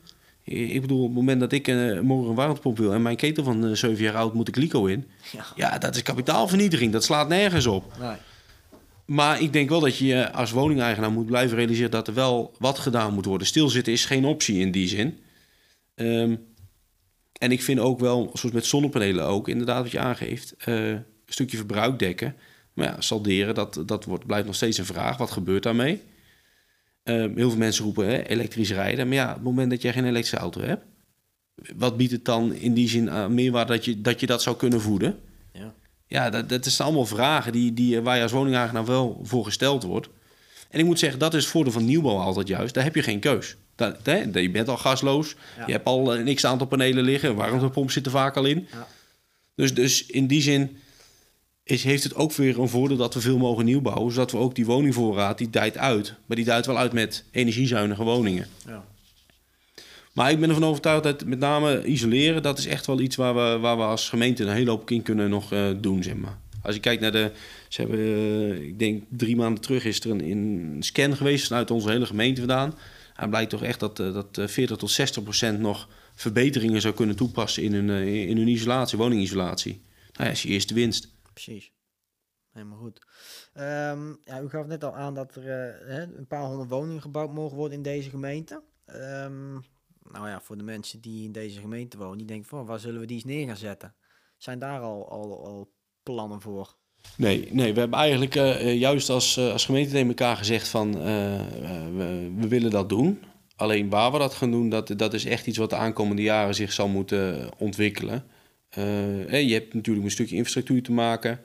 Ik 0.44 0.82
bedoel, 0.82 1.00
op 1.00 1.06
het 1.06 1.16
moment 1.16 1.40
dat 1.40 1.52
ik 1.52 1.68
uh, 1.68 2.00
morgen 2.00 2.30
een 2.30 2.36
warmtepomp 2.36 2.78
wil 2.78 2.94
en 2.94 3.02
mijn 3.02 3.16
ketel 3.16 3.44
van 3.44 3.64
uh, 3.64 3.72
eh, 3.72 3.78
7 3.78 4.04
jaar 4.04 4.16
oud 4.16 4.34
moet 4.34 4.48
ik 4.48 4.56
Lico 4.56 4.86
in. 4.86 5.08
Ja. 5.32 5.46
ja. 5.56 5.78
dat 5.78 5.96
is 5.96 6.02
kapitaalvernietiging. 6.02 6.92
Dat 6.92 7.04
slaat 7.04 7.28
nergens 7.28 7.66
op. 7.66 7.94
Nee. 8.00 8.16
Maar 9.06 9.42
ik 9.42 9.54
denk 9.54 9.70
wel 9.70 9.80
dat 9.80 9.98
je 9.98 10.32
als 10.32 10.52
woningeigenaar 10.52 11.12
moet 11.12 11.26
blijven 11.26 11.58
realiseren 11.58 11.92
dat 11.92 12.08
er 12.08 12.14
wel 12.14 12.56
wat 12.60 12.80
gedaan 12.80 13.14
moet 13.14 13.26
worden. 13.26 13.48
Stilzitten 13.48 13.94
is 13.94 14.06
geen 14.06 14.26
optie 14.26 14.60
in 14.60 14.72
die 14.72 14.88
zin. 14.88 15.20
Um, 15.96 16.46
en 17.34 17.52
ik 17.52 17.64
vind 17.64 17.80
ook 17.80 18.00
wel, 18.00 18.30
zoals 18.34 18.56
met 18.56 18.66
zonnepanelen 18.66 19.26
ook, 19.26 19.48
inderdaad 19.48 19.82
wat 19.82 19.92
je 19.92 20.00
aangeeft, 20.00 20.54
een 20.58 21.06
stukje 21.26 21.58
verbruik 21.58 22.00
dekken. 22.00 22.36
Maar 22.74 22.88
ja, 22.88 23.02
salderen, 23.02 23.56
dat, 23.56 23.84
dat 23.86 24.06
wordt, 24.06 24.26
blijft 24.26 24.46
nog 24.46 24.56
steeds 24.56 24.78
een 24.78 24.86
vraag. 24.86 25.18
Wat 25.18 25.32
gebeurt 25.32 25.64
daarmee? 25.64 26.02
Um, 27.04 27.36
heel 27.36 27.50
veel 27.50 27.60
mensen 27.60 27.84
roepen 27.84 28.08
hè, 28.08 28.28
elektrisch 28.28 28.72
rijden. 28.72 29.08
Maar 29.08 29.16
ja, 29.16 29.30
op 29.30 29.36
het 29.36 29.44
moment 29.44 29.70
dat 29.70 29.82
jij 29.82 29.94
geen 29.94 30.06
elektrische 30.06 30.38
auto 30.38 30.62
hebt... 30.62 30.86
wat 31.76 31.98
biedt 31.98 32.12
het 32.12 32.26
dan 32.26 32.54
in 32.54 32.74
die 32.74 32.90
zin 32.90 33.10
aan 33.10 33.34
meerwaarde 33.34 33.74
dat 33.74 33.86
je, 33.86 34.02
dat 34.02 34.20
je 34.20 34.26
dat 34.26 34.42
zou 34.42 34.56
kunnen 34.56 34.82
voeden? 34.82 35.20
Ja, 35.54 35.74
ja 36.08 36.30
dat, 36.30 36.50
dat 36.50 36.66
zijn 36.66 36.88
allemaal 36.88 37.06
vragen 37.06 37.52
die, 37.52 37.74
die, 37.74 38.02
waar 38.02 38.16
je 38.16 38.22
als 38.22 38.32
woningeigenaar 38.32 38.86
wel 38.86 39.20
voor 39.24 39.46
gesteld 39.46 39.84
wordt. 39.84 40.10
En 40.70 40.80
ik 40.80 40.86
moet 40.86 41.00
zeggen, 41.00 41.20
dat 41.20 41.34
is 41.34 41.42
het 41.42 41.52
voordeel 41.52 41.72
van 41.74 41.86
nieuwbouw 41.86 42.18
altijd 42.18 42.48
juist. 42.48 42.74
Daar 42.74 42.84
heb 42.84 42.96
je 42.96 43.04
geen 43.04 43.20
keus. 43.20 43.56
Dat, 43.76 43.98
hè, 44.04 44.40
je 44.40 44.52
bent 44.52 44.68
al 44.68 44.78
gasloos. 44.78 45.36
Je 45.66 45.72
hebt 45.72 45.86
al 45.86 46.16
een 46.16 46.36
x-aantal 46.36 46.68
panelen 46.68 47.04
liggen. 47.04 47.36
Warmtepomp 47.36 47.92
zit 47.92 48.06
er 48.06 48.12
vaak 48.12 48.38
al 48.38 48.46
in. 48.46 48.68
Ja. 48.72 48.88
Dus, 49.56 49.74
dus 49.74 50.06
in 50.06 50.28
die 50.28 50.42
zin 50.42 50.78
is, 51.63 51.84
heeft 51.84 52.04
het 52.04 52.15
ook 52.15 52.34
weer 52.34 52.60
een 52.60 52.69
voordeel 52.69 52.97
dat 52.97 53.13
we 53.13 53.21
veel 53.21 53.38
mogen 53.38 53.65
nieuwbouwen. 53.65 54.13
Zodat 54.13 54.32
we 54.32 54.38
ook 54.38 54.56
die 54.56 54.65
woningvoorraad, 54.65 55.38
die 55.38 55.49
dijt 55.49 55.78
uit. 55.78 56.13
Maar 56.26 56.38
die 56.38 56.45
dijt 56.45 56.65
wel 56.65 56.78
uit 56.78 56.93
met 56.93 57.23
energiezuinige 57.32 58.04
woningen. 58.04 58.47
Ja. 58.65 58.84
Maar 60.13 60.32
ik 60.32 60.39
ben 60.39 60.49
ervan 60.49 60.65
overtuigd 60.65 61.04
dat 61.04 61.26
met 61.26 61.39
name 61.39 61.86
isoleren, 61.86 62.43
dat 62.43 62.58
is 62.58 62.65
echt 62.65 62.86
wel 62.86 62.99
iets 62.99 63.15
waar 63.15 63.36
we, 63.36 63.58
waar 63.60 63.78
we 63.78 63.84
als 63.84 64.10
gemeente 64.10 64.43
een 64.43 64.54
hele 64.54 64.69
hoop 64.69 64.89
in 64.89 65.02
kunnen 65.02 65.30
nog 65.30 65.54
uh, 65.54 65.69
doen, 65.78 66.04
zeg 66.04 66.15
maar. 66.15 66.38
Als 66.62 66.76
je 66.76 66.82
kijkt 66.82 67.02
naar 67.02 67.12
de, 67.12 67.32
ze 67.67 67.82
hebben, 67.82 67.99
uh, 67.99 68.62
ik 68.62 68.80
denk 68.80 69.04
drie 69.10 69.36
maanden 69.36 69.62
terug 69.62 69.86
is 69.86 69.99
er 69.99 70.10
een, 70.10 70.32
een 70.32 70.78
scan 70.80 71.15
geweest 71.15 71.47
vanuit 71.47 71.71
onze 71.71 71.89
hele 71.89 72.06
gemeente 72.06 72.39
vandaan. 72.39 72.76
En 73.15 73.30
blijkt 73.30 73.49
toch 73.49 73.63
echt 73.63 73.80
dat, 73.80 73.99
uh, 73.99 74.13
dat 74.13 74.52
40 74.52 74.78
tot 74.78 74.91
60 74.91 75.23
procent 75.23 75.60
nog 75.60 75.88
verbeteringen 76.15 76.82
zou 76.82 76.93
kunnen 76.93 77.15
toepassen 77.15 77.63
in 77.63 77.73
hun, 77.73 77.89
in 78.08 78.38
hun 78.38 78.47
isolatie, 78.47 78.97
woningisolatie. 78.97 79.82
Nou 80.13 80.26
ja, 80.26 80.32
is 80.32 80.43
je 80.43 80.49
eerste 80.49 80.73
winst. 80.73 81.12
Precies. 81.34 81.72
Helemaal 82.52 82.78
goed. 82.78 83.02
Um, 83.54 84.19
ja, 84.24 84.41
u 84.41 84.50
gaf 84.50 84.65
net 84.65 84.84
al 84.84 84.96
aan 84.96 85.13
dat 85.13 85.36
er 85.36 85.48
een 86.17 86.28
paar 86.28 86.46
honderd 86.46 86.69
woningen 86.69 87.02
gebouwd 87.02 87.34
mogen 87.34 87.58
worden 87.58 87.78
in 87.78 87.84
deze 87.84 88.10
gemeente. 88.10 88.62
Um, 88.88 89.63
nou 90.12 90.28
ja, 90.28 90.41
voor 90.41 90.58
de 90.58 90.63
mensen 90.63 91.02
die 91.02 91.24
in 91.24 91.32
deze 91.32 91.60
gemeente 91.60 91.98
wonen, 91.98 92.17
die 92.17 92.28
denken 92.28 92.50
van 92.50 92.65
waar 92.65 92.80
zullen 92.80 93.00
we 93.00 93.06
die 93.06 93.15
eens 93.15 93.26
neer 93.26 93.48
gaan 93.48 93.58
zetten? 93.58 93.96
Zijn 94.38 94.60
daar 94.60 94.80
al, 94.80 95.10
al, 95.10 95.46
al 95.46 95.74
plannen 96.04 96.41
voor? 96.41 96.76
Nee, 97.17 97.50
nee, 97.52 97.74
we 97.74 97.80
hebben 97.80 98.00
eigenlijk 98.00 98.36
uh, 98.36 98.80
juist 98.80 99.10
als, 99.10 99.38
als 99.38 99.65
gemeente 99.65 99.91
tegen 99.91 100.08
elkaar 100.08 100.38
gezegd 100.38 100.67
van 100.67 100.93
we, 100.93 102.32
we, 102.36 102.48
willen 102.48 102.72
dat 102.72 102.89
doen. 102.89 103.24
Alleen 103.56 103.89
waar 103.89 104.12
we 104.12 104.17
dat 104.17 104.34
gaan 104.34 104.52
doen, 104.52 104.69
dat, 104.69 104.93
dat 104.98 105.13
is 105.13 105.26
echt 105.26 105.48
iets 105.48 105.58
wat 105.58 105.69
de 105.69 105.76
aankomende 105.76 106.22
jaren 106.22 106.56
zich 106.56 106.72
zal 106.74 106.88
moeten 106.88 107.50
ontwikkelen. 107.58 108.26
Je 108.76 109.54
hebt 109.54 109.74
natuurlijk 109.74 110.06
een 110.06 110.12
stukje 110.12 110.36
infrastructuur 110.36 110.84
te 110.84 110.92
maken. 110.92 111.40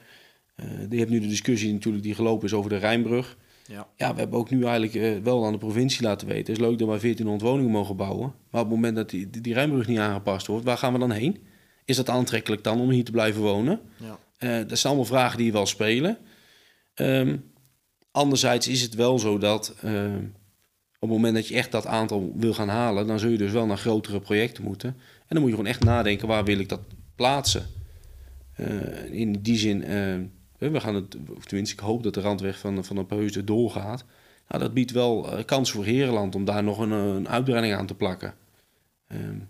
je 0.91 0.99
hebt 0.99 1.11
nu 1.11 1.21
de 1.21 1.29
discussie 1.29 1.73
natuurlijk 1.73 2.05
die 2.05 2.15
gelopen 2.15 2.47
is 2.47 2.53
over 2.53 2.71
de 2.71 2.77
Rijnbrug. 2.77 3.37
Ja. 3.69 3.87
ja, 3.97 4.13
we 4.13 4.19
hebben 4.19 4.39
ook 4.39 4.51
nu 4.51 4.65
eigenlijk 4.65 4.95
uh, 4.95 5.23
wel 5.23 5.47
aan 5.47 5.53
de 5.53 5.59
provincie 5.59 6.03
laten 6.03 6.27
weten. 6.27 6.53
Het 6.53 6.63
is 6.63 6.69
leuk 6.69 6.79
dat 6.79 6.89
wij 6.89 6.99
1400 6.99 7.51
woningen 7.51 7.71
mogen 7.73 7.97
bouwen. 7.97 8.35
Maar 8.51 8.61
op 8.61 8.67
het 8.67 8.77
moment 8.77 8.97
dat 8.97 9.11
die, 9.11 9.31
die, 9.31 9.55
Rijnbrug 9.55 9.87
niet 9.87 9.99
aangepast 9.99 10.47
wordt, 10.47 10.65
waar 10.65 10.79
gaan 10.79 10.93
we 10.93 10.99
dan 10.99 11.11
heen? 11.11 11.39
Is 11.85 11.97
dat 11.97 12.09
aantrekkelijk 12.09 12.65
dan 12.65 12.81
om 12.81 12.91
hier 12.91 13.05
te 13.05 13.11
blijven 13.11 13.43
wonen? 13.43 13.81
Ja. 13.97 14.19
Uh, 14.39 14.69
dat 14.69 14.79
zijn 14.79 14.93
allemaal 14.93 15.13
vragen 15.13 15.39
die 15.39 15.53
wel 15.53 15.67
spelen. 15.67 16.19
Um, 16.95 17.45
anderzijds 18.11 18.69
is 18.69 18.83
het 18.83 18.95
wel 18.95 19.19
zo 19.19 19.39
dat 19.39 19.75
uh, 19.85 20.15
op 20.99 21.09
het 21.09 21.11
moment 21.11 21.35
dat 21.35 21.49
je 21.49 21.55
echt 21.55 21.73
dat 21.73 21.87
aantal 21.87 22.33
wil 22.37 22.55
gaan 22.55 22.69
halen, 22.69 23.07
dan 23.07 23.19
zul 23.19 23.31
je 23.31 23.39
dus 23.39 23.53
wel 23.53 23.67
naar 23.67 23.79
grotere 23.79 24.21
projecten 24.21 24.65
moeten. 24.65 24.89
En 24.89 25.27
dan 25.29 25.41
moet 25.41 25.51
je 25.51 25.57
gewoon 25.57 25.71
echt 25.71 25.85
nadenken, 25.85 26.29
waar 26.29 26.45
wil 26.45 26.59
ik 26.59 26.69
dat 26.69 26.81
plaatsen? 27.19 27.67
Uh, 28.61 29.13
in 29.13 29.33
die 29.33 29.57
zin 29.57 29.81
we 30.59 30.81
gaan 30.81 30.95
het, 30.95 31.17
of 31.37 31.45
tenminste, 31.45 31.75
ik 31.75 31.81
hoop 31.81 32.03
dat 32.03 32.15
de 32.15 32.21
randweg 32.21 32.59
van, 32.59 32.85
van 32.85 32.99
Opheusden 32.99 33.45
doorgaat. 33.45 34.05
Nou, 34.49 34.63
dat 34.63 34.75
biedt 34.75 34.91
wel 34.91 35.29
kans 35.45 35.71
voor 35.71 35.85
Herenland 35.85 36.35
om 36.35 36.45
daar 36.45 36.63
nog 36.63 36.79
een, 36.79 36.91
een 36.91 37.29
uitbreiding 37.29 37.75
aan 37.75 37.87
te 37.87 37.95
plakken. 37.95 38.35
Um, 39.13 39.49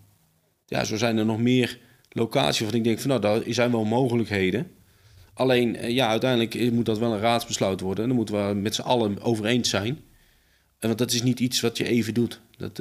ja, 0.65 0.83
zo 0.83 0.97
zijn 0.97 1.17
er 1.17 1.25
nog 1.25 1.39
meer 1.39 1.79
locaties 2.09 2.59
waarvan 2.59 2.77
ik 2.77 2.83
denk 2.83 2.99
van 2.99 3.09
nou, 3.09 3.21
daar 3.21 3.41
zijn 3.47 3.71
wel 3.71 3.85
mogelijkheden. 3.85 4.71
Alleen, 5.33 5.93
ja, 5.93 6.07
uiteindelijk 6.07 6.71
moet 6.71 6.85
dat 6.85 6.99
wel 6.99 7.13
een 7.13 7.19
raadsbesluit 7.19 7.79
worden. 7.79 8.03
En 8.03 8.09
dan 8.09 8.17
moeten 8.17 8.47
we 8.47 8.53
met 8.53 8.75
z'n 8.75 8.81
allen 8.81 9.21
over 9.21 9.45
eens 9.45 9.69
zijn. 9.69 9.99
Want 10.79 10.97
dat 10.97 11.11
is 11.11 11.23
niet 11.23 11.39
iets 11.39 11.61
wat 11.61 11.77
je 11.77 11.85
even 11.85 12.13
doet. 12.13 12.41
Dat, 12.57 12.79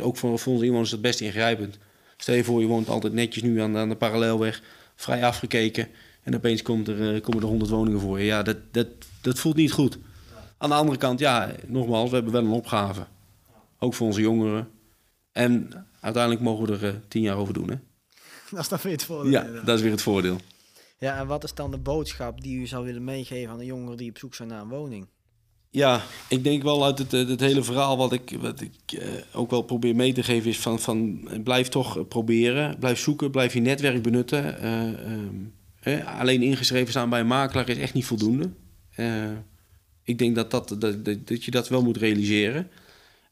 ook 0.00 0.16
voor, 0.16 0.38
voor 0.38 0.52
onze 0.52 0.64
inwoners 0.64 0.88
is 0.88 0.94
dat 0.94 1.00
best 1.00 1.20
ingrijpend. 1.20 1.78
Stel 2.20 2.34
je 2.34 2.44
voor, 2.44 2.60
je 2.60 2.66
woont 2.66 2.88
altijd 2.88 3.12
netjes 3.12 3.42
nu 3.42 3.60
aan, 3.60 3.76
aan 3.76 3.88
de 3.88 3.96
parallelweg, 3.96 4.62
vrij 4.94 5.24
afgekeken. 5.24 5.88
En 6.22 6.34
opeens 6.34 6.62
komt 6.62 6.88
er, 6.88 7.14
uh, 7.14 7.22
komen 7.22 7.42
er 7.42 7.48
100 7.48 7.70
woningen 7.70 8.00
voor 8.00 8.18
je. 8.18 8.24
Ja, 8.24 8.42
dat, 8.42 8.56
dat, 8.70 8.86
dat 9.20 9.38
voelt 9.38 9.56
niet 9.56 9.72
goed. 9.72 9.98
Aan 10.58 10.68
de 10.68 10.74
andere 10.74 10.98
kant, 10.98 11.18
ja, 11.18 11.54
nogmaals, 11.66 12.08
we 12.08 12.14
hebben 12.14 12.32
wel 12.32 12.44
een 12.44 12.50
opgave. 12.50 13.06
Ook 13.78 13.94
voor 13.94 14.06
onze 14.06 14.20
jongeren. 14.20 14.68
En 15.32 15.86
uiteindelijk 16.00 16.42
mogen 16.42 16.66
we 16.66 16.72
er 16.72 16.94
uh, 16.94 17.00
tien 17.08 17.22
jaar 17.22 17.36
over 17.36 17.54
doen. 17.54 17.70
Hè? 17.70 17.76
Dat 18.50 18.60
is 18.60 18.68
dan 18.68 18.78
weer 18.82 18.92
het 18.92 19.04
voordeel. 19.04 19.30
Ja, 19.30 19.62
dat 19.64 19.76
is 19.76 19.82
weer 19.82 19.90
het 19.90 20.02
voordeel. 20.02 20.38
Ja, 20.98 21.18
en 21.18 21.26
wat 21.26 21.44
is 21.44 21.54
dan 21.54 21.70
de 21.70 21.78
boodschap 21.78 22.40
die 22.40 22.58
u 22.58 22.66
zou 22.66 22.84
willen 22.84 23.04
meegeven 23.04 23.50
aan 23.50 23.58
de 23.58 23.64
jongeren 23.64 23.96
die 23.96 24.10
op 24.10 24.18
zoek 24.18 24.34
zijn 24.34 24.48
naar 24.48 24.60
een 24.60 24.68
woning? 24.68 25.06
Ja, 25.72 26.02
ik 26.28 26.44
denk 26.44 26.62
wel 26.62 26.84
uit 26.84 26.98
het, 26.98 27.12
het 27.12 27.40
hele 27.40 27.62
verhaal 27.62 27.96
wat 27.96 28.12
ik, 28.12 28.36
wat 28.40 28.60
ik 28.60 28.92
uh, 28.92 29.02
ook 29.32 29.50
wel 29.50 29.62
probeer 29.62 29.96
mee 29.96 30.12
te 30.12 30.22
geven 30.22 30.50
is 30.50 30.58
van, 30.58 30.80
van 30.80 31.28
blijf 31.44 31.68
toch 31.68 32.08
proberen, 32.08 32.78
blijf 32.78 32.98
zoeken, 32.98 33.30
blijf 33.30 33.54
je 33.54 33.60
netwerk 33.60 34.02
benutten. 34.02 34.64
Uh, 34.64 35.12
um, 35.12 35.52
alleen 36.04 36.42
ingeschreven 36.42 36.88
staan 36.88 37.10
bij 37.10 37.20
een 37.20 37.26
makelaar 37.26 37.68
is 37.68 37.78
echt 37.78 37.94
niet 37.94 38.04
voldoende. 38.04 38.50
Uh, 38.96 39.30
ik 40.02 40.18
denk 40.18 40.34
dat, 40.34 40.50
dat, 40.50 40.76
dat, 40.78 41.04
dat, 41.04 41.44
je 41.44 41.50
dat 41.50 41.68
wel 41.68 41.82
moet 41.82 41.96
realiseren. 41.96 42.70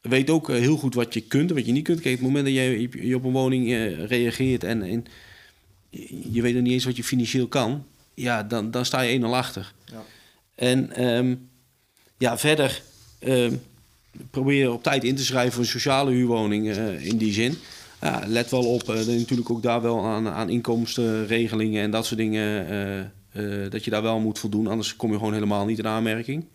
Weet 0.01 0.29
ook 0.29 0.49
eh, 0.49 0.55
heel 0.55 0.77
goed 0.77 0.93
wat 0.93 1.13
je 1.13 1.21
kunt 1.21 1.49
en 1.49 1.55
wat 1.55 1.65
je 1.65 1.71
niet 1.71 1.83
kunt. 1.83 2.01
Kijk, 2.01 2.15
het 2.15 2.23
moment 2.23 2.45
dat 2.45 2.53
je, 2.53 2.89
je 2.91 3.15
op 3.15 3.23
een 3.23 3.31
woning 3.31 3.67
reageert 4.07 4.63
en, 4.63 4.81
en 4.81 5.05
je 6.31 6.41
weet 6.41 6.53
nog 6.53 6.63
niet 6.63 6.71
eens 6.71 6.85
wat 6.85 6.95
je 6.95 7.03
financieel 7.03 7.47
kan, 7.47 7.85
ja, 8.13 8.43
dan, 8.43 8.71
dan 8.71 8.85
sta 8.85 9.01
je 9.01 9.19
1-0 9.19 9.23
achter. 9.23 9.73
Ja. 9.85 10.03
En 10.55 11.05
um, 11.05 11.48
ja, 12.19 12.37
verder 12.37 12.81
uh, 13.19 13.51
probeer 14.31 14.71
op 14.71 14.83
tijd 14.83 15.03
in 15.03 15.15
te 15.15 15.25
schrijven 15.25 15.51
voor 15.51 15.61
een 15.61 15.69
sociale 15.69 16.11
huurwoning 16.11 16.67
uh, 16.67 17.05
in 17.05 17.17
die 17.17 17.33
zin 17.33 17.57
ja, 18.01 18.23
let 18.27 18.49
wel 18.49 18.65
op, 18.65 18.89
uh, 18.89 18.95
natuurlijk 18.95 19.49
ook 19.49 19.63
daar 19.63 19.81
wel 19.81 20.05
aan, 20.05 20.27
aan 20.27 20.49
inkomstenregelingen 20.49 21.83
en 21.83 21.91
dat 21.91 22.05
soort 22.05 22.19
dingen. 22.19 22.67
Uh, 23.33 23.69
dat 23.69 23.83
je 23.83 23.91
daar 23.91 24.01
wel 24.01 24.19
moet 24.19 24.39
voldoen, 24.39 24.67
anders 24.67 24.95
kom 24.95 25.11
je 25.11 25.17
gewoon 25.17 25.33
helemaal 25.33 25.65
niet 25.65 25.77
in 25.77 25.87
aanmerking. 25.87 26.45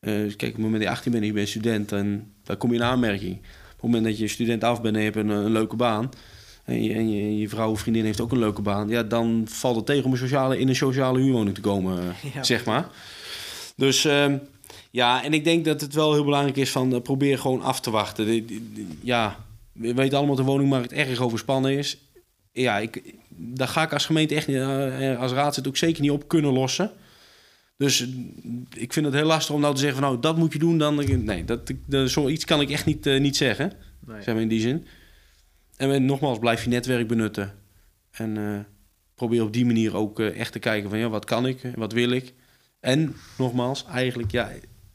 kijk, 0.00 0.32
op 0.32 0.40
het 0.40 0.56
moment 0.56 0.72
dat 0.72 0.82
je 0.82 0.88
18 0.88 1.12
bent 1.12 1.22
en 1.22 1.28
je 1.28 1.34
bent 1.34 1.48
student, 1.48 1.88
dan, 1.88 2.24
dan 2.44 2.56
kom 2.56 2.70
je 2.70 2.76
in 2.76 2.82
aanmerking. 2.82 3.36
Op 3.36 3.70
het 3.70 3.82
moment 3.82 4.04
dat 4.04 4.18
je 4.18 4.28
student 4.28 4.64
af 4.64 4.82
bent 4.82 4.94
en 4.94 5.02
je 5.02 5.10
hebt 5.10 5.18
een, 5.18 5.28
een 5.28 5.52
leuke 5.52 5.76
baan, 5.76 6.10
en 6.64 6.82
je, 6.82 6.94
en 6.94 7.10
je, 7.10 7.38
je, 7.38 7.48
vrouw 7.48 7.70
of 7.70 7.80
vriendin 7.80 8.04
heeft 8.04 8.20
ook 8.20 8.32
een 8.32 8.38
leuke 8.38 8.62
baan, 8.62 8.88
ja, 8.88 9.02
dan 9.02 9.44
valt 9.48 9.76
het 9.76 9.86
tegen 9.86 10.04
om 10.04 10.12
een 10.12 10.18
sociale, 10.18 10.58
in 10.58 10.68
een 10.68 10.76
sociale 10.76 11.20
huurwoning 11.20 11.54
te 11.54 11.60
komen, 11.60 12.14
ja. 12.34 12.42
zeg 12.42 12.64
maar. 12.64 12.88
Dus 13.76 14.04
ehm, 14.04 14.36
ja, 14.94 15.24
en 15.24 15.32
ik 15.32 15.44
denk 15.44 15.64
dat 15.64 15.80
het 15.80 15.94
wel 15.94 16.12
heel 16.12 16.24
belangrijk 16.24 16.56
is 16.56 16.70
van 16.70 17.02
probeer 17.02 17.38
gewoon 17.38 17.62
af 17.62 17.80
te 17.80 17.90
wachten. 17.90 18.46
ja, 19.00 19.44
we 19.72 19.94
weten 19.94 20.18
allemaal 20.18 20.36
dat 20.36 20.44
de 20.44 20.50
woningmarkt 20.50 20.92
erg 20.92 21.20
overspannen 21.20 21.78
is. 21.78 21.98
Ja, 22.52 22.78
ik, 22.78 23.14
daar 23.28 23.68
ga 23.68 23.82
ik 23.82 23.92
als 23.92 24.06
gemeente 24.06 24.34
echt 24.34 24.46
niet, 24.46 24.56
uh, 24.56 25.20
als 25.20 25.32
raad 25.32 25.68
ook 25.68 25.76
zeker 25.76 26.02
niet 26.02 26.10
op 26.10 26.28
kunnen 26.28 26.52
lossen. 26.52 26.90
Dus 27.76 28.08
ik 28.74 28.92
vind 28.92 29.06
het 29.06 29.14
heel 29.14 29.24
lastig 29.24 29.54
om 29.54 29.60
nou 29.60 29.74
te 29.74 29.80
zeggen 29.80 29.98
van 29.98 30.08
nou, 30.08 30.20
dat 30.20 30.36
moet 30.36 30.52
je 30.52 30.58
doen. 30.58 30.78
Dan, 30.78 31.24
nee, 31.24 31.44
dat, 31.44 31.72
dat, 31.86 32.10
zoiets 32.10 32.44
kan 32.44 32.60
ik 32.60 32.70
echt 32.70 32.86
niet, 32.86 33.06
uh, 33.06 33.20
niet 33.20 33.36
zeggen. 33.36 33.72
Nee. 34.06 34.22
Zeg 34.22 34.34
maar 34.34 34.42
in 34.42 34.48
die 34.48 34.60
zin. 34.60 34.86
En 35.76 36.04
nogmaals, 36.04 36.38
blijf 36.38 36.64
je 36.64 36.70
netwerk 36.70 37.08
benutten. 37.08 37.54
En 38.10 38.36
uh, 38.36 38.58
probeer 39.14 39.42
op 39.42 39.52
die 39.52 39.66
manier 39.66 39.96
ook 39.96 40.20
echt 40.20 40.52
te 40.52 40.58
kijken 40.58 40.90
van 40.90 40.98
ja, 40.98 41.08
wat 41.08 41.24
kan 41.24 41.46
ik, 41.46 41.60
wat 41.74 41.92
wil 41.92 42.10
ik. 42.10 42.32
En 42.80 43.14
nogmaals, 43.38 43.84
eigenlijk 43.86 44.30
ja, 44.30 44.50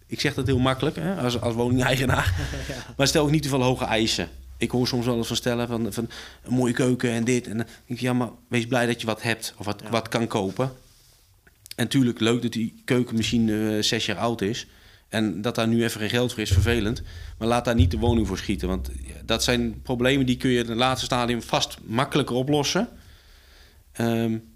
ik 0.10 0.20
zeg 0.20 0.34
dat 0.34 0.48
heel 0.48 0.60
makkelijk 0.60 0.96
hè, 0.96 1.16
als, 1.16 1.42
als 1.42 1.56
woningeigenaar. 1.56 2.34
ja. 2.68 2.94
Maar 2.98 3.08
stel 3.08 3.24
ook 3.24 3.32
niet 3.32 3.44
te 3.44 3.50
veel 3.50 3.64
hoge 3.64 3.86
eisen 3.86 4.30
ik 4.60 4.72
hoor 4.72 4.88
soms 4.88 5.06
wel 5.06 5.18
eens 5.18 5.28
van 5.28 5.36
stellen 5.36 5.68
van, 5.68 5.94
van 5.94 6.10
een 6.44 6.54
mooie 6.54 6.74
keuken 6.74 7.12
en 7.12 7.24
dit. 7.24 7.48
En 7.48 7.58
dan 7.58 7.66
denk 7.66 8.00
ik, 8.00 8.00
ja, 8.00 8.14
maar 8.14 8.30
wees 8.48 8.68
blij 8.68 8.86
dat 8.86 9.02
je 9.02 9.08
wat 9.08 9.22
hebt 9.22 9.54
of 9.58 9.66
wat, 9.66 9.82
wat 9.90 10.08
kan 10.08 10.28
kopen. 10.28 10.72
En 11.76 11.84
natuurlijk 11.84 12.20
leuk 12.20 12.42
dat 12.42 12.52
die 12.52 12.82
keukenmachine 12.86 13.52
uh, 13.52 13.84
zes 13.84 14.06
jaar 14.06 14.18
oud 14.18 14.42
is. 14.42 14.68
En 15.10 15.42
dat 15.42 15.56
daar 15.56 15.68
nu 15.68 15.84
even 15.84 16.00
geen 16.00 16.10
geld 16.10 16.32
voor 16.32 16.42
is, 16.42 16.52
vervelend. 16.52 17.02
Maar 17.38 17.48
laat 17.48 17.66
daar 17.66 17.76
niet 17.76 17.92
de 17.92 17.98
woning 17.98 18.28
voor 18.28 18.38
schieten. 18.38 18.68
Want 18.68 18.90
dat 19.26 19.44
zijn 19.44 19.82
problemen 19.82 20.26
die 20.26 20.38
kun 20.38 20.50
je 20.50 20.60
in 20.64 20.70
het 20.70 20.78
laatste 20.78 21.06
stadium 21.06 21.42
vast 21.42 21.78
makkelijker 21.84 22.36
oplossen. 22.36 22.88
Um, 23.98 24.49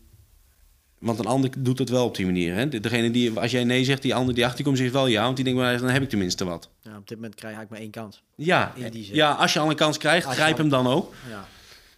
want 1.03 1.19
een 1.19 1.25
ander 1.25 1.49
doet 1.57 1.79
het 1.79 1.89
wel 1.89 2.05
op 2.05 2.15
die 2.15 2.25
manier. 2.25 2.55
Hè? 2.55 2.69
Degene 2.69 3.11
die, 3.11 3.39
als 3.39 3.51
jij 3.51 3.63
nee 3.63 3.83
zegt, 3.83 4.01
die 4.01 4.15
ander 4.15 4.35
die 4.35 4.45
achter 4.45 4.63
komt, 4.63 4.77
zegt 4.77 4.91
wel 4.91 5.07
ja. 5.07 5.23
Want 5.23 5.35
die 5.35 5.45
denkt, 5.45 5.59
maar 5.59 5.77
dan 5.79 5.89
heb 5.89 6.01
ik 6.01 6.09
tenminste 6.09 6.45
wat. 6.45 6.69
Ja, 6.81 6.97
op 6.97 7.07
dit 7.07 7.17
moment 7.17 7.35
krijg 7.35 7.61
ik 7.61 7.69
maar 7.69 7.79
één 7.79 7.91
kans. 7.91 8.23
Ja, 8.35 8.73
ja 8.93 9.31
als 9.31 9.53
je 9.53 9.59
al 9.59 9.69
een 9.69 9.75
kans 9.75 9.97
krijgt, 9.97 10.27
grijp 10.27 10.57
hem 10.57 10.69
dan 10.69 10.87
ook. 10.87 11.13
Ja. 11.29 11.47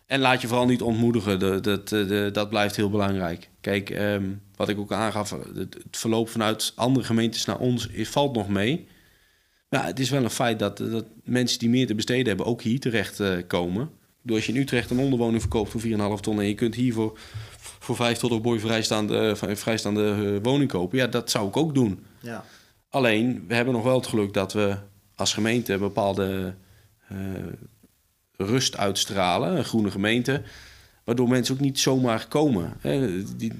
En 0.06 0.20
laat 0.20 0.42
je 0.42 0.48
vooral 0.48 0.66
niet 0.66 0.82
ontmoedigen. 0.82 1.40
Dat, 1.40 1.64
dat, 1.64 1.90
dat 2.34 2.50
blijft 2.50 2.76
heel 2.76 2.90
belangrijk. 2.90 3.50
Kijk, 3.62 3.90
um, 3.90 4.42
wat 4.56 4.70
ik 4.70 4.78
ook 4.78 4.92
aangaf, 4.92 5.36
het, 5.56 5.78
verloop 5.92 6.30
vanuit 6.30 6.72
andere 6.76 7.06
gemeentes 7.06 7.46
naar 7.46 7.58
ons 7.58 7.90
valt 7.94 8.36
nog 8.36 8.50
mee. 8.50 8.88
Maar 9.70 9.86
het 9.86 10.00
is 10.00 10.10
wel 10.10 10.24
een 10.24 10.30
feit 10.30 10.60
dat, 10.60 10.78
dat 10.78 11.06
mensen 11.24 11.60
die 11.60 11.70
meer 11.70 11.88
te 11.88 11.96
besteden 11.96 12.28
hebben 12.28 12.46
ook 12.46 12.62
hier 12.62 12.80
terecht 12.80 13.20
uh, 13.20 13.38
komen. 13.48 13.90
Door 14.22 14.36
als 14.36 14.46
je 14.46 14.54
in 14.54 14.62
Utrecht 14.62 14.90
een 14.90 15.00
onderwoning 15.00 15.42
verkoopt 15.42 15.72
voor 15.72 15.82
4,5 15.82 15.88
ton 16.22 16.40
en 16.40 16.48
je 16.48 16.54
kunt 16.54 16.76
hier 16.76 16.94
voor 17.86 17.96
vijf 17.96 18.18
tot 18.18 18.32
een 18.32 18.42
mooi 18.42 18.60
vrijstaande, 18.60 19.38
eh, 19.48 19.56
vrijstaande 19.56 20.10
eh, 20.10 20.44
woning 20.44 20.70
kopen. 20.70 20.98
Ja, 20.98 21.08
dat 21.08 21.32
zou 21.32 21.48
ik 21.48 21.58
ook 21.58 21.74
doen. 21.74 22.06
Ja. 22.20 22.44
Alleen, 22.90 23.46
we 23.48 23.56
hebben 23.56 23.74
nog 23.74 23.84
wel 23.84 23.96
het 23.96 24.08
geluk 24.08 24.34
dat 24.34 24.54
we 24.54 24.76
als 25.16 25.34
gemeente 25.34 25.74
een 25.74 25.80
bepaalde 25.80 26.54
uh, 27.12 27.18
rust 28.38 28.78
uitstralen, 28.78 29.58
een 29.58 29.66
groene 29.66 29.92
gemeente. 29.92 30.42
Waardoor 31.04 31.28
mensen 31.28 31.56
ook 31.56 31.62
niet 31.62 31.80
zomaar 31.80 32.28
komen. 32.28 32.74
Hè. 32.80 33.24
Die, 33.36 33.52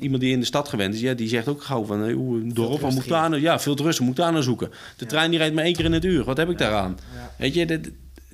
iemand 0.00 0.20
die 0.20 0.32
in 0.32 0.40
de 0.40 0.46
stad 0.46 0.68
gewend 0.68 0.94
is, 0.94 1.00
ja, 1.00 1.14
die 1.14 1.28
zegt 1.28 1.48
ook 1.48 1.62
gauw 1.62 1.84
van... 1.84 2.00
een 2.00 2.54
dorp, 2.54 2.80
wat 2.80 2.92
moet 2.92 3.08
daar 3.08 3.30
nou, 3.30 3.42
Ja, 3.42 3.60
veel 3.60 3.74
te 3.74 3.82
rustig, 3.82 4.06
moet 4.06 4.16
daar 4.16 4.32
naar 4.32 4.42
zoeken. 4.42 4.70
De 4.96 5.06
trein 5.06 5.30
die 5.30 5.38
rijdt 5.38 5.54
maar 5.54 5.64
één 5.64 5.74
keer 5.74 5.84
in 5.84 5.92
het 5.92 6.04
uur. 6.04 6.24
Wat 6.24 6.36
heb 6.36 6.50
ik 6.50 6.58
daaraan? 6.58 6.98
Weet 7.38 7.54
je, 7.54 7.80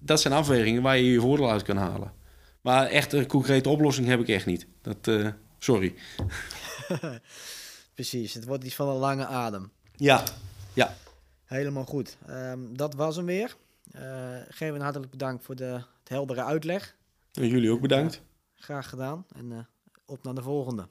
dat 0.01 0.21
zijn 0.21 0.35
afwegingen 0.35 0.83
waar 0.83 0.97
je 0.97 1.11
je 1.11 1.21
voordeel 1.21 1.51
uit 1.51 1.63
kan 1.63 1.77
halen. 1.77 2.13
Maar 2.61 2.87
echt 2.87 3.13
een 3.13 3.27
concrete 3.27 3.69
oplossing 3.69 4.07
heb 4.07 4.21
ik 4.21 4.29
echt 4.29 4.47
niet. 4.47 4.67
Dat, 4.83 5.07
uh, 5.07 5.29
sorry. 5.59 5.95
Precies, 7.95 8.35
het 8.35 8.45
wordt 8.45 8.65
iets 8.65 8.75
van 8.75 8.89
een 8.89 8.97
lange 8.97 9.27
adem. 9.27 9.71
Ja, 9.97 10.25
ja. 10.75 10.95
Helemaal 11.45 11.85
goed. 11.85 12.17
Um, 12.31 12.77
dat 12.77 12.95
was 12.95 13.17
hem 13.17 13.27
weer. 13.27 13.57
Uh, 13.97 14.03
geef 14.49 14.73
een 14.73 14.81
hartelijk 14.81 15.11
bedankt 15.11 15.45
voor 15.45 15.57
de 15.57 15.65
het 15.65 16.09
heldere 16.09 16.45
uitleg. 16.45 16.97
En 17.33 17.49
jullie 17.49 17.71
ook 17.71 17.81
bedankt. 17.81 18.15
Ja, 18.15 18.21
graag 18.55 18.89
gedaan. 18.89 19.27
En 19.35 19.51
uh, 19.51 19.59
op 20.07 20.25
naar 20.25 20.35
de 20.35 20.43
volgende. 20.43 20.89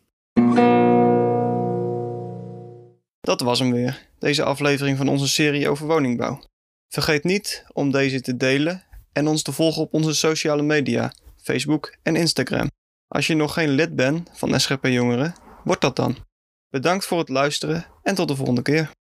Dat 3.22 3.41
was 3.41 3.59
hem 3.59 3.72
weer, 3.72 4.07
deze 4.20 4.43
aflevering 4.43 4.97
van 4.97 5.07
onze 5.07 5.28
serie 5.28 5.70
over 5.70 5.88
woningbouw. 5.88 6.41
Vergeet 6.88 7.24
niet 7.24 7.65
om 7.74 7.91
deze 7.91 8.22
te 8.22 8.38
delen 8.38 8.84
en 9.11 9.28
ons 9.28 9.41
te 9.41 9.51
volgen 9.51 9.82
op 9.82 9.93
onze 9.93 10.13
sociale 10.13 10.61
media, 10.61 11.13
Facebook 11.42 11.96
en 12.04 12.16
Instagram. 12.16 12.70
Als 13.08 13.28
je 13.28 13.36
nog 13.36 13.54
geen 13.54 13.70
lid 13.70 13.96
bent 13.96 14.30
van 14.34 14.60
SGP 14.60 14.86
Jongeren, 14.86 15.34
word 15.64 15.82
dat 15.82 15.96
dan. 15.96 16.18
Bedankt 16.70 17.06
voor 17.06 17.20
het 17.20 17.30
luisteren 17.30 17.86
en 18.04 18.16
tot 18.16 18.28
de 18.28 18.36
volgende 18.36 18.62
keer. 18.62 18.92